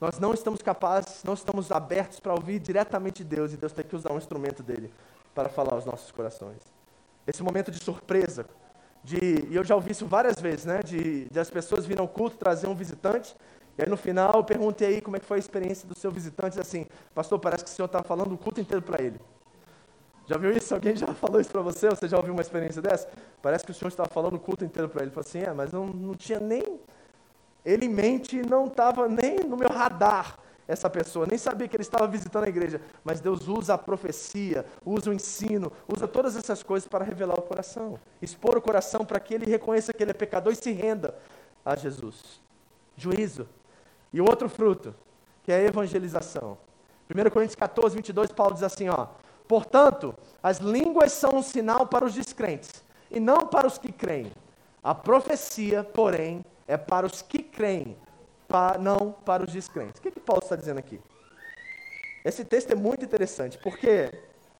nós 0.00 0.18
não 0.18 0.32
estamos 0.32 0.62
capazes, 0.62 1.24
não 1.24 1.34
estamos 1.34 1.72
abertos 1.72 2.20
para 2.20 2.32
ouvir 2.32 2.58
diretamente 2.58 3.24
de 3.24 3.36
Deus, 3.36 3.52
e 3.52 3.56
Deus 3.56 3.72
tem 3.72 3.84
que 3.84 3.96
usar 3.96 4.12
um 4.12 4.18
instrumento 4.18 4.62
dele 4.62 4.90
para 5.34 5.48
falar 5.48 5.74
aos 5.74 5.84
nossos 5.84 6.10
corações. 6.10 6.58
Esse 7.26 7.42
momento 7.42 7.70
de 7.70 7.82
surpresa, 7.82 8.46
de, 9.02 9.18
e 9.50 9.56
eu 9.56 9.64
já 9.64 9.74
ouvi 9.74 9.92
isso 9.92 10.06
várias 10.06 10.40
vezes, 10.40 10.64
né? 10.64 10.80
De, 10.82 11.24
de 11.28 11.40
as 11.40 11.50
pessoas 11.50 11.84
virem 11.84 12.00
ao 12.00 12.08
culto 12.08 12.36
trazer 12.36 12.66
um 12.68 12.74
visitante, 12.74 13.34
e 13.76 13.82
aí 13.82 13.88
no 13.88 13.96
final 13.96 14.32
eu 14.34 14.44
perguntei 14.44 14.88
aí 14.88 15.00
como 15.00 15.16
é 15.16 15.20
que 15.20 15.26
foi 15.26 15.38
a 15.38 15.40
experiência 15.40 15.88
do 15.88 15.98
seu 15.98 16.10
visitante, 16.10 16.60
assim, 16.60 16.86
pastor, 17.14 17.38
parece 17.38 17.64
que 17.64 17.70
o 17.70 17.72
senhor 17.72 17.86
está 17.86 18.02
falando 18.02 18.32
o 18.32 18.38
culto 18.38 18.60
inteiro 18.60 18.82
para 18.82 19.02
ele. 19.02 19.20
Já 20.26 20.38
viu 20.38 20.52
isso? 20.52 20.72
Alguém 20.74 20.96
já 20.96 21.08
falou 21.14 21.40
isso 21.40 21.50
para 21.50 21.60
você? 21.62 21.88
Você 21.88 22.08
já 22.08 22.16
ouviu 22.16 22.32
uma 22.32 22.42
experiência 22.42 22.80
dessa? 22.80 23.08
Parece 23.42 23.64
que 23.64 23.70
o 23.70 23.74
Senhor 23.74 23.88
estava 23.88 24.08
falando 24.08 24.34
o 24.34 24.40
culto 24.40 24.64
inteiro 24.64 24.88
para 24.88 25.02
ele. 25.02 25.08
Ele 25.08 25.14
falou 25.14 25.26
assim, 25.28 25.40
é, 25.40 25.52
mas 25.52 25.72
não, 25.72 25.86
não 25.86 26.14
tinha 26.14 26.40
nem... 26.40 26.80
Ele 27.64 27.88
mente 27.88 28.42
não 28.42 28.66
estava 28.66 29.08
nem 29.08 29.40
no 29.40 29.56
meu 29.56 29.68
radar 29.68 30.38
essa 30.66 30.88
pessoa, 30.88 31.26
nem 31.26 31.38
sabia 31.38 31.68
que 31.68 31.76
ele 31.76 31.82
estava 31.82 32.06
visitando 32.06 32.44
a 32.44 32.48
igreja. 32.48 32.80
Mas 33.04 33.20
Deus 33.20 33.46
usa 33.48 33.74
a 33.74 33.78
profecia, 33.78 34.64
usa 34.84 35.10
o 35.10 35.12
ensino, 35.12 35.70
usa 35.86 36.08
todas 36.08 36.36
essas 36.36 36.62
coisas 36.62 36.88
para 36.88 37.04
revelar 37.04 37.38
o 37.38 37.42
coração. 37.42 37.98
Expor 38.20 38.56
o 38.56 38.62
coração 38.62 39.04
para 39.04 39.20
que 39.20 39.34
ele 39.34 39.46
reconheça 39.46 39.92
que 39.92 40.02
ele 40.02 40.10
é 40.10 40.14
pecador 40.14 40.52
e 40.52 40.56
se 40.56 40.72
renda 40.72 41.14
a 41.64 41.76
Jesus. 41.76 42.40
Juízo. 42.96 43.48
E 44.12 44.20
o 44.20 44.24
outro 44.24 44.48
fruto, 44.48 44.94
que 45.42 45.52
é 45.52 45.56
a 45.56 45.62
evangelização. 45.62 46.56
1 47.10 47.30
Coríntios 47.30 47.56
14, 47.56 47.96
22, 47.96 48.32
Paulo 48.32 48.54
diz 48.54 48.62
assim, 48.62 48.88
ó... 48.88 49.08
Portanto, 49.46 50.14
as 50.42 50.56
línguas 50.56 51.12
são 51.12 51.36
um 51.36 51.42
sinal 51.42 51.86
para 51.86 52.06
os 52.06 52.14
descrentes 52.14 52.82
e 53.10 53.20
não 53.20 53.46
para 53.46 53.66
os 53.66 53.76
que 53.76 53.92
creem. 53.92 54.32
A 54.82 54.94
profecia, 54.94 55.84
porém, 55.84 56.42
é 56.66 56.78
para 56.78 57.04
os 57.04 57.20
que 57.20 57.42
creem, 57.42 57.94
para, 58.48 58.78
não 58.78 59.12
para 59.12 59.44
os 59.44 59.52
descrentes. 59.52 59.98
O 59.98 60.02
que, 60.02 60.10
que 60.10 60.20
Paulo 60.20 60.42
está 60.42 60.56
dizendo 60.56 60.78
aqui? 60.78 61.00
Esse 62.24 62.44
texto 62.44 62.70
é 62.70 62.74
muito 62.74 63.04
interessante, 63.04 63.58
porque 63.58 64.10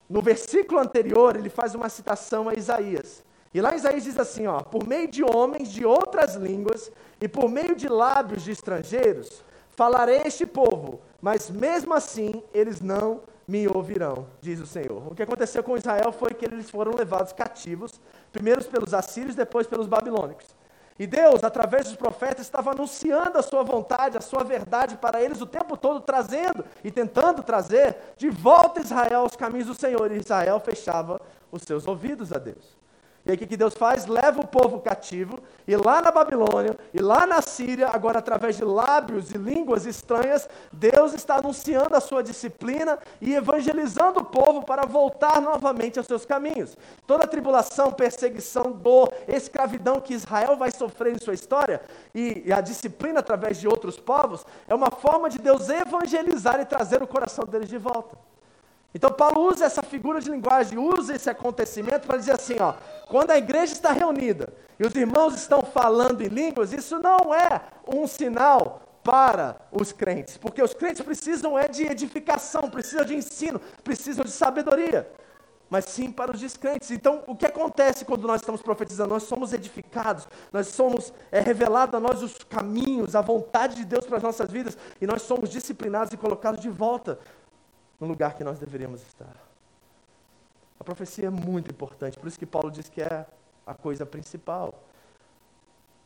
no 0.09 0.21
versículo 0.21 0.79
anterior 0.79 1.35
ele 1.35 1.49
faz 1.49 1.73
uma 1.73 1.89
citação 1.89 2.47
a 2.47 2.53
Isaías. 2.53 3.23
E 3.53 3.61
lá 3.61 3.75
Isaías 3.75 4.03
diz 4.03 4.19
assim: 4.19 4.47
ó, 4.47 4.59
por 4.59 4.85
meio 4.85 5.07
de 5.07 5.23
homens 5.23 5.69
de 5.69 5.85
outras 5.85 6.35
línguas 6.35 6.91
e 7.19 7.27
por 7.27 7.49
meio 7.49 7.75
de 7.75 7.87
lábios 7.87 8.43
de 8.43 8.51
estrangeiros, 8.51 9.43
falarei 9.71 10.21
este 10.25 10.45
povo, 10.45 11.01
mas 11.21 11.49
mesmo 11.49 11.93
assim 11.93 12.43
eles 12.53 12.81
não 12.81 13.21
me 13.47 13.67
ouvirão, 13.67 14.27
diz 14.41 14.59
o 14.59 14.65
Senhor. 14.65 15.11
O 15.11 15.15
que 15.15 15.23
aconteceu 15.23 15.63
com 15.63 15.77
Israel 15.77 16.11
foi 16.11 16.33
que 16.33 16.45
eles 16.45 16.69
foram 16.69 16.93
levados 16.95 17.31
cativos, 17.31 17.99
primeiro 18.31 18.63
pelos 18.65 18.93
assírios, 18.93 19.35
depois 19.35 19.67
pelos 19.67 19.87
babilônicos. 19.87 20.47
E 20.97 21.05
Deus, 21.05 21.43
através 21.43 21.87
dos 21.87 21.95
profetas, 21.97 22.45
estava 22.45 22.71
anunciando 22.71 23.37
a 23.37 23.41
sua 23.41 23.63
vontade, 23.63 24.17
a 24.17 24.21
sua 24.21 24.43
verdade 24.43 24.95
para 24.95 25.21
eles 25.21 25.41
o 25.41 25.45
tempo 25.45 25.75
todo, 25.75 25.99
trazendo 25.99 26.63
e 26.83 26.89
tentando 26.89 27.43
trazer 27.43 27.97
de 28.15 28.29
volta 28.29 28.79
Israel 28.79 29.21
aos 29.21 29.35
caminhos 29.35 29.67
do 29.67 29.75
Senhor. 29.75 30.09
E 30.11 30.17
Israel 30.17 30.59
fechava 30.61 31.19
os 31.51 31.63
seus 31.63 31.85
ouvidos 31.85 32.31
a 32.31 32.37
Deus. 32.37 32.84
E 33.25 33.31
aí 33.31 33.35
o 33.35 33.39
que, 33.39 33.57
Deus 33.57 33.73
faz? 33.73 34.05
Leva 34.05 34.39
o 34.39 34.47
povo 34.47 34.79
cativo, 34.79 35.39
e 35.67 35.75
lá 35.75 35.99
na 35.99 36.11
Babilônia, 36.11 36.77
e 36.93 37.01
lá 37.01 37.25
na 37.25 37.41
Síria, 37.41 37.89
agora 37.91 38.19
através 38.19 38.55
de 38.55 38.63
lábios 38.63 39.31
e 39.31 39.37
línguas 39.37 39.87
estranhas, 39.87 40.47
Deus 40.71 41.11
está 41.13 41.37
anunciando 41.37 41.95
a 41.95 41.99
sua 41.99 42.21
disciplina 42.21 42.99
e 43.19 43.33
evangelizando 43.33 44.19
o 44.19 44.25
povo 44.25 44.63
para 44.63 44.85
voltar 44.85 45.41
novamente 45.41 45.97
aos 45.97 46.05
seus 46.05 46.23
caminhos. 46.23 46.77
Toda 47.07 47.25
tribulação, 47.25 47.91
perseguição, 47.91 48.71
dor, 48.71 49.11
escravidão 49.27 49.99
que 49.99 50.13
Israel 50.13 50.55
vai 50.55 50.69
sofrer 50.69 51.15
em 51.15 51.19
sua 51.19 51.33
história, 51.33 51.81
e, 52.13 52.43
e 52.45 52.53
a 52.53 52.61
disciplina 52.61 53.21
através 53.21 53.59
de 53.59 53.67
outros 53.67 53.99
povos, 53.99 54.45
é 54.67 54.75
uma 54.75 54.91
forma 54.91 55.31
de 55.31 55.39
Deus 55.39 55.67
evangelizar 55.67 56.59
e 56.59 56.65
trazer 56.65 57.01
o 57.01 57.07
coração 57.07 57.43
deles 57.45 57.69
de 57.69 57.79
volta. 57.79 58.34
Então 58.95 59.11
Paulo 59.11 59.51
usa 59.51 59.65
essa 59.65 59.83
figura 59.83 60.21
de 60.21 60.31
linguagem, 60.31 60.77
usa 60.77 61.13
esse 61.13 61.29
acontecimento 61.29 62.07
para 62.07 62.17
dizer 62.17 62.31
assim, 62.31 62.55
ó, 62.61 62.75
quando 63.07 63.31
a 63.31 63.37
igreja 63.37 63.73
está 63.73 63.91
reunida 63.91 64.53
e 64.79 64.87
os 64.87 64.95
irmãos 64.95 65.35
estão 65.35 65.61
falando 65.61 66.21
em 66.21 66.29
línguas, 66.29 66.71
isso 66.71 66.97
não 66.97 67.35
é 67.35 67.61
um 67.85 68.07
sinal 68.07 68.81
para 69.03 69.57
os 69.69 69.91
crentes, 69.91 70.37
porque 70.37 70.63
os 70.63 70.73
crentes 70.73 71.01
precisam 71.01 71.59
é 71.59 71.67
de 71.67 71.83
edificação, 71.83 72.69
precisam 72.69 73.03
de 73.03 73.15
ensino, 73.15 73.59
precisam 73.83 74.23
de 74.23 74.31
sabedoria, 74.31 75.11
mas 75.69 75.83
sim 75.85 76.09
para 76.09 76.31
os 76.31 76.39
descrentes. 76.39 76.89
Então, 76.89 77.21
o 77.27 77.35
que 77.35 77.45
acontece 77.45 78.05
quando 78.05 78.25
nós 78.25 78.39
estamos 78.39 78.61
profetizando? 78.61 79.09
Nós 79.09 79.23
somos 79.23 79.51
edificados, 79.51 80.25
nós 80.53 80.67
somos 80.67 81.13
é, 81.33 81.41
revelado 81.41 81.97
a 81.97 81.99
nós 81.99 82.23
os 82.23 82.37
caminhos, 82.45 83.13
a 83.13 83.21
vontade 83.21 83.75
de 83.75 83.83
Deus 83.83 84.05
para 84.05 84.17
as 84.17 84.23
nossas 84.23 84.49
vidas, 84.49 84.77
e 85.01 85.05
nós 85.05 85.21
somos 85.23 85.49
disciplinados 85.49 86.13
e 86.13 86.17
colocados 86.17 86.61
de 86.61 86.69
volta 86.69 87.19
no 87.99 88.07
lugar 88.07 88.35
que 88.35 88.43
nós 88.43 88.59
deveríamos 88.59 89.01
estar. 89.01 89.35
A 90.79 90.83
profecia 90.83 91.27
é 91.27 91.29
muito 91.29 91.71
importante, 91.71 92.19
por 92.19 92.27
isso 92.27 92.37
que 92.37 92.45
Paulo 92.45 92.69
diz 92.69 92.89
que 92.89 93.01
é 93.01 93.25
a 93.65 93.73
coisa 93.73 94.05
principal. 94.05 94.83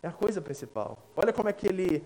É 0.01 0.07
a 0.07 0.11
coisa 0.11 0.41
principal. 0.41 0.97
Olha 1.15 1.33
como 1.33 1.49
é 1.49 1.53
que 1.53 1.67
ele 1.67 2.03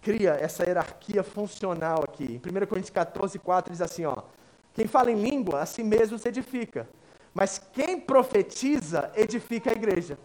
cria 0.00 0.32
essa 0.34 0.64
hierarquia 0.64 1.22
funcional 1.22 2.04
aqui. 2.04 2.24
Em 2.24 2.36
1 2.36 2.66
Coríntios 2.66 2.90
14, 2.90 3.38
4 3.38 3.72
diz 3.72 3.80
assim: 3.80 4.04
ó, 4.04 4.22
quem 4.74 4.86
fala 4.86 5.10
em 5.10 5.20
língua, 5.20 5.60
a 5.60 5.66
si 5.66 5.82
mesmo 5.82 6.18
se 6.18 6.28
edifica. 6.28 6.88
Mas 7.32 7.58
quem 7.72 8.00
profetiza, 8.00 9.10
edifica 9.16 9.70
a 9.70 9.72
igreja. 9.72 10.18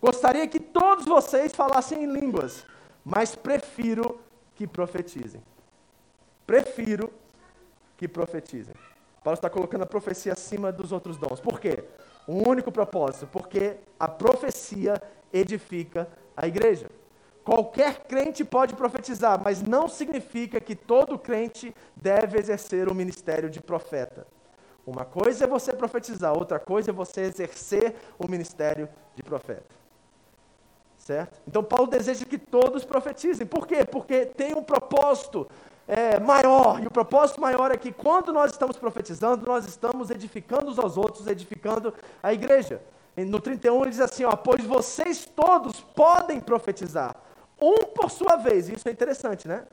Gostaria 0.00 0.46
que 0.46 0.60
todos 0.60 1.04
vocês 1.04 1.52
falassem 1.52 2.04
em 2.04 2.12
línguas, 2.12 2.64
mas 3.04 3.34
prefiro 3.34 4.20
que 4.54 4.66
profetizem. 4.66 5.42
Prefiro 6.46 7.12
que 7.96 8.06
profetizem. 8.06 8.74
Paulo 9.22 9.34
está 9.34 9.50
colocando 9.50 9.82
a 9.82 9.86
profecia 9.86 10.32
acima 10.32 10.70
dos 10.70 10.92
outros 10.92 11.16
dons. 11.16 11.40
Por 11.40 11.58
quê? 11.58 11.84
Um 12.28 12.48
único 12.48 12.70
propósito, 12.70 13.26
porque 13.26 13.76
a 13.98 14.06
profecia 14.06 15.02
edifica 15.32 16.08
a 16.36 16.46
igreja. 16.46 16.88
Qualquer 17.44 18.04
crente 18.06 18.44
pode 18.44 18.74
profetizar, 18.74 19.40
mas 19.42 19.62
não 19.62 19.88
significa 19.88 20.60
que 20.60 20.74
todo 20.74 21.18
crente 21.18 21.74
deve 21.94 22.38
exercer 22.38 22.88
o 22.88 22.94
ministério 22.94 23.48
de 23.48 23.60
profeta. 23.60 24.26
Uma 24.86 25.04
coisa 25.04 25.44
é 25.44 25.46
você 25.46 25.72
profetizar, 25.72 26.32
outra 26.32 26.60
coisa 26.60 26.90
é 26.90 26.92
você 26.92 27.22
exercer 27.22 27.94
o 28.18 28.28
ministério 28.28 28.88
de 29.14 29.22
profeta. 29.22 29.74
Certo? 30.96 31.40
Então 31.46 31.62
Paulo 31.62 31.86
deseja 31.88 32.24
que 32.24 32.38
todos 32.38 32.84
profetizem. 32.84 33.46
Por 33.46 33.66
quê? 33.66 33.84
Porque 33.84 34.26
tem 34.26 34.54
um 34.54 34.62
propósito 34.62 35.48
é, 35.86 36.18
maior. 36.18 36.82
E 36.82 36.86
o 36.86 36.90
propósito 36.90 37.40
maior 37.40 37.70
é 37.70 37.76
que 37.76 37.92
quando 37.92 38.32
nós 38.32 38.52
estamos 38.52 38.76
profetizando, 38.76 39.46
nós 39.46 39.66
estamos 39.66 40.10
edificando 40.10 40.70
uns 40.70 40.78
aos 40.78 40.96
outros, 40.96 41.26
edificando 41.26 41.94
a 42.22 42.32
igreja. 42.32 42.80
No 43.16 43.40
31 43.40 43.82
ele 43.82 43.90
diz 43.90 44.00
assim: 44.00 44.24
ó, 44.24 44.36
pois 44.36 44.64
vocês 44.64 45.24
todos 45.24 45.80
podem 45.80 46.40
profetizar, 46.40 47.16
um 47.60 47.84
por 47.94 48.10
sua 48.10 48.36
vez. 48.36 48.68
Isso 48.68 48.88
é 48.88 48.92
interessante, 48.92 49.48
né? 49.48 49.64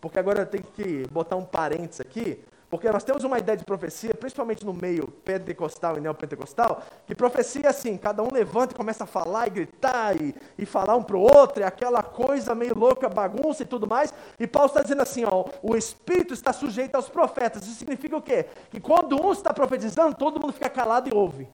Porque 0.00 0.18
agora 0.18 0.42
eu 0.42 0.46
tenho 0.46 0.64
que 0.64 1.06
botar 1.08 1.36
um 1.36 1.44
parênteses 1.44 2.00
aqui. 2.00 2.44
Porque 2.70 2.90
nós 2.90 3.04
temos 3.04 3.22
uma 3.24 3.38
ideia 3.38 3.56
de 3.56 3.64
profecia, 3.64 4.14
principalmente 4.14 4.64
no 4.64 4.72
meio 4.72 5.08
pentecostal 5.24 5.96
e 5.96 6.00
neopentecostal, 6.00 6.82
que 7.06 7.14
profecia 7.14 7.66
é 7.66 7.68
assim, 7.68 7.96
cada 7.96 8.22
um 8.22 8.28
levanta 8.32 8.72
e 8.72 8.76
começa 8.76 9.04
a 9.04 9.06
falar 9.06 9.46
e 9.46 9.50
gritar 9.50 10.20
e, 10.20 10.34
e 10.58 10.66
falar 10.66 10.96
um 10.96 11.02
para 11.02 11.16
o 11.16 11.20
outro, 11.20 11.62
e 11.62 11.64
aquela 11.64 12.02
coisa 12.02 12.54
meio 12.54 12.76
louca, 12.76 13.08
bagunça 13.08 13.62
e 13.62 13.66
tudo 13.66 13.86
mais. 13.86 14.12
E 14.38 14.46
Paulo 14.46 14.68
está 14.68 14.82
dizendo 14.82 15.02
assim, 15.02 15.24
ó, 15.24 15.44
o 15.62 15.76
Espírito 15.76 16.34
está 16.34 16.52
sujeito 16.52 16.94
aos 16.94 17.08
profetas. 17.08 17.62
Isso 17.62 17.78
significa 17.78 18.16
o 18.16 18.22
quê? 18.22 18.46
Que 18.70 18.80
quando 18.80 19.20
um 19.20 19.32
está 19.32 19.52
profetizando, 19.52 20.16
todo 20.16 20.40
mundo 20.40 20.52
fica 20.52 20.68
calado 20.68 21.08
e 21.08 21.14
ouve. 21.14 21.48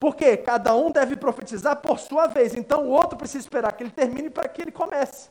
Porque 0.00 0.36
cada 0.36 0.74
um 0.74 0.90
deve 0.90 1.16
profetizar 1.16 1.76
por 1.76 1.98
sua 1.98 2.26
vez. 2.26 2.54
Então 2.54 2.86
o 2.86 2.90
outro 2.90 3.16
precisa 3.16 3.38
esperar 3.38 3.72
que 3.72 3.82
ele 3.82 3.90
termine 3.90 4.28
para 4.28 4.48
que 4.48 4.60
ele 4.60 4.72
comece. 4.72 5.30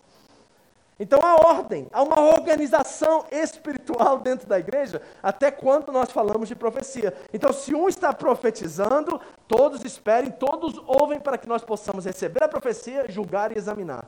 Então 1.00 1.20
há 1.24 1.48
ordem, 1.48 1.88
há 1.92 2.04
uma 2.04 2.20
organização 2.20 3.26
espiritual 3.32 4.20
dentro 4.20 4.48
da 4.48 4.60
igreja, 4.60 5.02
até 5.22 5.50
quando 5.50 5.92
nós 5.92 6.12
falamos 6.12 6.48
de 6.48 6.56
profecia. 6.56 7.14
Então, 7.34 7.52
se 7.52 7.74
um 7.74 7.90
está 7.90 8.14
profetizando, 8.14 9.20
todos 9.48 9.84
esperem, 9.84 10.32
todos 10.32 10.80
ouvem 10.86 11.20
para 11.20 11.38
que 11.38 11.48
nós 11.48 11.64
possamos 11.64 12.06
receber 12.06 12.44
a 12.44 12.48
profecia, 12.48 13.10
julgar 13.10 13.52
e 13.52 13.58
examinar. 13.58 14.08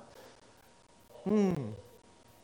Hum. 1.26 1.74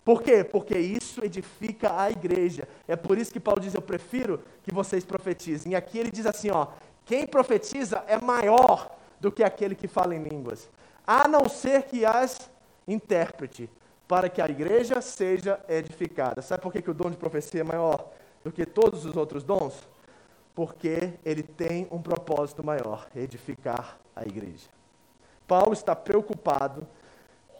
Por 0.03 0.23
quê? 0.23 0.43
Porque 0.43 0.77
isso 0.77 1.23
edifica 1.23 2.01
a 2.01 2.09
igreja. 2.09 2.67
É 2.87 2.95
por 2.95 3.19
isso 3.19 3.31
que 3.31 3.39
Paulo 3.39 3.61
diz: 3.61 3.75
Eu 3.75 3.81
prefiro 3.81 4.41
que 4.63 4.73
vocês 4.73 5.05
profetizem. 5.05 5.73
E 5.73 5.75
aqui 5.75 5.99
ele 5.99 6.09
diz 6.09 6.25
assim: 6.25 6.49
ó, 6.49 6.67
quem 7.05 7.27
profetiza 7.27 8.03
é 8.07 8.19
maior 8.19 8.89
do 9.19 9.31
que 9.31 9.43
aquele 9.43 9.75
que 9.75 9.87
fala 9.87 10.15
em 10.15 10.23
línguas, 10.23 10.67
a 11.05 11.27
não 11.27 11.47
ser 11.47 11.83
que 11.83 12.03
as 12.03 12.49
intérprete 12.87 13.69
para 14.11 14.27
que 14.27 14.41
a 14.41 14.45
igreja 14.45 14.99
seja 14.99 15.57
edificada. 15.69 16.41
Sabe 16.41 16.61
por 16.61 16.73
que, 16.73 16.81
que 16.81 16.91
o 16.91 16.93
dom 16.93 17.09
de 17.09 17.15
profecia 17.15 17.61
é 17.61 17.63
maior 17.63 18.09
do 18.43 18.51
que 18.51 18.65
todos 18.65 19.05
os 19.05 19.15
outros 19.15 19.41
dons? 19.41 19.87
Porque 20.53 21.13
ele 21.23 21.41
tem 21.41 21.87
um 21.89 22.01
propósito 22.01 22.61
maior: 22.61 23.07
edificar 23.15 23.97
a 24.13 24.23
igreja. 24.23 24.67
Paulo 25.47 25.71
está 25.71 25.95
preocupado 25.95 26.85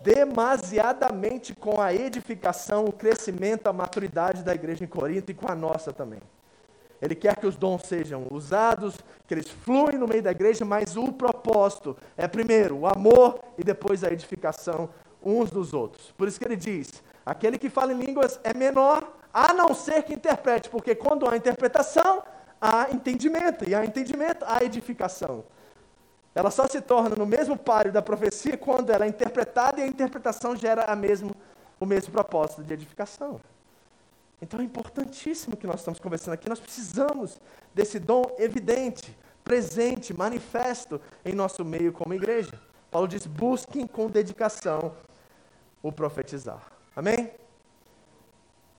demasiadamente 0.01 1.55
com 1.55 1.79
a 1.79 1.93
edificação, 1.93 2.83
o 2.83 2.91
crescimento, 2.91 3.67
a 3.67 3.73
maturidade 3.73 4.43
da 4.43 4.53
igreja 4.53 4.83
em 4.83 4.87
Corinto 4.87 5.31
e 5.31 5.33
com 5.33 5.49
a 5.49 5.55
nossa 5.55 5.93
também. 5.93 6.19
Ele 7.01 7.15
quer 7.15 7.37
que 7.37 7.47
os 7.47 7.55
dons 7.55 7.83
sejam 7.83 8.27
usados, 8.29 8.97
que 9.25 9.33
eles 9.33 9.49
fluem 9.49 9.97
no 9.97 10.05
meio 10.05 10.21
da 10.21 10.31
igreja, 10.31 10.65
mas 10.65 10.97
o 10.97 11.13
propósito 11.13 11.95
é 12.17 12.27
primeiro 12.27 12.79
o 12.79 12.87
amor 12.87 13.39
e 13.57 13.63
depois 13.63 14.03
a 14.03 14.11
edificação 14.11 14.89
uns 15.23 15.51
dos 15.51 15.73
outros. 15.73 16.11
Por 16.17 16.27
isso 16.27 16.39
que 16.39 16.45
ele 16.45 16.55
diz: 16.55 17.03
aquele 17.25 17.57
que 17.57 17.69
fala 17.69 17.93
em 17.93 17.97
línguas 17.97 18.39
é 18.43 18.53
menor, 18.53 19.11
a 19.33 19.53
não 19.53 19.73
ser 19.73 20.03
que 20.03 20.13
interprete, 20.13 20.69
porque 20.69 20.95
quando 20.95 21.29
há 21.29 21.35
interpretação, 21.37 22.23
há 22.59 22.87
entendimento, 22.91 23.67
e 23.67 23.73
há 23.73 23.85
entendimento, 23.85 24.43
há 24.47 24.63
edificação. 24.63 25.43
Ela 26.33 26.49
só 26.49 26.67
se 26.67 26.79
torna 26.79 27.15
no 27.15 27.25
mesmo 27.25 27.57
páreo 27.57 27.91
da 27.91 28.01
profecia 28.01 28.57
quando 28.57 28.89
ela 28.89 29.05
é 29.05 29.07
interpretada 29.07 29.79
e 29.79 29.83
a 29.83 29.87
interpretação 29.87 30.55
gera 30.55 30.85
a 30.85 30.95
mesmo, 30.95 31.35
o 31.79 31.85
mesmo 31.85 32.11
propósito 32.11 32.63
de 32.63 32.73
edificação. 32.73 33.39
Então 34.41 34.59
é 34.59 34.63
importantíssimo 34.63 35.57
que 35.57 35.67
nós 35.67 35.81
estamos 35.81 35.99
conversando 35.99 36.33
aqui. 36.33 36.49
Nós 36.49 36.59
precisamos 36.59 37.39
desse 37.75 37.99
dom 37.99 38.23
evidente, 38.39 39.15
presente, 39.43 40.13
manifesto 40.13 41.01
em 41.23 41.33
nosso 41.33 41.65
meio 41.65 41.91
como 41.91 42.13
igreja. 42.13 42.59
Paulo 42.89 43.07
diz: 43.07 43.27
busquem 43.27 43.85
com 43.85 44.09
dedicação 44.09 44.93
o 45.81 45.91
profetizar. 45.91 46.61
Amém? 46.95 47.31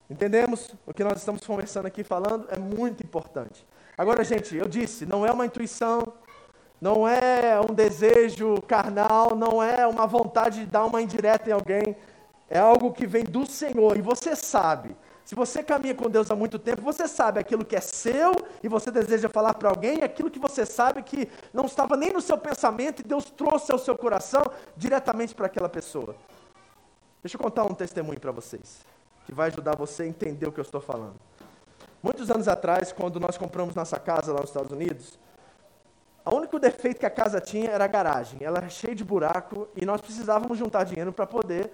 Entendemos? 0.09 0.75
O 0.87 0.93
que 0.93 1.03
nós 1.03 1.19
estamos 1.19 1.45
conversando 1.47 1.87
aqui, 1.87 2.05
falando, 2.05 2.47
é 2.51 2.59
muito 2.59 3.03
importante. 3.03 3.67
Agora, 3.97 4.23
gente, 4.23 4.55
eu 4.55 4.69
disse, 4.69 5.07
não 5.07 5.25
é 5.25 5.33
uma 5.33 5.47
intuição, 5.47 6.13
não 6.81 7.07
é 7.07 7.61
um 7.61 7.73
desejo 7.73 8.61
carnal, 8.63 9.35
não 9.37 9.63
é 9.63 9.87
uma 9.87 10.07
vontade 10.07 10.61
de 10.61 10.67
dar 10.67 10.85
uma 10.85 11.01
indireta 11.01 11.49
em 11.49 11.53
alguém, 11.53 11.97
é 12.51 12.59
algo 12.59 12.93
que 12.93 13.07
vem 13.07 13.25
do 13.25 13.47
Senhor, 13.47 13.97
e 13.97 14.03
você 14.03 14.37
sabe. 14.37 14.95
Se 15.25 15.35
você 15.35 15.63
caminha 15.63 15.95
com 15.95 16.11
Deus 16.11 16.31
há 16.31 16.37
muito 16.37 16.59
tempo, 16.59 16.83
você 16.83 17.07
sabe 17.07 17.39
aquilo 17.39 17.65
que 17.65 17.77
é 17.77 17.81
seu 17.81 18.33
e 18.63 18.69
você 18.69 18.91
deseja 18.91 19.29
falar 19.29 19.55
para 19.55 19.71
alguém, 19.71 20.03
aquilo 20.03 20.31
que 20.31 20.39
você 20.39 20.67
sabe 20.67 21.03
que 21.03 21.29
não 21.55 21.65
estava 21.65 21.97
nem 21.97 22.13
no 22.13 22.21
seu 22.21 22.37
pensamento 22.37 23.01
e 23.01 23.05
Deus 23.05 23.27
trouxe 23.27 23.73
ao 23.73 23.79
seu 23.79 23.97
coração 23.97 24.43
diretamente 24.77 25.35
para 25.35 25.47
aquela 25.47 25.69
pessoa. 25.69 26.17
Deixa 27.23 27.37
eu 27.37 27.41
contar 27.41 27.65
um 27.65 27.75
testemunho 27.75 28.19
para 28.19 28.33
vocês, 28.33 28.81
que 29.25 29.33
vai 29.33 29.49
ajudar 29.49 29.77
você 29.77 30.03
a 30.03 30.07
entender 30.07 30.47
o 30.47 30.53
que 30.53 30.59
eu 30.59 30.63
estou 30.63 30.81
falando. 30.81 31.15
Muitos 32.03 32.29
anos 32.31 32.49
atrás, 32.49 32.91
quando 32.91 33.21
nós 33.21 33.39
compramos 33.39 33.77
nossa 33.77 33.99
casa 34.01 34.33
lá 34.33 34.41
nos 34.41 34.51
Estados 34.51 34.73
Unidos, 34.73 35.19
o 36.25 36.35
único 36.35 36.59
defeito 36.59 36.99
que 36.99 37.07
a 37.07 37.11
casa 37.11 37.41
tinha 37.41 37.71
era 37.71 37.85
a 37.85 37.87
garagem. 37.87 38.41
Ela 38.43 38.59
era 38.59 38.69
cheia 38.69 38.95
de 38.95 39.05
buraco 39.05 39.69
e 39.77 39.87
nós 39.87 40.01
precisávamos 40.01 40.59
juntar 40.59 40.83
dinheiro 40.83 41.13
para 41.13 41.25
poder 41.25 41.73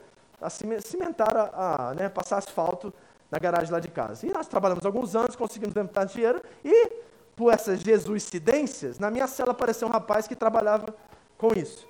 cimentar, 0.80 1.34
a, 1.34 1.88
a 1.88 1.94
né, 1.94 2.08
passar 2.10 2.36
asfalto 2.36 2.92
na 3.30 3.38
garagem 3.38 3.72
lá 3.72 3.80
de 3.80 3.88
casa. 3.88 4.26
E 4.26 4.30
nós 4.30 4.46
trabalhamos 4.46 4.84
alguns 4.84 5.16
anos, 5.16 5.34
conseguimos 5.34 5.74
levantar 5.74 6.04
dinheiro 6.04 6.42
e 6.62 6.92
por 7.34 7.52
essas 7.52 7.80
jesuicidências, 7.80 8.98
na 8.98 9.10
minha 9.10 9.26
cela 9.26 9.52
apareceu 9.52 9.88
um 9.88 9.90
rapaz 9.90 10.26
que 10.26 10.34
trabalhava 10.34 10.94
com 11.38 11.48
isso. 11.56 11.86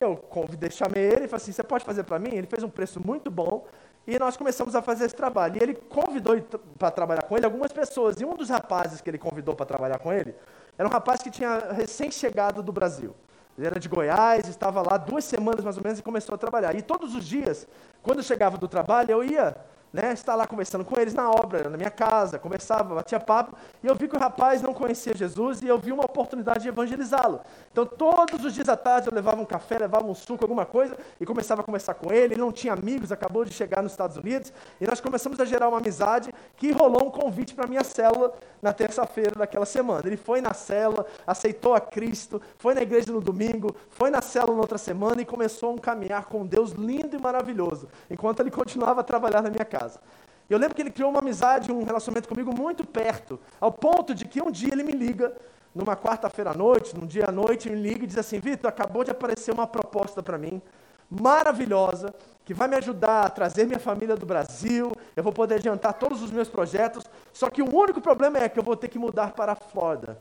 Eu 0.00 0.16
convidei, 0.16 0.70
chamei 0.70 1.02
ele 1.02 1.24
e 1.24 1.28
falei 1.28 1.42
assim: 1.42 1.52
você 1.52 1.62
pode 1.62 1.84
fazer 1.84 2.04
para 2.04 2.18
mim? 2.18 2.30
Ele 2.32 2.46
fez 2.46 2.62
um 2.62 2.68
preço 2.68 3.00
muito 3.04 3.30
bom 3.30 3.66
e 4.06 4.18
nós 4.18 4.36
começamos 4.36 4.74
a 4.74 4.82
fazer 4.82 5.04
esse 5.04 5.14
trabalho. 5.14 5.56
E 5.58 5.62
ele 5.62 5.74
convidou 5.74 6.40
para 6.78 6.90
trabalhar 6.90 7.22
com 7.22 7.36
ele 7.36 7.44
algumas 7.44 7.72
pessoas. 7.72 8.20
E 8.20 8.24
um 8.24 8.34
dos 8.34 8.48
rapazes 8.48 9.00
que 9.00 9.10
ele 9.10 9.18
convidou 9.18 9.54
para 9.54 9.66
trabalhar 9.66 9.98
com 9.98 10.12
ele 10.12 10.34
era 10.78 10.88
um 10.88 10.90
rapaz 10.90 11.22
que 11.22 11.30
tinha 11.30 11.72
recém-chegado 11.72 12.62
do 12.62 12.72
Brasil. 12.72 13.14
Ele 13.58 13.66
era 13.66 13.78
de 13.78 13.88
Goiás, 13.88 14.48
estava 14.48 14.80
lá 14.80 14.96
duas 14.96 15.24
semanas 15.24 15.62
mais 15.62 15.76
ou 15.76 15.82
menos 15.82 15.98
e 15.98 16.02
começou 16.02 16.34
a 16.34 16.38
trabalhar. 16.38 16.74
E 16.74 16.80
todos 16.80 17.14
os 17.14 17.24
dias, 17.24 17.68
quando 18.02 18.22
chegava 18.22 18.56
do 18.56 18.66
trabalho, 18.66 19.10
eu 19.10 19.22
ia 19.22 19.54
né, 19.92 20.12
estar 20.12 20.34
lá 20.34 20.46
conversando 20.46 20.84
com 20.84 20.98
eles 20.98 21.14
na 21.14 21.28
obra, 21.30 21.68
na 21.68 21.76
minha 21.76 21.90
casa, 21.90 22.38
conversava, 22.38 22.94
batia 22.94 23.18
papo, 23.18 23.56
e 23.82 23.86
eu 23.86 23.94
vi 23.94 24.08
que 24.08 24.16
o 24.16 24.18
rapaz 24.18 24.62
não 24.62 24.72
conhecia 24.72 25.14
Jesus 25.14 25.62
e 25.62 25.66
eu 25.66 25.78
vi 25.78 25.92
uma 25.92 26.04
oportunidade 26.04 26.60
de 26.60 26.68
evangelizá-lo. 26.68 27.40
Então, 27.72 27.84
todos 27.84 28.44
os 28.44 28.54
dias 28.54 28.68
à 28.68 28.76
tarde 28.76 29.08
eu 29.08 29.14
levava 29.14 29.40
um 29.40 29.44
café, 29.44 29.78
levava 29.78 30.06
um 30.06 30.14
suco, 30.14 30.44
alguma 30.44 30.64
coisa, 30.64 30.96
e 31.20 31.26
começava 31.26 31.60
a 31.60 31.64
conversar 31.64 31.94
com 31.94 32.12
ele. 32.12 32.34
Ele 32.34 32.40
não 32.40 32.52
tinha 32.52 32.72
amigos, 32.72 33.10
acabou 33.10 33.44
de 33.44 33.52
chegar 33.52 33.82
nos 33.82 33.92
Estados 33.92 34.16
Unidos, 34.16 34.52
e 34.80 34.86
nós 34.86 35.00
começamos 35.00 35.40
a 35.40 35.44
gerar 35.44 35.68
uma 35.68 35.78
amizade 35.78 36.32
que 36.56 36.70
rolou 36.70 37.06
um 37.06 37.10
convite 37.10 37.54
para 37.54 37.64
a 37.64 37.68
minha 37.68 37.84
célula 37.84 38.32
na 38.62 38.72
terça-feira 38.72 39.32
daquela 39.36 39.66
semana. 39.66 40.02
Ele 40.06 40.16
foi 40.16 40.40
na 40.40 40.54
célula, 40.54 41.06
aceitou 41.26 41.74
a 41.74 41.80
Cristo, 41.80 42.40
foi 42.58 42.74
na 42.74 42.82
igreja 42.82 43.12
no 43.12 43.20
domingo, 43.20 43.74
foi 43.88 44.10
na 44.10 44.20
célula 44.20 44.54
na 44.54 44.60
outra 44.62 44.78
semana 44.78 45.20
e 45.20 45.24
começou 45.24 45.74
um 45.74 45.78
caminhar 45.78 46.26
com 46.26 46.46
Deus 46.46 46.72
lindo 46.72 47.16
e 47.16 47.20
maravilhoso, 47.20 47.88
enquanto 48.10 48.40
ele 48.40 48.50
continuava 48.50 49.00
a 49.00 49.04
trabalhar 49.04 49.42
na 49.42 49.50
minha 49.50 49.64
casa 49.64 49.79
casa. 49.80 50.00
Eu 50.48 50.58
lembro 50.58 50.74
que 50.74 50.82
ele 50.82 50.90
criou 50.90 51.10
uma 51.10 51.20
amizade, 51.20 51.72
um 51.72 51.84
relacionamento 51.84 52.28
comigo 52.28 52.54
muito 52.54 52.84
perto, 52.84 53.38
ao 53.60 53.72
ponto 53.72 54.14
de 54.14 54.24
que 54.26 54.42
um 54.42 54.50
dia 54.50 54.70
ele 54.72 54.82
me 54.82 54.92
liga, 54.92 55.34
numa 55.74 55.96
quarta-feira 55.96 56.50
à 56.50 56.54
noite, 56.54 56.96
num 56.96 57.06
dia 57.06 57.26
à 57.28 57.32
noite, 57.32 57.70
me 57.70 57.80
liga 57.80 58.04
e 58.04 58.06
diz 58.06 58.18
assim: 58.18 58.40
Vitor, 58.40 58.68
acabou 58.68 59.04
de 59.04 59.12
aparecer 59.12 59.52
uma 59.52 59.66
proposta 59.66 60.22
para 60.22 60.36
mim, 60.36 60.60
maravilhosa, 61.08 62.12
que 62.44 62.52
vai 62.52 62.66
me 62.66 62.76
ajudar 62.76 63.26
a 63.26 63.30
trazer 63.30 63.64
minha 63.64 63.78
família 63.78 64.16
do 64.16 64.26
Brasil, 64.26 64.90
eu 65.16 65.22
vou 65.22 65.32
poder 65.32 65.54
adiantar 65.54 65.94
todos 65.94 66.20
os 66.20 66.32
meus 66.32 66.48
projetos, 66.48 67.04
só 67.32 67.48
que 67.48 67.62
o 67.62 67.72
único 67.72 68.00
problema 68.00 68.38
é 68.38 68.48
que 68.48 68.58
eu 68.58 68.64
vou 68.64 68.76
ter 68.76 68.88
que 68.88 68.98
mudar 68.98 69.32
para 69.32 69.52
a 69.52 69.56
Flórida. 69.56 70.20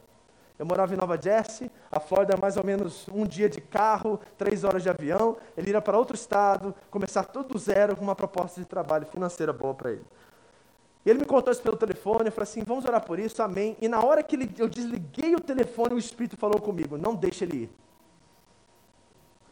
Eu 0.59 0.65
morava 0.65 0.93
em 0.93 0.97
Nova 0.97 1.17
Jersey, 1.19 1.71
a 1.89 2.01
Flórida 2.01 2.33
é 2.33 2.37
mais 2.37 2.57
ou 2.57 2.65
menos 2.65 3.07
um 3.13 3.25
dia 3.25 3.47
de 3.47 3.61
carro, 3.61 4.19
três 4.37 4.65
horas 4.65 4.83
de 4.83 4.89
avião. 4.89 5.37
Ele 5.55 5.71
ia 5.71 5.81
para 5.81 5.97
outro 5.97 6.15
estado, 6.15 6.75
começar 6.91 7.23
tudo 7.23 7.53
do 7.53 7.57
zero 7.57 7.95
com 7.95 8.03
uma 8.03 8.15
proposta 8.15 8.59
de 8.59 8.67
trabalho 8.67 9.05
financeira 9.05 9.53
boa 9.53 9.73
para 9.73 9.93
ele. 9.93 10.03
E 11.05 11.09
ele 11.09 11.19
me 11.19 11.25
contou 11.25 11.49
isso 11.49 11.61
pelo 11.61 11.77
telefone, 11.77 12.25
eu 12.25 12.31
falei 12.33 12.43
assim, 12.43 12.61
vamos 12.61 12.83
orar 12.83 13.01
por 13.05 13.17
isso, 13.17 13.41
amém. 13.41 13.77
E 13.81 13.87
na 13.87 14.03
hora 14.03 14.21
que 14.21 14.37
eu 14.57 14.67
desliguei 14.67 15.33
o 15.33 15.39
telefone, 15.39 15.95
o 15.95 15.97
Espírito 15.97 16.35
falou 16.35 16.59
comigo, 16.59 16.97
não 16.97 17.15
deixe 17.15 17.45
ele 17.45 17.63
ir. 17.63 17.69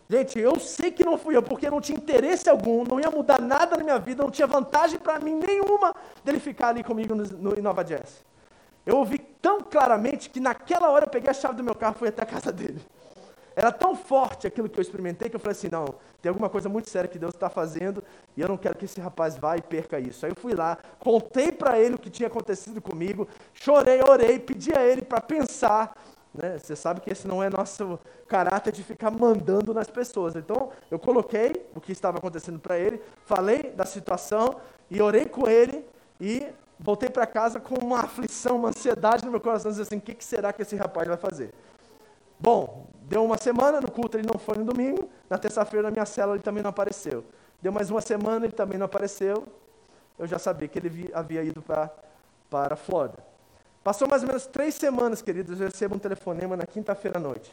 Gente, 0.10 0.38
eu 0.38 0.60
sei 0.60 0.92
que 0.92 1.06
não 1.06 1.18
fui 1.18 1.38
eu, 1.38 1.44
porque 1.44 1.70
não 1.70 1.80
tinha 1.80 1.98
interesse 1.98 2.50
algum, 2.50 2.84
não 2.84 3.00
ia 3.00 3.10
mudar 3.10 3.42
nada 3.42 3.78
na 3.78 3.84
minha 3.84 4.00
vida, 4.00 4.24
não 4.24 4.32
tinha 4.32 4.48
vantagem 4.48 5.00
para 5.00 5.20
mim 5.20 5.36
nenhuma 5.36 5.96
dele 6.24 6.40
ficar 6.40 6.70
ali 6.70 6.84
comigo 6.84 7.16
no, 7.16 7.24
no, 7.24 7.58
em 7.58 7.62
Nova 7.62 7.86
Jersey. 7.86 8.28
Eu 8.88 8.96
ouvi 9.00 9.20
tão 9.20 9.60
claramente 9.60 10.30
que 10.30 10.40
naquela 10.40 10.90
hora 10.90 11.04
eu 11.04 11.10
peguei 11.10 11.30
a 11.30 11.34
chave 11.34 11.58
do 11.58 11.64
meu 11.64 11.76
carro 11.76 11.96
e 11.98 12.00
fui 12.00 12.08
até 12.08 12.24
a 12.24 12.26
casa 12.26 12.54
dele. 12.54 12.80
Era 13.54 13.70
tão 13.70 13.98
forte 13.98 14.48
aquilo 14.48 14.70
que 14.70 14.80
eu 14.80 14.82
experimentei 14.82 15.30
que 15.30 15.36
eu 15.36 15.40
falei 15.42 15.58
assim: 15.58 15.68
não, 15.70 15.96
tem 16.22 16.30
alguma 16.30 16.50
coisa 16.50 16.70
muito 16.70 16.90
séria 16.90 17.10
que 17.10 17.20
Deus 17.20 17.34
está 17.34 17.50
fazendo 17.50 18.02
e 18.38 18.40
eu 18.40 18.48
não 18.48 18.56
quero 18.56 18.78
que 18.78 18.86
esse 18.86 19.02
rapaz 19.02 19.36
vá 19.36 19.58
e 19.58 19.62
perca 19.62 20.00
isso. 20.00 20.26
Aí 20.26 20.32
eu 20.32 20.38
fui 20.38 20.54
lá, 20.54 20.78
contei 21.00 21.52
para 21.52 21.78
ele 21.78 21.96
o 21.96 22.00
que 22.00 22.10
tinha 22.10 22.28
acontecido 22.28 22.82
comigo, 22.82 23.28
chorei, 23.54 24.00
orei, 24.08 24.40
pedi 24.40 24.72
a 24.74 24.82
ele 24.82 25.02
para 25.02 25.20
pensar. 25.20 25.94
Né? 26.34 26.58
Você 26.58 26.74
sabe 26.74 27.02
que 27.02 27.12
esse 27.12 27.28
não 27.28 27.44
é 27.44 27.50
nosso 27.50 28.00
caráter 28.26 28.72
de 28.72 28.84
ficar 28.84 29.12
mandando 29.12 29.74
nas 29.74 29.90
pessoas. 29.90 30.38
Então 30.38 30.70
eu 30.90 30.98
coloquei 30.98 31.68
o 31.76 31.82
que 31.82 31.92
estava 31.92 32.20
acontecendo 32.20 32.60
para 32.60 32.80
ele, 32.80 33.02
falei 33.26 33.64
da 33.64 33.86
situação 33.86 34.62
e 34.90 35.02
orei 35.02 35.26
com 35.26 35.46
ele 35.46 35.84
e 36.22 36.48
voltei 36.80 37.10
para 37.10 37.26
casa 37.26 37.60
com 37.60 37.76
uma 37.76 38.02
aflição, 38.02 38.58
uma 38.58 38.70
ansiedade 38.70 39.26
no 39.26 39.32
meu 39.32 39.40
coração, 39.40 39.72
dizendo 39.72 39.88
assim, 39.88 39.98
o 39.98 40.02
que, 40.02 40.14
que 40.14 40.24
será 40.24 40.54
que 40.54 40.62
esse 40.62 40.76
rapaz 40.76 41.08
vai 41.08 41.18
fazer? 41.18 41.54
Bom, 42.40 42.88
deu 43.04 43.24
uma 43.24 43.38
semana, 43.38 43.82
no 43.82 43.92
culto 43.92 44.18
ele 44.18 44.28
não 44.28 44.40
foi 44.40 44.58
no 44.58 44.66
domingo, 44.66 45.10
na 45.30 45.38
terça-feira 45.38 45.84
na 45.84 45.92
minha 45.92 46.06
célula 46.06 46.36
ele 46.36 46.44
também 46.44 46.62
não 46.62 46.70
apareceu. 46.70 47.24
Deu 47.62 47.72
mais 47.72 47.90
uma 47.90 48.02
semana, 48.02 48.46
ele 48.46 48.54
também 48.54 48.78
não 48.78 48.86
apareceu, 48.86 49.48
eu 50.20 50.28
já 50.28 50.38
sabia 50.38 50.68
que 50.68 50.78
ele 50.78 51.10
havia 51.14 51.44
ido 51.44 51.62
para, 51.62 51.92
para 52.50 52.76
a 52.76 52.78
Flórida. 52.78 53.18
Passou 53.84 54.08
mais 54.08 54.22
ou 54.22 54.28
menos 54.28 54.46
três 54.46 54.76
semanas, 54.76 55.22
queridos, 55.22 55.60
eu 55.60 55.68
recebo 55.68 55.96
um 55.96 56.00
telefonema 56.00 56.56
na 56.56 56.66
quinta-feira 56.66 57.18
à 57.18 57.22
noite. 57.22 57.52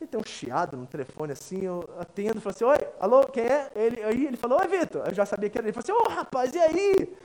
E 0.00 0.06
tem 0.06 0.20
um 0.20 0.24
chiado 0.24 0.76
no 0.76 0.86
telefone 0.86 1.32
assim, 1.32 1.64
eu 1.64 1.88
atendo, 1.98 2.40
falo 2.40 2.54
assim, 2.54 2.64
oi, 2.64 2.88
alô, 3.00 3.24
quem 3.24 3.44
é? 3.44 3.70
Ele, 3.74 4.02
aí 4.02 4.26
ele 4.26 4.36
falou, 4.36 4.58
oi 4.60 4.66
Vitor. 4.66 5.06
Eu 5.06 5.14
já 5.14 5.24
sabia 5.24 5.48
que 5.48 5.56
era 5.56 5.66
ele. 5.66 5.74
Ele 5.74 5.82
falou 5.82 6.00
assim, 6.00 6.10
ô 6.10 6.12
oh, 6.12 6.14
rapaz, 6.14 6.54
e 6.54 6.58
aí? 6.58 7.16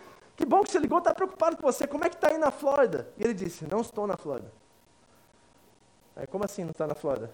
Que 0.41 0.45
bom 0.47 0.63
que 0.63 0.71
você 0.71 0.79
ligou, 0.79 0.97
está 0.97 1.13
preocupado 1.13 1.55
com 1.55 1.61
você. 1.61 1.85
Como 1.85 2.03
é 2.03 2.09
que 2.09 2.15
está 2.15 2.29
aí 2.29 2.37
na 2.39 2.49
Flórida? 2.49 3.07
E 3.15 3.23
ele 3.23 3.35
disse, 3.35 3.63
não 3.69 3.81
estou 3.81 4.07
na 4.07 4.17
Flórida. 4.17 4.51
Aí, 6.15 6.25
como 6.25 6.43
assim 6.43 6.63
não 6.63 6.71
está 6.71 6.87
na 6.87 6.95
Flórida? 6.95 7.31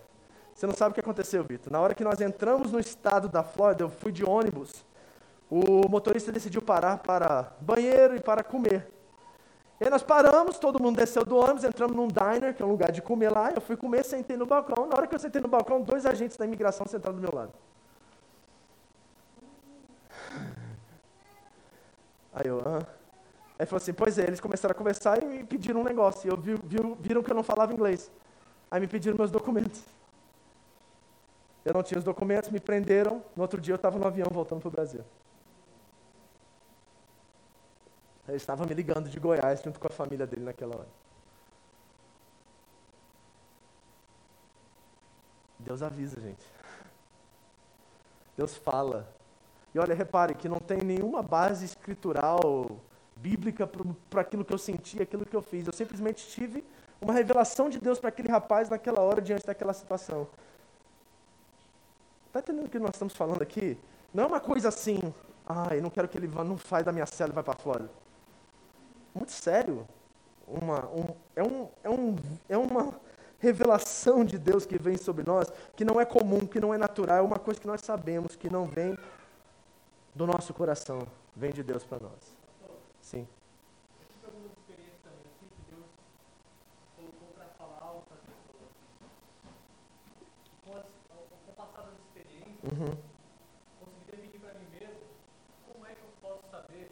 Você 0.54 0.68
não 0.68 0.74
sabe 0.74 0.92
o 0.92 0.94
que 0.94 1.00
aconteceu, 1.00 1.42
Vitor. 1.42 1.72
Na 1.72 1.80
hora 1.80 1.96
que 1.96 2.04
nós 2.04 2.20
entramos 2.20 2.70
no 2.70 2.82
estado 2.82 3.30
da 3.30 3.44
Flórida, 3.44 3.86
eu 3.86 3.90
fui 3.90 4.12
de 4.12 4.26
ônibus. 4.26 4.86
O 5.50 5.88
motorista 5.88 6.34
decidiu 6.34 6.62
parar 6.62 6.98
para 6.98 7.54
banheiro 7.62 8.14
e 8.14 8.20
para 8.20 8.44
comer. 8.44 8.92
E 9.80 9.86
aí 9.86 9.90
nós 9.90 10.04
paramos, 10.04 10.60
todo 10.60 10.84
mundo 10.84 10.98
desceu 10.98 11.24
do 11.24 11.38
ônibus, 11.38 11.64
entramos 11.64 11.96
num 11.96 12.10
diner, 12.10 12.54
que 12.54 12.62
é 12.62 12.66
um 12.66 12.72
lugar 12.72 12.92
de 12.92 13.02
comer 13.02 13.30
lá. 13.30 13.52
Eu 13.52 13.62
fui 13.62 13.78
comer, 13.78 14.04
sentei 14.04 14.36
no 14.36 14.46
balcão. 14.46 14.86
Na 14.86 14.98
hora 14.98 15.08
que 15.08 15.16
eu 15.16 15.20
sentei 15.20 15.40
no 15.40 15.48
balcão, 15.48 15.82
dois 15.82 16.06
agentes 16.06 16.36
da 16.36 16.44
imigração 16.44 16.86
sentaram 16.86 17.16
do 17.16 17.22
meu 17.22 17.34
lado. 17.34 17.54
Aí 22.34 22.48
eu, 22.48 22.62
ah. 22.66 22.97
Aí 23.60 23.66
falou 23.66 23.82
assim, 23.82 23.94
pois 23.94 24.20
é, 24.20 24.24
eles 24.24 24.40
começaram 24.40 24.72
a 24.72 24.76
conversar 24.76 25.22
e 25.22 25.26
me 25.26 25.44
pediram 25.44 25.82
um 25.82 25.84
negócio. 25.84 26.28
E 26.28 26.32
eu 26.32 26.38
vi, 26.38 26.56
viram, 26.64 26.96
viram 26.96 27.24
que 27.24 27.32
eu 27.32 27.36
não 27.36 27.44
falava 27.44 27.74
inglês. 27.74 28.12
Aí 28.70 28.80
me 28.80 28.88
pediram 28.88 29.18
meus 29.18 29.32
documentos. 29.32 29.82
Eu 31.66 31.74
não 31.74 31.82
tinha 31.82 31.98
os 31.98 32.04
documentos, 32.04 32.50
me 32.50 32.60
prenderam. 32.60 33.24
No 33.36 33.42
outro 33.42 33.60
dia 33.60 33.74
eu 33.74 33.78
estava 33.78 33.98
no 33.98 34.06
avião 34.06 34.28
voltando 34.32 34.62
para 34.62 34.68
o 34.68 34.72
Brasil. 34.72 35.04
Ele 38.28 38.38
estava 38.38 38.66
me 38.66 38.74
ligando 38.74 39.10
de 39.10 39.20
Goiás 39.20 39.62
junto 39.64 39.80
com 39.80 39.88
a 39.88 39.92
família 39.92 40.28
dele 40.28 40.44
naquela 40.44 40.76
hora. 40.76 40.88
Deus 45.60 45.82
avisa, 45.82 46.22
gente. 46.22 46.46
Deus 48.38 48.56
fala. 48.56 49.12
E 49.74 49.80
olha, 49.80 49.96
repare 49.96 50.36
que 50.36 50.48
não 50.48 50.60
tem 50.60 50.78
nenhuma 50.78 51.24
base 51.24 51.66
escritural 51.66 52.80
bíblica 53.22 53.68
para 54.10 54.22
aquilo 54.22 54.46
que 54.46 54.54
eu 54.54 54.58
senti, 54.58 55.02
aquilo 55.02 55.26
que 55.26 55.36
eu 55.36 55.42
fiz. 55.42 55.66
Eu 55.66 55.74
simplesmente 55.74 56.28
tive 56.28 56.64
uma 57.02 57.14
revelação 57.14 57.70
de 57.70 57.80
Deus 57.80 58.00
para 58.00 58.10
aquele 58.10 58.30
rapaz 58.30 58.70
naquela 58.70 59.02
hora, 59.02 59.22
diante 59.22 59.46
daquela 59.46 59.74
situação. 59.74 60.28
Está 62.28 62.40
entendendo 62.40 62.66
o 62.66 62.70
que 62.70 62.80
nós 62.80 62.92
estamos 62.92 63.16
falando 63.16 63.42
aqui? 63.42 63.78
Não 64.14 64.24
é 64.24 64.28
uma 64.28 64.40
coisa 64.40 64.70
assim, 64.70 65.00
ah, 65.46 65.76
eu 65.76 65.82
não 65.82 65.90
quero 65.90 66.08
que 66.08 66.18
ele 66.18 66.28
vá, 66.28 66.44
não 66.44 66.58
faz 66.58 66.86
da 66.86 66.92
minha 66.92 67.06
cela 67.06 67.32
e 67.32 67.34
vai 67.34 67.44
para 67.44 67.58
fora. 67.58 67.90
Muito 69.14 69.32
sério. 69.32 69.88
Uma, 70.48 70.86
um, 70.88 71.06
é, 71.36 71.44
um, 71.44 71.68
é, 71.84 71.90
um, 71.90 72.16
é 72.50 72.58
uma 72.58 72.94
revelação 73.40 74.24
de 74.24 74.38
Deus 74.38 74.66
que 74.66 74.78
vem 74.78 74.98
sobre 74.98 75.24
nós, 75.24 75.52
que 75.76 75.84
não 75.84 76.00
é 76.00 76.06
comum, 76.06 76.46
que 76.46 76.60
não 76.60 76.74
é 76.74 76.78
natural, 76.78 77.18
é 77.18 77.22
uma 77.22 77.38
coisa 77.38 77.60
que 77.60 77.68
nós 77.68 77.82
sabemos, 77.82 78.36
que 78.36 78.50
não 78.50 78.66
vem 78.66 78.98
do 80.16 80.26
nosso 80.26 80.54
coração, 80.54 81.06
vem 81.36 81.52
de 81.52 81.64
Deus 81.64 81.84
para 81.84 82.00
nós. 82.00 82.37
Sim. 83.08 83.26
Uhum. 92.64 92.98
Consegui 93.80 94.12
definir 94.12 94.40
para 94.42 94.60
mim 94.60 94.68
mesmo 94.74 95.00
como 95.72 95.86
é 95.86 95.96
que 95.96 96.02
eu 96.02 96.10
posso 96.22 96.44
saber 96.52 96.92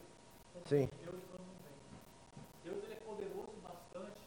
Sim. 0.66 0.90
Deus 1.04 1.22
quando 1.30 1.44
não 1.44 1.56
vem. 1.60 1.76
Deus 2.64 2.84
ele 2.86 2.94
é 2.94 3.02
poderoso 3.04 3.52
bastante 3.62 4.22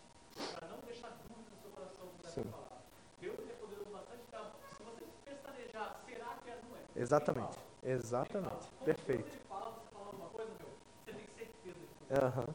para 0.55 0.69
não 0.69 0.79
deixar 0.85 1.09
dúvida 1.27 1.49
no 1.51 1.63
seu 1.63 1.71
coração 1.71 2.07
sobre 2.07 2.27
essa 2.29 2.43
palavra. 2.43 2.79
Deus 3.19 3.39
ele 3.39 3.53
é 3.53 3.55
poderoso 3.55 3.91
bastante 3.91 4.23
para, 4.31 4.53
se 4.77 4.83
você 4.83 5.07
pestanejar, 5.25 6.03
será 6.05 6.37
que 6.45 6.51
é 6.51 6.61
não 6.69 6.77
é? 6.77 6.81
Exatamente. 7.01 7.59
Exatamente. 7.83 8.69
Perfeito. 8.85 9.31
Você 9.31 9.39
fala, 9.49 9.71
você 9.71 9.89
fala 9.95 10.07
alguma 10.07 10.29
coisa, 10.29 10.51
meu, 10.61 10.69
você 11.05 11.13
tem 11.13 11.27
certeza 11.35 11.79
Uhum. 12.11 12.55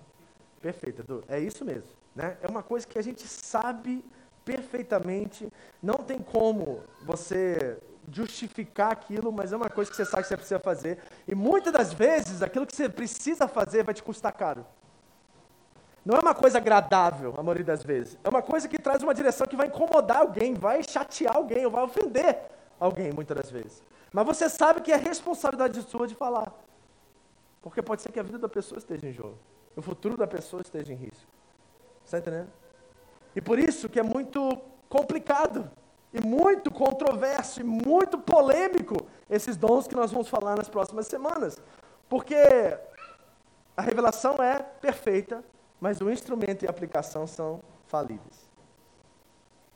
Perfeito, 0.61 1.01
Edu. 1.01 1.23
É 1.27 1.39
isso 1.39 1.63
mesmo. 1.65 1.89
Né? 2.15 2.37
É 2.41 2.47
uma 2.47 2.63
coisa 2.63 2.87
que 2.87 2.97
a 2.97 3.01
gente 3.01 3.27
sabe 3.27 4.03
perfeitamente. 4.45 5.51
Não 5.81 5.95
tem 5.95 6.19
como 6.19 6.81
você 7.03 7.77
justificar 8.11 8.91
aquilo, 8.91 9.31
mas 9.31 9.53
é 9.53 9.55
uma 9.55 9.69
coisa 9.69 9.89
que 9.89 9.95
você 9.95 10.05
sabe 10.05 10.23
que 10.23 10.29
você 10.29 10.37
precisa 10.37 10.59
fazer. 10.59 10.99
E 11.27 11.33
muitas 11.33 11.71
das 11.71 11.93
vezes, 11.93 12.41
aquilo 12.41 12.65
que 12.65 12.75
você 12.75 12.89
precisa 12.89 13.47
fazer 13.47 13.83
vai 13.83 13.93
te 13.93 14.03
custar 14.03 14.33
caro. 14.33 14.65
não 16.05 16.17
é 16.17 16.19
uma 16.19 16.35
coisa 16.35 16.57
agradável, 16.57 17.33
a 17.37 17.43
maioria 17.43 17.63
das 17.63 17.81
vezes. 17.83 18.17
É 18.23 18.29
uma 18.29 18.41
coisa 18.41 18.67
que 18.67 18.77
traz 18.77 19.01
uma 19.01 19.13
direção 19.13 19.47
que 19.47 19.55
vai 19.55 19.67
incomodar 19.67 20.17
alguém, 20.17 20.53
vai 20.53 20.83
chatear 20.83 21.37
alguém, 21.37 21.65
ou 21.65 21.71
vai 21.71 21.83
ofender 21.83 22.39
alguém, 22.77 23.11
muitas 23.13 23.37
das 23.37 23.49
vezes. 23.49 23.81
Mas 24.11 24.25
você 24.25 24.49
sabe 24.49 24.81
que 24.81 24.91
é 24.91 24.97
responsabilidade 24.97 25.81
sua 25.83 26.05
de 26.05 26.13
falar. 26.13 26.51
Porque 27.63 27.81
pode 27.81 28.01
ser 28.01 28.11
que 28.11 28.19
a 28.19 28.23
vida 28.23 28.37
da 28.37 28.49
pessoa 28.49 28.77
esteja 28.77 29.07
em 29.07 29.13
jogo. 29.13 29.39
O 29.75 29.81
futuro 29.81 30.17
da 30.17 30.27
pessoa 30.27 30.61
esteja 30.61 30.91
em 30.93 30.97
risco. 30.97 31.31
Está 32.05 32.19
entendendo? 32.19 32.51
E 33.35 33.41
por 33.41 33.57
isso 33.57 33.89
que 33.89 33.99
é 33.99 34.03
muito 34.03 34.55
complicado, 34.89 35.71
e 36.13 36.21
muito 36.21 36.69
controverso, 36.69 37.61
e 37.61 37.63
muito 37.63 38.19
polêmico 38.19 39.07
esses 39.29 39.57
dons 39.57 39.87
que 39.87 39.95
nós 39.95 40.11
vamos 40.11 40.27
falar 40.27 40.55
nas 40.55 40.69
próximas 40.69 41.07
semanas. 41.07 41.59
Porque 42.07 42.35
a 43.75 43.81
revelação 43.81 44.35
é 44.35 44.61
perfeita, 44.61 45.43
mas 45.79 46.01
o 46.01 46.11
instrumento 46.11 46.63
e 46.63 46.67
a 46.67 46.69
aplicação 46.69 47.25
são 47.25 47.61
falíveis. 47.87 48.51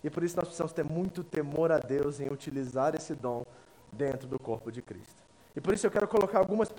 E 0.04 0.10
por 0.10 0.24
isso 0.24 0.36
nós 0.36 0.46
precisamos 0.46 0.74
ter 0.74 0.84
muito 0.84 1.24
temor 1.24 1.72
a 1.72 1.80
Deus 1.80 2.20
em 2.20 2.28
utilizar 2.32 2.94
esse 2.94 3.16
dom 3.16 3.44
dentro 3.92 4.28
do 4.28 4.38
corpo 4.38 4.72
de 4.72 4.82
Cristo. 4.82 5.27
E 5.58 5.60
por 5.60 5.74
isso 5.74 5.88
eu 5.88 5.92
quero 5.92 6.08
colocar 6.08 6.38
algumas 6.38 6.70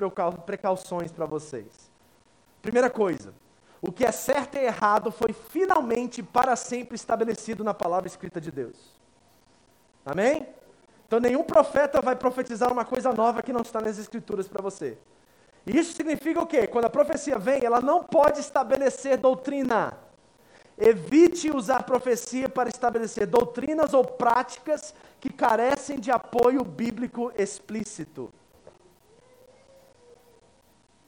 precauções 0.46 1.10
para 1.10 1.26
vocês. 1.26 1.90
Primeira 2.62 2.88
coisa, 2.88 3.34
o 3.82 3.90
que 3.90 4.04
é 4.04 4.12
certo 4.12 4.54
e 4.54 4.60
errado 4.60 5.10
foi 5.10 5.32
finalmente 5.32 6.22
para 6.22 6.54
sempre 6.54 6.94
estabelecido 6.94 7.64
na 7.64 7.74
palavra 7.74 8.06
escrita 8.06 8.40
de 8.40 8.52
Deus. 8.52 8.76
Amém? 10.06 10.46
Então 11.08 11.18
nenhum 11.18 11.42
profeta 11.42 12.00
vai 12.00 12.14
profetizar 12.14 12.72
uma 12.72 12.84
coisa 12.84 13.12
nova 13.12 13.42
que 13.42 13.52
não 13.52 13.62
está 13.62 13.80
nas 13.80 13.98
escrituras 13.98 14.46
para 14.46 14.62
você. 14.62 14.96
E 15.66 15.76
isso 15.76 15.94
significa 15.94 16.40
o 16.40 16.46
quê? 16.46 16.68
Quando 16.68 16.84
a 16.84 16.90
profecia 16.90 17.36
vem, 17.36 17.64
ela 17.64 17.80
não 17.80 18.04
pode 18.04 18.38
estabelecer 18.38 19.18
doutrina. 19.18 19.98
Evite 20.78 21.50
usar 21.50 21.82
profecia 21.82 22.48
para 22.48 22.68
estabelecer 22.68 23.26
doutrinas 23.26 23.92
ou 23.92 24.04
práticas 24.04 24.94
que 25.18 25.30
carecem 25.30 25.98
de 25.98 26.12
apoio 26.12 26.62
bíblico 26.62 27.32
explícito. 27.36 28.32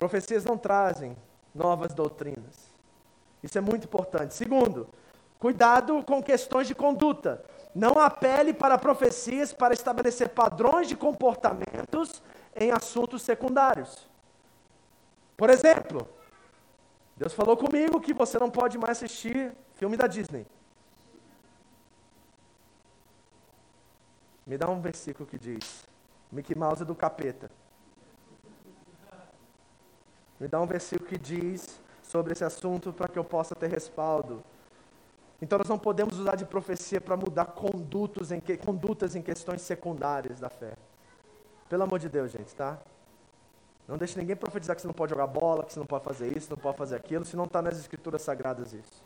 Profecias 0.01 0.47
não 0.47 0.57
trazem 0.57 1.15
novas 1.55 1.93
doutrinas. 1.93 2.71
Isso 3.43 3.59
é 3.59 3.61
muito 3.61 3.85
importante. 3.85 4.33
Segundo, 4.33 4.89
cuidado 5.39 6.03
com 6.05 6.23
questões 6.23 6.67
de 6.67 6.75
conduta. 6.75 7.45
Não 7.75 7.99
apele 7.99 8.55
para 8.55 8.79
profecias 8.79 9.53
para 9.53 9.75
estabelecer 9.75 10.31
padrões 10.31 10.89
de 10.89 10.97
comportamentos 10.97 12.23
em 12.57 12.73
assuntos 12.73 13.21
secundários. 13.21 14.09
Por 15.37 15.51
exemplo, 15.51 16.09
Deus 17.15 17.35
falou 17.35 17.55
comigo 17.55 18.01
que 18.01 18.15
você 18.15 18.39
não 18.39 18.51
pode 18.51 18.79
mais 18.79 18.97
assistir 18.97 19.53
filme 19.75 19.99
da 19.99 20.07
Disney. 20.07 20.47
Me 24.47 24.57
dá 24.57 24.67
um 24.71 24.81
versículo 24.81 25.29
que 25.29 25.39
diz: 25.39 25.85
Mickey 26.33 26.57
Mouse 26.57 26.81
é 26.81 26.87
do 26.87 26.95
capeta. 26.95 27.51
Me 30.41 30.49
dá 30.49 30.61
um 30.61 30.67
versículo 30.67 31.09
que 31.09 31.19
diz 31.19 31.79
sobre 32.03 32.33
esse 32.33 32.43
assunto 32.43 32.93
para 32.93 33.07
que 33.07 33.19
eu 33.19 33.25
possa 33.25 33.55
ter 33.55 33.69
respaldo. 33.69 34.43
Então 35.41 35.59
nós 35.59 35.69
não 35.69 35.79
podemos 35.79 36.19
usar 36.19 36.35
de 36.35 36.45
profecia 36.47 37.01
para 37.01 37.17
mudar 37.17 37.45
condutos 37.47 38.33
em 38.33 38.41
que, 38.41 38.57
condutas 38.57 39.15
em 39.15 39.23
questões 39.23 39.61
secundárias 39.61 40.41
da 40.41 40.49
fé. 40.49 40.73
Pelo 41.69 41.83
amor 41.83 41.99
de 41.99 42.09
Deus, 42.09 42.33
gente, 42.33 42.55
tá? 42.55 42.79
Não 43.87 43.97
deixe 43.97 44.19
ninguém 44.19 44.37
profetizar 44.37 44.75
que 44.75 44.83
você 44.83 44.89
não 44.89 44.95
pode 44.95 45.11
jogar 45.11 45.27
bola, 45.27 45.65
que 45.65 45.73
você 45.73 45.79
não 45.79 45.87
pode 45.87 46.05
fazer 46.05 46.37
isso, 46.37 46.51
não 46.51 46.57
pode 46.57 46.77
fazer 46.77 46.97
aquilo, 46.97 47.25
se 47.25 47.37
não 47.37 47.45
está 47.45 47.61
nas 47.61 47.79
escrituras 47.79 48.23
sagradas 48.23 48.73
isso. 48.73 49.05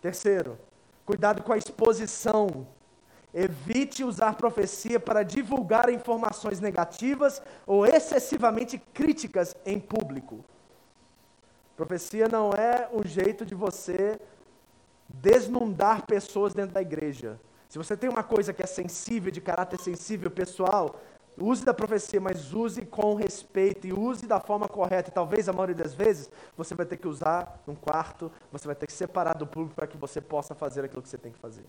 Terceiro, 0.00 0.58
cuidado 1.04 1.42
com 1.42 1.52
a 1.52 1.58
exposição. 1.58 2.66
Evite 3.40 4.02
usar 4.02 4.34
profecia 4.34 4.98
para 4.98 5.22
divulgar 5.22 5.88
informações 5.90 6.58
negativas 6.58 7.40
ou 7.64 7.86
excessivamente 7.86 8.78
críticas 8.92 9.54
em 9.64 9.78
público. 9.78 10.44
Profecia 11.76 12.26
não 12.26 12.50
é 12.50 12.88
um 12.92 13.04
jeito 13.06 13.46
de 13.46 13.54
você 13.54 14.18
desnudar 15.08 16.04
pessoas 16.04 16.52
dentro 16.52 16.74
da 16.74 16.82
igreja. 16.82 17.38
Se 17.68 17.78
você 17.78 17.96
tem 17.96 18.10
uma 18.10 18.24
coisa 18.24 18.52
que 18.52 18.60
é 18.60 18.66
sensível, 18.66 19.30
de 19.30 19.40
caráter 19.40 19.78
sensível, 19.78 20.32
pessoal, 20.32 20.98
use 21.40 21.64
da 21.64 21.72
profecia, 21.72 22.20
mas 22.20 22.52
use 22.52 22.84
com 22.86 23.14
respeito 23.14 23.86
e 23.86 23.92
use 23.92 24.26
da 24.26 24.40
forma 24.40 24.66
correta. 24.66 25.10
E 25.10 25.12
talvez 25.12 25.48
a 25.48 25.52
maioria 25.52 25.76
das 25.76 25.94
vezes 25.94 26.28
você 26.56 26.74
vai 26.74 26.86
ter 26.86 26.96
que 26.96 27.06
usar 27.06 27.62
num 27.64 27.76
quarto, 27.76 28.32
você 28.50 28.66
vai 28.66 28.74
ter 28.74 28.88
que 28.88 28.92
separar 28.92 29.34
do 29.34 29.46
público 29.46 29.76
para 29.76 29.86
que 29.86 29.96
você 29.96 30.20
possa 30.20 30.56
fazer 30.56 30.84
aquilo 30.84 31.02
que 31.02 31.08
você 31.08 31.18
tem 31.18 31.30
que 31.30 31.38
fazer 31.38 31.62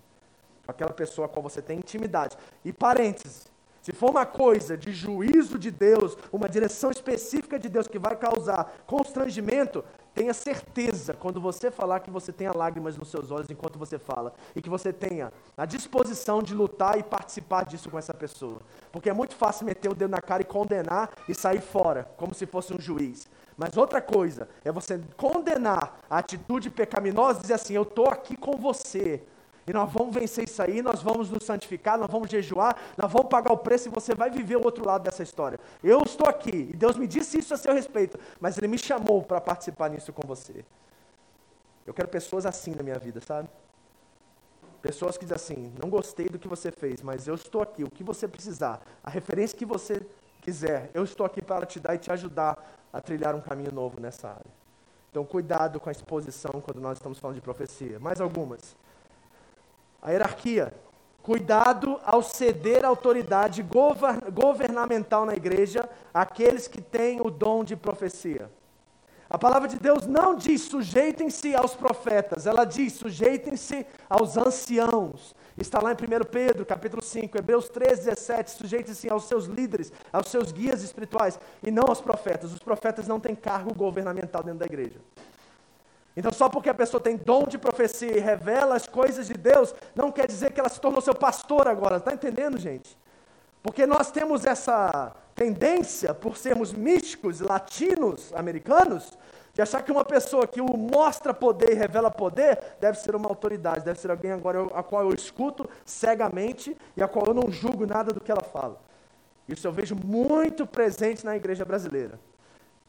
aquela 0.69 0.93
pessoa 0.93 1.27
com 1.27 1.33
a 1.33 1.41
qual 1.41 1.49
você 1.49 1.61
tem 1.61 1.77
intimidade. 1.77 2.37
E 2.63 2.71
parênteses, 2.71 3.49
se 3.81 3.93
for 3.93 4.11
uma 4.11 4.25
coisa 4.25 4.77
de 4.77 4.91
juízo 4.91 5.57
de 5.57 5.71
Deus, 5.71 6.17
uma 6.31 6.49
direção 6.49 6.91
específica 6.91 7.57
de 7.57 7.69
Deus 7.69 7.87
que 7.87 7.97
vai 7.97 8.15
causar 8.15 8.71
constrangimento, 8.85 9.83
tenha 10.13 10.33
certeza 10.33 11.13
quando 11.13 11.39
você 11.39 11.71
falar 11.71 12.01
que 12.01 12.11
você 12.11 12.31
tenha 12.31 12.51
lágrimas 12.53 12.97
nos 12.97 13.09
seus 13.09 13.31
olhos 13.31 13.49
enquanto 13.49 13.79
você 13.79 13.97
fala 13.97 14.33
e 14.55 14.61
que 14.61 14.69
você 14.69 14.91
tenha 14.91 15.31
a 15.57 15.65
disposição 15.65 16.43
de 16.43 16.53
lutar 16.53 16.99
e 16.99 17.03
participar 17.03 17.65
disso 17.65 17.89
com 17.89 17.97
essa 17.97 18.13
pessoa. 18.13 18.61
Porque 18.91 19.09
é 19.09 19.13
muito 19.13 19.35
fácil 19.35 19.65
meter 19.65 19.89
o 19.89 19.95
dedo 19.95 20.11
na 20.11 20.21
cara 20.21 20.41
e 20.41 20.45
condenar 20.45 21.11
e 21.27 21.33
sair 21.33 21.61
fora, 21.61 22.11
como 22.17 22.33
se 22.33 22.45
fosse 22.45 22.73
um 22.73 22.79
juiz. 22.79 23.27
Mas 23.57 23.75
outra 23.77 24.01
coisa 24.01 24.49
é 24.63 24.71
você 24.71 25.01
condenar 25.15 25.99
a 26.09 26.17
atitude 26.17 26.69
pecaminosa 26.69 27.39
e 27.39 27.41
dizer 27.41 27.53
assim: 27.55 27.73
Eu 27.73 27.83
estou 27.83 28.07
aqui 28.07 28.37
com 28.37 28.57
você 28.57 29.23
e 29.69 29.73
nós 29.73 29.91
vamos 29.93 30.15
vencer 30.15 30.45
isso 30.45 30.59
aí, 30.63 30.81
nós 30.81 31.03
vamos 31.03 31.29
nos 31.29 31.43
santificar, 31.43 31.95
nós 31.95 32.09
vamos 32.09 32.27
jejuar, 32.27 32.75
nós 32.97 33.11
vamos 33.11 33.29
pagar 33.29 33.53
o 33.53 33.57
preço 33.57 33.87
e 33.87 33.91
você 33.91 34.15
vai 34.15 34.31
viver 34.31 34.55
o 34.55 34.63
outro 34.65 34.83
lado 34.83 35.03
dessa 35.03 35.21
história. 35.21 35.59
Eu 35.83 36.01
estou 36.01 36.27
aqui 36.27 36.71
e 36.73 36.75
Deus 36.75 36.97
me 36.97 37.05
disse 37.05 37.37
isso 37.37 37.53
a 37.53 37.57
seu 37.57 37.71
respeito, 37.71 38.17
mas 38.39 38.57
Ele 38.57 38.67
me 38.67 38.79
chamou 38.79 39.21
para 39.21 39.39
participar 39.39 39.91
nisso 39.91 40.11
com 40.11 40.27
você. 40.27 40.65
Eu 41.85 41.93
quero 41.93 42.07
pessoas 42.07 42.47
assim 42.47 42.73
na 42.73 42.81
minha 42.81 42.97
vida, 42.97 43.21
sabe? 43.21 43.47
Pessoas 44.81 45.19
que 45.19 45.23
dizem 45.23 45.35
assim: 45.35 45.73
não 45.79 45.87
gostei 45.87 46.29
do 46.29 46.39
que 46.39 46.47
você 46.47 46.71
fez, 46.71 47.03
mas 47.03 47.27
eu 47.27 47.35
estou 47.35 47.61
aqui, 47.61 47.83
o 47.83 47.91
que 47.91 48.03
você 48.03 48.27
precisar, 48.27 48.81
a 49.03 49.09
referência 49.11 49.55
que 49.55 49.65
você 49.65 50.01
quiser, 50.41 50.89
eu 50.95 51.03
estou 51.03 51.27
aqui 51.27 51.43
para 51.43 51.67
te 51.67 51.79
dar 51.79 51.93
e 51.93 51.99
te 51.99 52.11
ajudar 52.11 52.57
a 52.91 52.99
trilhar 52.99 53.35
um 53.35 53.41
caminho 53.41 53.71
novo 53.71 53.99
nessa 54.01 54.29
área. 54.29 54.51
Então, 55.11 55.23
cuidado 55.23 55.79
com 55.79 55.89
a 55.89 55.91
exposição 55.91 56.59
quando 56.59 56.81
nós 56.81 56.97
estamos 56.97 57.19
falando 57.19 57.35
de 57.35 57.41
profecia. 57.41 57.99
Mais 57.99 58.19
algumas. 58.19 58.75
A 60.01 60.11
hierarquia. 60.11 60.73
Cuidado 61.21 61.99
ao 62.03 62.23
ceder 62.23 62.85
autoridade 62.85 63.63
governamental 64.33 65.25
na 65.25 65.35
igreja 65.35 65.87
àqueles 66.13 66.67
que 66.67 66.81
têm 66.81 67.21
o 67.21 67.29
dom 67.29 67.63
de 67.63 67.75
profecia. 67.75 68.49
A 69.29 69.37
palavra 69.37 69.67
de 69.67 69.77
Deus 69.77 70.07
não 70.07 70.33
diz 70.33 70.61
sujeitem-se 70.61 71.53
aos 71.53 71.75
profetas, 71.75 72.47
ela 72.47 72.65
diz 72.65 72.93
sujeitem-se 72.93 73.85
aos 74.09 74.37
anciãos. 74.37 75.35
Está 75.55 75.79
lá 75.79 75.91
em 75.91 75.93
1 75.93 76.25
Pedro, 76.31 76.65
capítulo 76.65 77.03
5, 77.03 77.37
Hebreus 77.37 77.69
13, 77.69 78.05
17, 78.05 78.51
sujeitem-se 78.51 79.07
aos 79.07 79.25
seus 79.25 79.45
líderes, 79.45 79.91
aos 80.11 80.29
seus 80.29 80.51
guias 80.51 80.81
espirituais, 80.81 81.39
e 81.61 81.69
não 81.69 81.83
aos 81.87 82.01
profetas. 82.01 82.51
Os 82.51 82.59
profetas 82.59 83.07
não 83.07 83.19
têm 83.19 83.35
cargo 83.35 83.71
governamental 83.75 84.41
dentro 84.41 84.59
da 84.59 84.65
igreja. 84.65 84.99
Então, 86.19 86.33
só 86.33 86.49
porque 86.49 86.69
a 86.69 86.73
pessoa 86.73 86.99
tem 86.99 87.15
dom 87.15 87.45
de 87.45 87.57
profecia 87.57 88.11
e 88.11 88.19
revela 88.19 88.75
as 88.75 88.85
coisas 88.85 89.27
de 89.27 89.35
Deus, 89.35 89.73
não 89.95 90.11
quer 90.11 90.27
dizer 90.27 90.51
que 90.51 90.59
ela 90.59 90.67
se 90.67 90.81
tornou 90.81 90.99
seu 90.99 91.15
pastor 91.15 91.65
agora. 91.65 91.95
Está 91.95 92.13
entendendo, 92.13 92.57
gente? 92.57 92.97
Porque 93.63 93.87
nós 93.87 94.11
temos 94.11 94.45
essa 94.45 95.15
tendência, 95.33 96.13
por 96.13 96.35
sermos 96.35 96.73
místicos, 96.73 97.39
latinos, 97.39 98.33
americanos, 98.33 99.17
de 99.53 99.61
achar 99.61 99.81
que 99.81 99.93
uma 99.93 100.03
pessoa 100.03 100.45
que 100.45 100.59
o 100.59 100.75
mostra 100.75 101.33
poder 101.33 101.71
e 101.71 101.75
revela 101.75 102.11
poder 102.11 102.59
deve 102.81 102.99
ser 102.99 103.15
uma 103.15 103.29
autoridade, 103.29 103.85
deve 103.85 103.97
ser 103.97 104.11
alguém 104.11 104.33
agora 104.33 104.63
a 104.73 104.83
qual 104.83 105.03
eu 105.03 105.13
escuto 105.13 105.69
cegamente 105.85 106.75
e 106.97 107.01
a 107.01 107.07
qual 107.07 107.27
eu 107.27 107.33
não 107.33 107.49
julgo 107.49 107.85
nada 107.85 108.11
do 108.11 108.19
que 108.19 108.29
ela 108.29 108.43
fala. 108.43 108.77
Isso 109.47 109.65
eu 109.65 109.71
vejo 109.71 109.95
muito 109.95 110.67
presente 110.67 111.25
na 111.25 111.37
igreja 111.37 111.63
brasileira. 111.63 112.19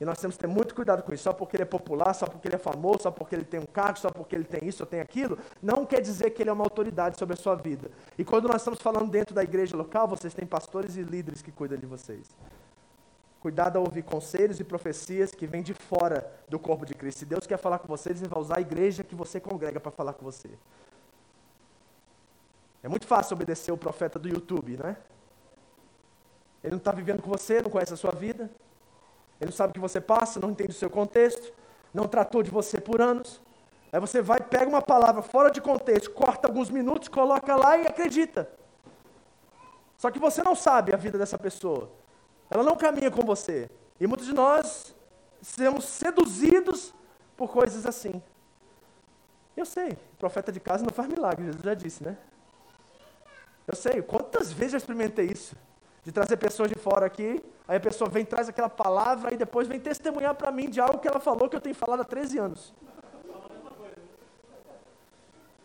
E 0.01 0.05
nós 0.05 0.19
temos 0.19 0.37
que 0.37 0.41
ter 0.41 0.47
muito 0.47 0.75
cuidado 0.75 1.03
com 1.03 1.13
isso. 1.13 1.25
Só 1.25 1.33
porque 1.33 1.57
ele 1.57 1.65
é 1.65 1.67
popular, 1.67 2.15
só 2.15 2.27
porque 2.27 2.49
ele 2.49 2.55
é 2.55 2.59
famoso, 2.59 3.03
só 3.03 3.11
porque 3.11 3.35
ele 3.35 3.45
tem 3.45 3.61
um 3.61 3.67
cargo, 3.67 3.99
só 3.99 4.11
porque 4.11 4.35
ele 4.35 4.45
tem 4.45 4.67
isso 4.67 4.83
ou 4.83 4.87
tem 4.87 5.01
aquilo, 5.01 5.39
não 5.63 5.85
quer 5.85 6.01
dizer 6.01 6.31
que 6.31 6.43
ele 6.43 6.49
é 6.49 6.53
uma 6.53 6.65
autoridade 6.65 7.19
sobre 7.19 7.35
a 7.35 7.37
sua 7.37 7.55
vida. 7.55 7.91
E 8.17 8.25
quando 8.25 8.49
nós 8.49 8.63
estamos 8.63 8.81
falando 8.81 9.11
dentro 9.11 9.35
da 9.35 9.43
igreja 9.43 9.77
local, 9.77 10.09
vocês 10.09 10.33
têm 10.33 10.47
pastores 10.47 10.97
e 10.97 11.03
líderes 11.03 11.43
que 11.43 11.53
cuidam 11.53 11.77
de 11.77 11.85
vocês. 11.85 12.35
Cuidado 13.41 13.77
a 13.77 13.81
ouvir 13.81 14.03
conselhos 14.03 14.59
e 14.59 14.65
profecias 14.65 15.35
que 15.35 15.47
vêm 15.47 15.63
de 15.63 15.75
fora 15.75 16.31
do 16.49 16.59
corpo 16.59 16.87
de 16.87 16.95
Cristo. 16.95 17.21
Se 17.21 17.27
Deus 17.27 17.47
quer 17.47 17.59
falar 17.59 17.79
com 17.79 17.89
vocês, 17.89 18.21
Ele 18.21 18.29
vai 18.29 18.41
usar 18.41 18.59
a 18.59 18.61
igreja 18.61 19.05
que 19.05 19.15
você 19.15 19.39
congrega 19.39 19.79
para 19.81 19.91
falar 19.91 20.15
com 20.15 20.25
você. 20.25 20.51
É 22.83 22.89
muito 22.89 23.07
fácil 23.07 23.35
obedecer 23.35 23.73
o 23.73 23.77
profeta 23.77 24.19
do 24.19 24.29
YouTube, 24.29 24.79
né? 24.79 24.97
Ele 26.63 26.73
não 26.73 26.79
está 26.79 26.93
vivendo 26.93 27.23
com 27.23 27.31
você, 27.31 27.61
não 27.61 27.71
conhece 27.71 27.93
a 27.93 27.97
sua 27.97 28.13
vida. 28.13 28.51
Ele 29.41 29.53
sabe 29.53 29.71
o 29.71 29.75
que 29.75 29.81
você 29.81 30.01
passa, 30.01 30.39
não 30.39 30.51
entende 30.51 30.71
o 30.71 30.75
seu 30.75 30.91
contexto, 30.91 31.53
não 31.95 32.07
tratou 32.07 32.43
de 32.43 32.51
você 32.51 32.81
por 32.81 33.01
anos. 33.01 33.41
Aí 33.93 33.99
você 33.99 34.21
vai, 34.21 34.41
pega 34.41 34.69
uma 34.69 34.83
palavra 34.83 35.23
fora 35.23 35.51
de 35.51 35.61
contexto, 35.61 36.11
corta 36.11 36.47
alguns 36.47 36.71
minutos, 36.71 37.09
coloca 37.09 37.57
lá 37.57 37.79
e 37.79 37.87
acredita. 37.87 38.49
Só 39.97 40.11
que 40.11 40.19
você 40.19 40.43
não 40.43 40.55
sabe 40.55 40.95
a 40.95 40.97
vida 40.97 41.19
dessa 41.19 41.39
pessoa. 41.39 41.91
Ela 42.51 42.63
não 42.63 42.77
caminha 42.77 43.11
com 43.11 43.23
você. 43.23 43.71
E 43.99 44.07
muitos 44.07 44.27
de 44.27 44.33
nós 44.33 44.95
somos 45.43 45.85
seduzidos 45.85 46.95
por 47.37 47.51
coisas 47.51 47.87
assim. 47.87 48.23
Eu 49.57 49.67
sei, 49.67 49.99
profeta 50.19 50.53
de 50.53 50.61
casa 50.61 50.85
não 50.85 50.93
faz 50.93 51.09
milagre, 51.09 51.45
Jesus 51.47 51.63
já 51.63 51.75
disse, 51.75 52.05
né? 52.05 52.17
Eu 53.67 53.77
sei, 53.77 54.01
quantas 54.03 54.53
vezes 54.53 54.75
eu 54.75 54.79
experimentei 54.79 55.27
isso? 55.27 55.55
De 56.03 56.13
trazer 56.13 56.37
pessoas 56.37 56.71
de 56.71 56.77
fora 56.77 57.07
aqui, 57.07 57.43
aí 57.69 57.77
a 57.77 57.81
pessoa 57.81 58.09
vem, 58.09 58.25
traz 58.25 58.49
aquela 58.49 58.71
palavra 58.71 59.35
e 59.35 59.37
depois 59.37 59.69
vem 59.69 59.79
testemunhar 59.79 60.35
para 60.35 60.51
mim 60.51 60.69
de 60.69 60.81
algo 60.81 60.99
que 60.99 61.07
ela 61.07 61.21
falou 61.21 61.49
que 61.49 61.57
eu 61.57 61.61
tenho 61.61 61.75
falado 61.75 62.01
há 62.01 62.05
13 62.05 62.39
anos. 62.39 62.75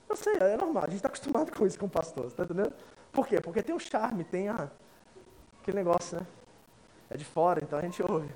Eu 0.09 0.15
sei, 0.15 0.33
é 0.35 0.57
normal, 0.57 0.83
a 0.83 0.87
gente 0.87 0.97
está 0.97 1.07
acostumado 1.07 1.51
com 1.51 1.65
isso 1.65 1.79
com 1.79 1.89
pastor, 1.89 2.31
tá 2.31 2.43
entendendo? 2.43 2.73
Por 3.11 3.27
quê? 3.27 3.39
Porque 3.41 3.63
tem 3.63 3.73
um 3.73 3.79
charme, 3.79 4.23
tem 4.23 4.49
a, 4.49 4.69
aquele 5.61 5.77
negócio, 5.77 6.19
né? 6.19 6.25
É 7.09 7.17
de 7.17 7.25
fora, 7.25 7.61
então 7.63 7.79
a 7.79 7.81
gente 7.81 8.01
ouve. 8.03 8.29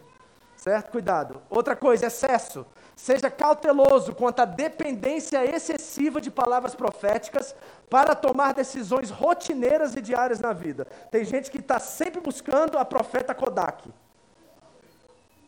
Certo? 0.60 0.92
Cuidado. 0.92 1.42
Outra 1.50 1.74
coisa, 1.74 2.08
excesso. 2.08 2.66
Seja 2.94 3.32
cauteloso 3.32 4.14
quanto 4.14 4.42
à 4.42 4.46
dependência 4.46 5.46
excessiva 5.46 6.20
de 6.20 6.30
palavras 6.30 6.76
proféticas 6.76 7.56
para 7.90 8.14
tomar 8.14 8.54
decisões 8.54 9.10
rotineiras 9.10 9.96
e 9.96 10.02
diárias 10.02 10.42
na 10.42 10.52
vida. 10.52 10.84
Tem 11.10 11.24
gente 11.24 11.50
que 11.50 11.60
está 11.60 11.80
sempre 11.80 12.20
buscando 12.20 12.78
a 12.78 12.84
profeta 12.84 13.34
Kodak. 13.34 13.90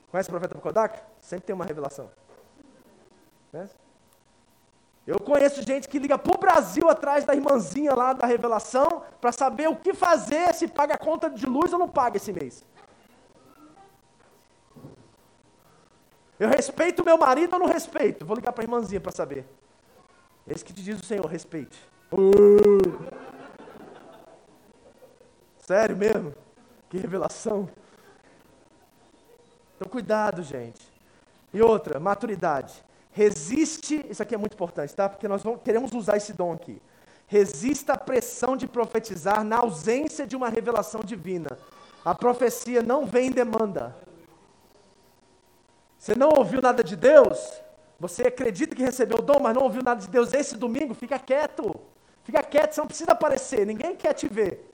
Conhece 0.10 0.30
o 0.30 0.32
profeta 0.32 0.58
Kodak? 0.58 0.98
Sempre 1.20 1.48
tem 1.48 1.54
uma 1.54 1.66
revelação. 1.66 2.10
Conhece? 3.52 3.76
Eu 5.06 5.20
conheço 5.20 5.62
gente 5.62 5.90
que 5.90 6.00
liga 6.00 6.18
para 6.18 6.34
o 6.34 6.40
Brasil 6.40 6.88
atrás 6.88 7.26
da 7.26 7.36
irmãzinha 7.36 7.94
lá 7.94 8.14
da 8.14 8.26
revelação 8.26 9.04
para 9.20 9.34
saber 9.34 9.68
o 9.68 9.76
que 9.76 9.94
fazer, 9.94 10.54
se 10.54 10.70
paga 10.70 10.94
a 10.94 10.98
conta 10.98 11.30
de 11.30 11.46
luz 11.46 11.74
ou 11.74 11.80
não 11.80 11.90
paga 11.90 12.16
esse 12.16 12.32
mês. 12.32 12.64
Eu 16.42 16.50
respeito 16.50 17.06
meu 17.06 17.20
marido 17.20 17.54
ou 17.54 17.60
não 17.60 17.68
respeito? 17.68 18.26
Vou 18.26 18.36
ligar 18.36 18.52
para 18.52 18.64
a 18.64 18.66
irmãzinha 18.66 19.00
para 19.00 19.12
saber. 19.12 19.46
Esse 20.48 20.66
que 20.66 20.74
te 20.74 20.82
diz 20.82 21.00
o 21.00 21.06
Senhor, 21.06 21.24
respeite. 21.28 21.78
Uh. 22.12 23.12
Sério 25.60 25.96
mesmo? 25.96 26.34
Que 26.90 26.98
revelação. 26.98 27.70
Então 29.76 29.88
cuidado, 29.88 30.42
gente. 30.42 30.82
E 31.54 31.62
outra, 31.62 32.00
maturidade. 32.00 32.74
Resiste, 33.12 34.04
isso 34.10 34.24
aqui 34.24 34.34
é 34.34 34.38
muito 34.40 34.54
importante, 34.54 34.96
tá? 34.96 35.08
Porque 35.08 35.28
nós 35.28 35.44
vamos, 35.44 35.62
queremos 35.62 35.94
usar 35.94 36.18
esse 36.18 36.34
dom 36.34 36.54
aqui. 36.54 36.82
Resista 37.28 37.94
à 37.94 37.98
pressão 38.00 38.58
de 38.58 38.68
profetizar 38.68 39.44
na 39.44 39.58
ausência 39.60 40.26
de 40.26 40.36
uma 40.36 40.50
revelação 40.50 41.02
divina. 41.02 41.56
A 42.04 42.16
profecia 42.16 42.82
não 42.82 43.06
vem 43.06 43.28
em 43.28 43.32
demanda. 43.32 43.96
Você 46.02 46.16
não 46.16 46.30
ouviu 46.36 46.60
nada 46.64 46.84
de 46.84 46.96
Deus? 46.96 47.62
Você 48.00 48.24
acredita 48.24 48.76
que 48.76 48.82
recebeu 48.82 49.20
o 49.20 49.22
dom, 49.22 49.40
mas 49.40 49.54
não 49.54 49.62
ouviu 49.62 49.84
nada 49.84 50.02
de 50.02 50.08
Deus 50.08 50.34
esse 50.34 50.58
domingo? 50.58 50.96
Fica 50.96 51.20
quieto. 51.20 51.80
Fica 52.24 52.42
quieto, 52.42 52.74
você 52.74 52.82
não 52.82 52.88
precisa 52.88 53.12
aparecer, 53.12 53.68
ninguém 53.68 53.96
quer 53.96 54.14
te 54.14 54.28
ver. 54.28 54.68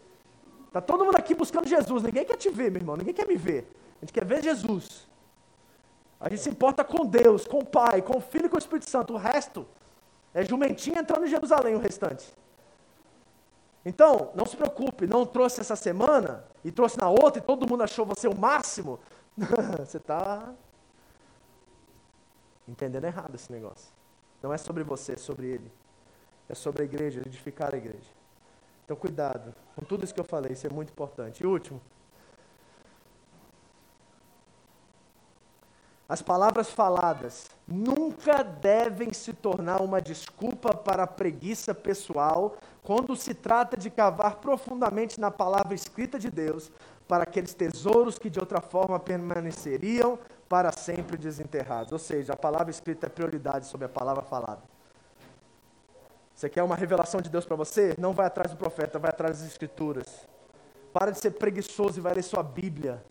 Está 0.67 0.79
todo 0.79 1.03
mundo 1.03 1.17
aqui 1.17 1.35
buscando 1.35 1.67
Jesus, 1.67 2.01
ninguém 2.01 2.23
quer 2.23 2.37
te 2.37 2.49
ver, 2.49 2.71
meu 2.71 2.79
irmão, 2.79 2.95
ninguém 2.95 3.13
quer 3.13 3.27
me 3.27 3.35
ver. 3.35 3.69
A 3.97 4.05
gente 4.05 4.13
quer 4.13 4.23
ver 4.23 4.41
Jesus. 4.41 5.05
A 6.17 6.29
gente 6.29 6.41
se 6.41 6.49
importa 6.49 6.81
com 6.85 7.05
Deus, 7.05 7.45
com 7.45 7.59
o 7.59 7.65
Pai, 7.65 8.01
com 8.01 8.19
o 8.19 8.21
Filho 8.21 8.45
e 8.45 8.49
com 8.49 8.55
o 8.55 8.59
Espírito 8.59 8.89
Santo. 8.89 9.13
O 9.13 9.17
resto 9.17 9.67
é 10.33 10.45
jumentinha 10.45 11.01
entrando 11.01 11.25
em 11.25 11.29
Jerusalém, 11.29 11.75
o 11.75 11.79
restante. 11.79 12.33
Então, 13.85 14.31
não 14.33 14.45
se 14.45 14.55
preocupe, 14.55 15.05
não 15.05 15.25
trouxe 15.25 15.59
essa 15.59 15.75
semana 15.75 16.45
e 16.63 16.71
trouxe 16.71 16.97
na 16.97 17.09
outra 17.09 17.39
e 17.39 17.41
todo 17.41 17.67
mundo 17.69 17.83
achou 17.83 18.05
você 18.05 18.29
o 18.29 18.37
máximo. 18.37 18.97
você 19.77 19.97
está 19.97 20.53
entendendo 22.67 23.05
errado 23.05 23.35
esse 23.35 23.51
negócio. 23.51 23.91
Não 24.41 24.53
é 24.53 24.57
sobre 24.57 24.83
você, 24.83 25.13
é 25.13 25.17
sobre 25.17 25.47
ele. 25.47 25.71
É 26.49 26.55
sobre 26.55 26.83
a 26.83 26.85
igreja, 26.85 27.21
edificar 27.25 27.73
a 27.73 27.77
igreja. 27.77 28.09
Então, 28.85 28.95
cuidado 28.95 29.53
com 29.75 29.83
tudo 29.83 30.03
isso 30.03 30.13
que 30.13 30.19
eu 30.19 30.25
falei, 30.25 30.53
isso 30.53 30.65
é 30.65 30.69
muito 30.69 30.91
importante. 30.91 31.43
E 31.43 31.45
último. 31.45 31.81
As 36.07 36.21
palavras 36.21 36.69
faladas 36.69 37.47
nunca 37.67 38.41
devem 38.41 39.11
se 39.11 39.33
tornar 39.33 39.81
uma 39.81 40.01
desculpa 40.01 40.73
para 40.73 41.03
a 41.03 41.07
preguiça 41.07 41.75
pessoal 41.75 42.55
quando 42.81 43.13
se 43.13 43.33
trata 43.33 43.75
de 43.75 43.89
cavar 43.89 44.37
profundamente 44.37 45.19
na 45.19 45.29
palavra 45.29 45.75
escrita 45.75 46.17
de 46.17 46.31
Deus 46.31 46.71
para 47.09 47.23
aqueles 47.23 47.53
tesouros 47.53 48.17
que 48.17 48.29
de 48.29 48.39
outra 48.39 48.61
forma 48.61 48.97
permaneceriam 48.97 50.17
para 50.47 50.71
sempre 50.71 51.17
desenterrados. 51.17 51.91
Ou 51.91 51.99
seja, 51.99 52.33
a 52.33 52.37
palavra 52.37 52.69
escrita 52.71 53.07
é 53.07 53.09
prioridade 53.09 53.65
sobre 53.65 53.85
a 53.85 53.89
palavra 53.89 54.23
falada. 54.23 54.61
Você 56.33 56.49
quer 56.49 56.63
uma 56.63 56.75
revelação 56.75 57.19
de 57.19 57.29
Deus 57.29 57.45
para 57.45 57.55
você? 57.55 57.95
Não 57.97 58.13
vai 58.13 58.27
atrás 58.27 58.51
do 58.51 58.57
profeta, 58.57 58.99
vai 58.99 59.09
atrás 59.09 59.39
das 59.39 59.47
escrituras. 59.47 60.27
Para 60.93 61.11
de 61.11 61.19
ser 61.19 61.31
preguiçoso 61.31 61.99
e 61.99 62.01
vai 62.01 62.13
ler 62.13 62.23
sua 62.23 62.43
Bíblia. 62.43 63.03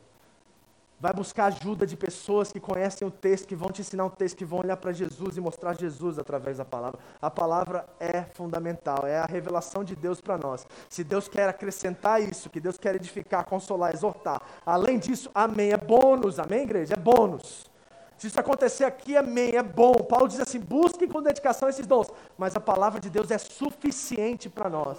Vai 0.98 1.12
buscar 1.12 1.46
ajuda 1.46 1.86
de 1.86 1.94
pessoas 1.94 2.50
que 2.50 2.58
conhecem 2.58 3.06
o 3.06 3.10
texto, 3.10 3.46
que 3.46 3.54
vão 3.54 3.68
te 3.68 3.82
ensinar 3.82 4.06
um 4.06 4.10
texto, 4.10 4.36
que 4.36 4.46
vão 4.46 4.60
olhar 4.60 4.78
para 4.78 4.92
Jesus 4.92 5.36
e 5.36 5.40
mostrar 5.40 5.74
Jesus 5.74 6.18
através 6.18 6.56
da 6.56 6.64
palavra. 6.64 6.98
A 7.20 7.30
palavra 7.30 7.86
é 8.00 8.22
fundamental, 8.22 9.06
é 9.06 9.18
a 9.18 9.26
revelação 9.26 9.84
de 9.84 9.94
Deus 9.94 10.22
para 10.22 10.38
nós. 10.38 10.66
Se 10.88 11.04
Deus 11.04 11.28
quer 11.28 11.50
acrescentar 11.50 12.22
isso, 12.22 12.48
que 12.48 12.60
Deus 12.60 12.78
quer 12.78 12.94
edificar, 12.94 13.44
consolar, 13.44 13.92
exortar. 13.92 14.40
Além 14.64 14.98
disso, 14.98 15.30
amém. 15.34 15.70
É 15.70 15.76
bônus, 15.76 16.38
amém, 16.38 16.62
igreja? 16.62 16.94
É 16.94 16.96
bônus. 16.96 17.70
Se 18.16 18.28
isso 18.28 18.40
acontecer 18.40 18.84
aqui, 18.84 19.14
amém, 19.16 19.54
é 19.54 19.62
bom. 19.62 19.92
Paulo 19.96 20.26
diz 20.26 20.40
assim: 20.40 20.58
busquem 20.58 21.06
com 21.06 21.22
dedicação 21.22 21.68
esses 21.68 21.86
dons. 21.86 22.08
Mas 22.38 22.56
a 22.56 22.60
palavra 22.60 22.98
de 22.98 23.10
Deus 23.10 23.30
é 23.30 23.36
suficiente 23.36 24.48
para 24.48 24.70
nós. 24.70 24.96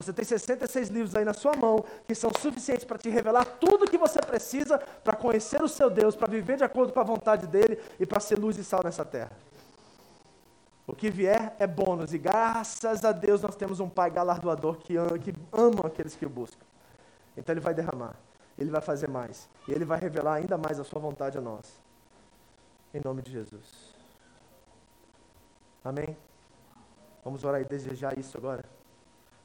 Você 0.00 0.12
tem 0.12 0.24
66 0.24 0.88
livros 0.90 1.16
aí 1.16 1.24
na 1.24 1.34
sua 1.34 1.56
mão 1.56 1.84
que 2.06 2.14
são 2.14 2.30
suficientes 2.40 2.84
para 2.84 2.98
te 2.98 3.08
revelar 3.08 3.44
tudo 3.44 3.84
o 3.84 3.90
que 3.90 3.98
você 3.98 4.20
precisa 4.20 4.78
para 4.78 5.16
conhecer 5.16 5.60
o 5.60 5.68
seu 5.68 5.90
Deus, 5.90 6.14
para 6.14 6.28
viver 6.28 6.56
de 6.56 6.64
acordo 6.64 6.92
com 6.92 7.00
a 7.00 7.04
vontade 7.04 7.46
dele 7.46 7.80
e 7.98 8.06
para 8.06 8.20
ser 8.20 8.38
luz 8.38 8.56
e 8.56 8.64
sal 8.64 8.80
nessa 8.84 9.04
terra. 9.04 9.32
O 10.86 10.94
que 10.94 11.10
vier 11.10 11.54
é 11.58 11.66
bônus 11.66 12.14
e 12.14 12.18
graças 12.18 13.04
a 13.04 13.10
Deus 13.10 13.42
nós 13.42 13.56
temos 13.56 13.80
um 13.80 13.88
Pai 13.88 14.10
galardoador 14.10 14.76
que 14.76 14.96
ama, 14.96 15.18
que 15.18 15.34
ama 15.52 15.86
aqueles 15.86 16.14
que 16.14 16.24
o 16.24 16.30
buscam. 16.30 16.64
Então 17.36 17.52
ele 17.52 17.60
vai 17.60 17.74
derramar, 17.74 18.14
ele 18.56 18.70
vai 18.70 18.80
fazer 18.80 19.08
mais 19.08 19.48
e 19.66 19.72
ele 19.72 19.84
vai 19.84 19.98
revelar 19.98 20.34
ainda 20.34 20.56
mais 20.56 20.78
a 20.78 20.84
sua 20.84 21.00
vontade 21.00 21.36
a 21.36 21.40
nós. 21.40 21.66
Em 22.94 23.00
nome 23.04 23.20
de 23.20 23.32
Jesus. 23.32 23.94
Amém? 25.84 26.16
Vamos 27.24 27.42
orar 27.42 27.60
e 27.60 27.64
desejar 27.64 28.16
isso 28.16 28.38
agora. 28.38 28.77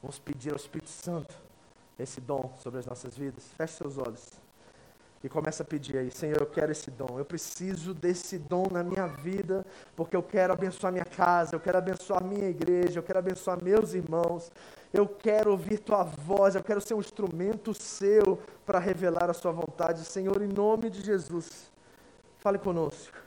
Vamos 0.04 0.18
pedir 0.18 0.50
ao 0.50 0.56
Espírito 0.56 0.90
Santo 0.90 1.34
esse 1.98 2.20
dom 2.20 2.52
sobre 2.62 2.78
as 2.78 2.84
nossas 2.84 3.16
vidas. 3.16 3.42
Feche 3.56 3.78
seus 3.78 3.96
olhos. 3.96 4.32
E 5.22 5.30
começa 5.30 5.62
a 5.62 5.66
pedir 5.66 5.96
aí, 5.96 6.10
Senhor, 6.10 6.42
eu 6.42 6.46
quero 6.46 6.70
esse 6.70 6.90
dom. 6.90 7.18
Eu 7.18 7.24
preciso 7.24 7.94
desse 7.94 8.36
dom 8.36 8.66
na 8.70 8.84
minha 8.84 9.06
vida, 9.06 9.64
porque 9.96 10.14
eu 10.14 10.22
quero 10.22 10.52
abençoar 10.52 10.92
minha 10.92 11.06
casa, 11.06 11.56
eu 11.56 11.60
quero 11.60 11.78
abençoar 11.78 12.22
minha 12.22 12.50
igreja, 12.50 12.98
eu 12.98 13.02
quero 13.02 13.18
abençoar 13.18 13.64
meus 13.64 13.94
irmãos. 13.94 14.52
Eu 14.92 15.08
quero 15.08 15.52
ouvir 15.52 15.78
tua 15.78 16.02
voz, 16.02 16.54
eu 16.54 16.62
quero 16.62 16.82
ser 16.82 16.92
um 16.92 17.00
instrumento 17.00 17.72
seu 17.72 18.38
para 18.66 18.78
revelar 18.78 19.30
a 19.30 19.32
sua 19.32 19.52
vontade. 19.52 20.04
Senhor, 20.04 20.42
em 20.42 20.48
nome 20.48 20.90
de 20.90 21.00
Jesus, 21.00 21.72
fale 22.40 22.58
conosco. 22.58 23.23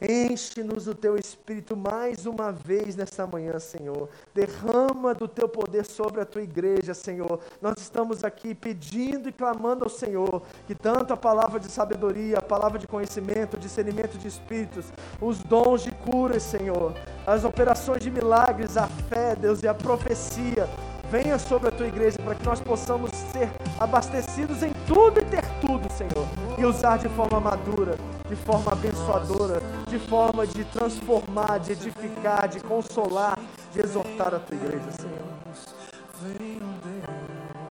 Enche-nos 0.00 0.86
do 0.86 0.94
teu 0.94 1.16
espírito 1.16 1.76
mais 1.76 2.24
uma 2.24 2.50
vez 2.50 2.96
nessa 2.96 3.26
manhã, 3.26 3.58
Senhor. 3.58 4.08
Derrama 4.34 5.12
do 5.14 5.28
teu 5.28 5.46
poder 5.46 5.84
sobre 5.84 6.22
a 6.22 6.24
tua 6.24 6.42
igreja, 6.42 6.94
Senhor. 6.94 7.38
Nós 7.60 7.74
estamos 7.78 8.24
aqui 8.24 8.54
pedindo 8.54 9.28
e 9.28 9.32
clamando 9.32 9.84
ao 9.84 9.90
Senhor 9.90 10.42
que 10.66 10.74
tanto 10.74 11.12
a 11.12 11.16
palavra 11.16 11.60
de 11.60 11.66
sabedoria, 11.66 12.38
a 12.38 12.42
palavra 12.42 12.78
de 12.78 12.86
conhecimento, 12.86 13.54
o 13.54 13.60
discernimento 13.60 14.16
de 14.16 14.26
espíritos, 14.26 14.86
os 15.20 15.38
dons 15.38 15.82
de 15.82 15.90
cura, 15.90 16.40
Senhor, 16.40 16.94
as 17.26 17.44
operações 17.44 18.02
de 18.02 18.10
milagres, 18.10 18.78
a 18.78 18.86
fé, 18.86 19.36
Deus, 19.36 19.62
e 19.62 19.68
a 19.68 19.74
profecia 19.74 20.66
venha 21.10 21.38
sobre 21.38 21.68
a 21.68 21.72
tua 21.72 21.88
igreja 21.88 22.18
para 22.22 22.36
que 22.36 22.46
nós 22.46 22.60
possamos 22.60 23.10
ser 23.10 23.50
abastecidos 23.78 24.62
em 24.62 24.72
tudo 24.86 25.20
e 25.20 25.24
ter 25.24 25.44
tudo, 25.60 25.90
Senhor, 25.92 26.26
e 26.56 26.64
usar 26.64 26.98
de 26.98 27.08
forma 27.08 27.40
madura, 27.40 27.96
de 28.28 28.36
forma 28.36 28.72
abençoadora, 28.72 29.60
de 29.88 29.98
forma 29.98 30.46
de 30.46 30.64
transformar, 30.66 31.58
de 31.58 31.72
edificar, 31.72 32.48
de 32.48 32.60
consolar, 32.60 33.36
de 33.72 33.80
exortar 33.80 34.34
a 34.34 34.38
tua 34.38 34.56
igreja, 34.56 34.90
Senhor. 34.92 35.30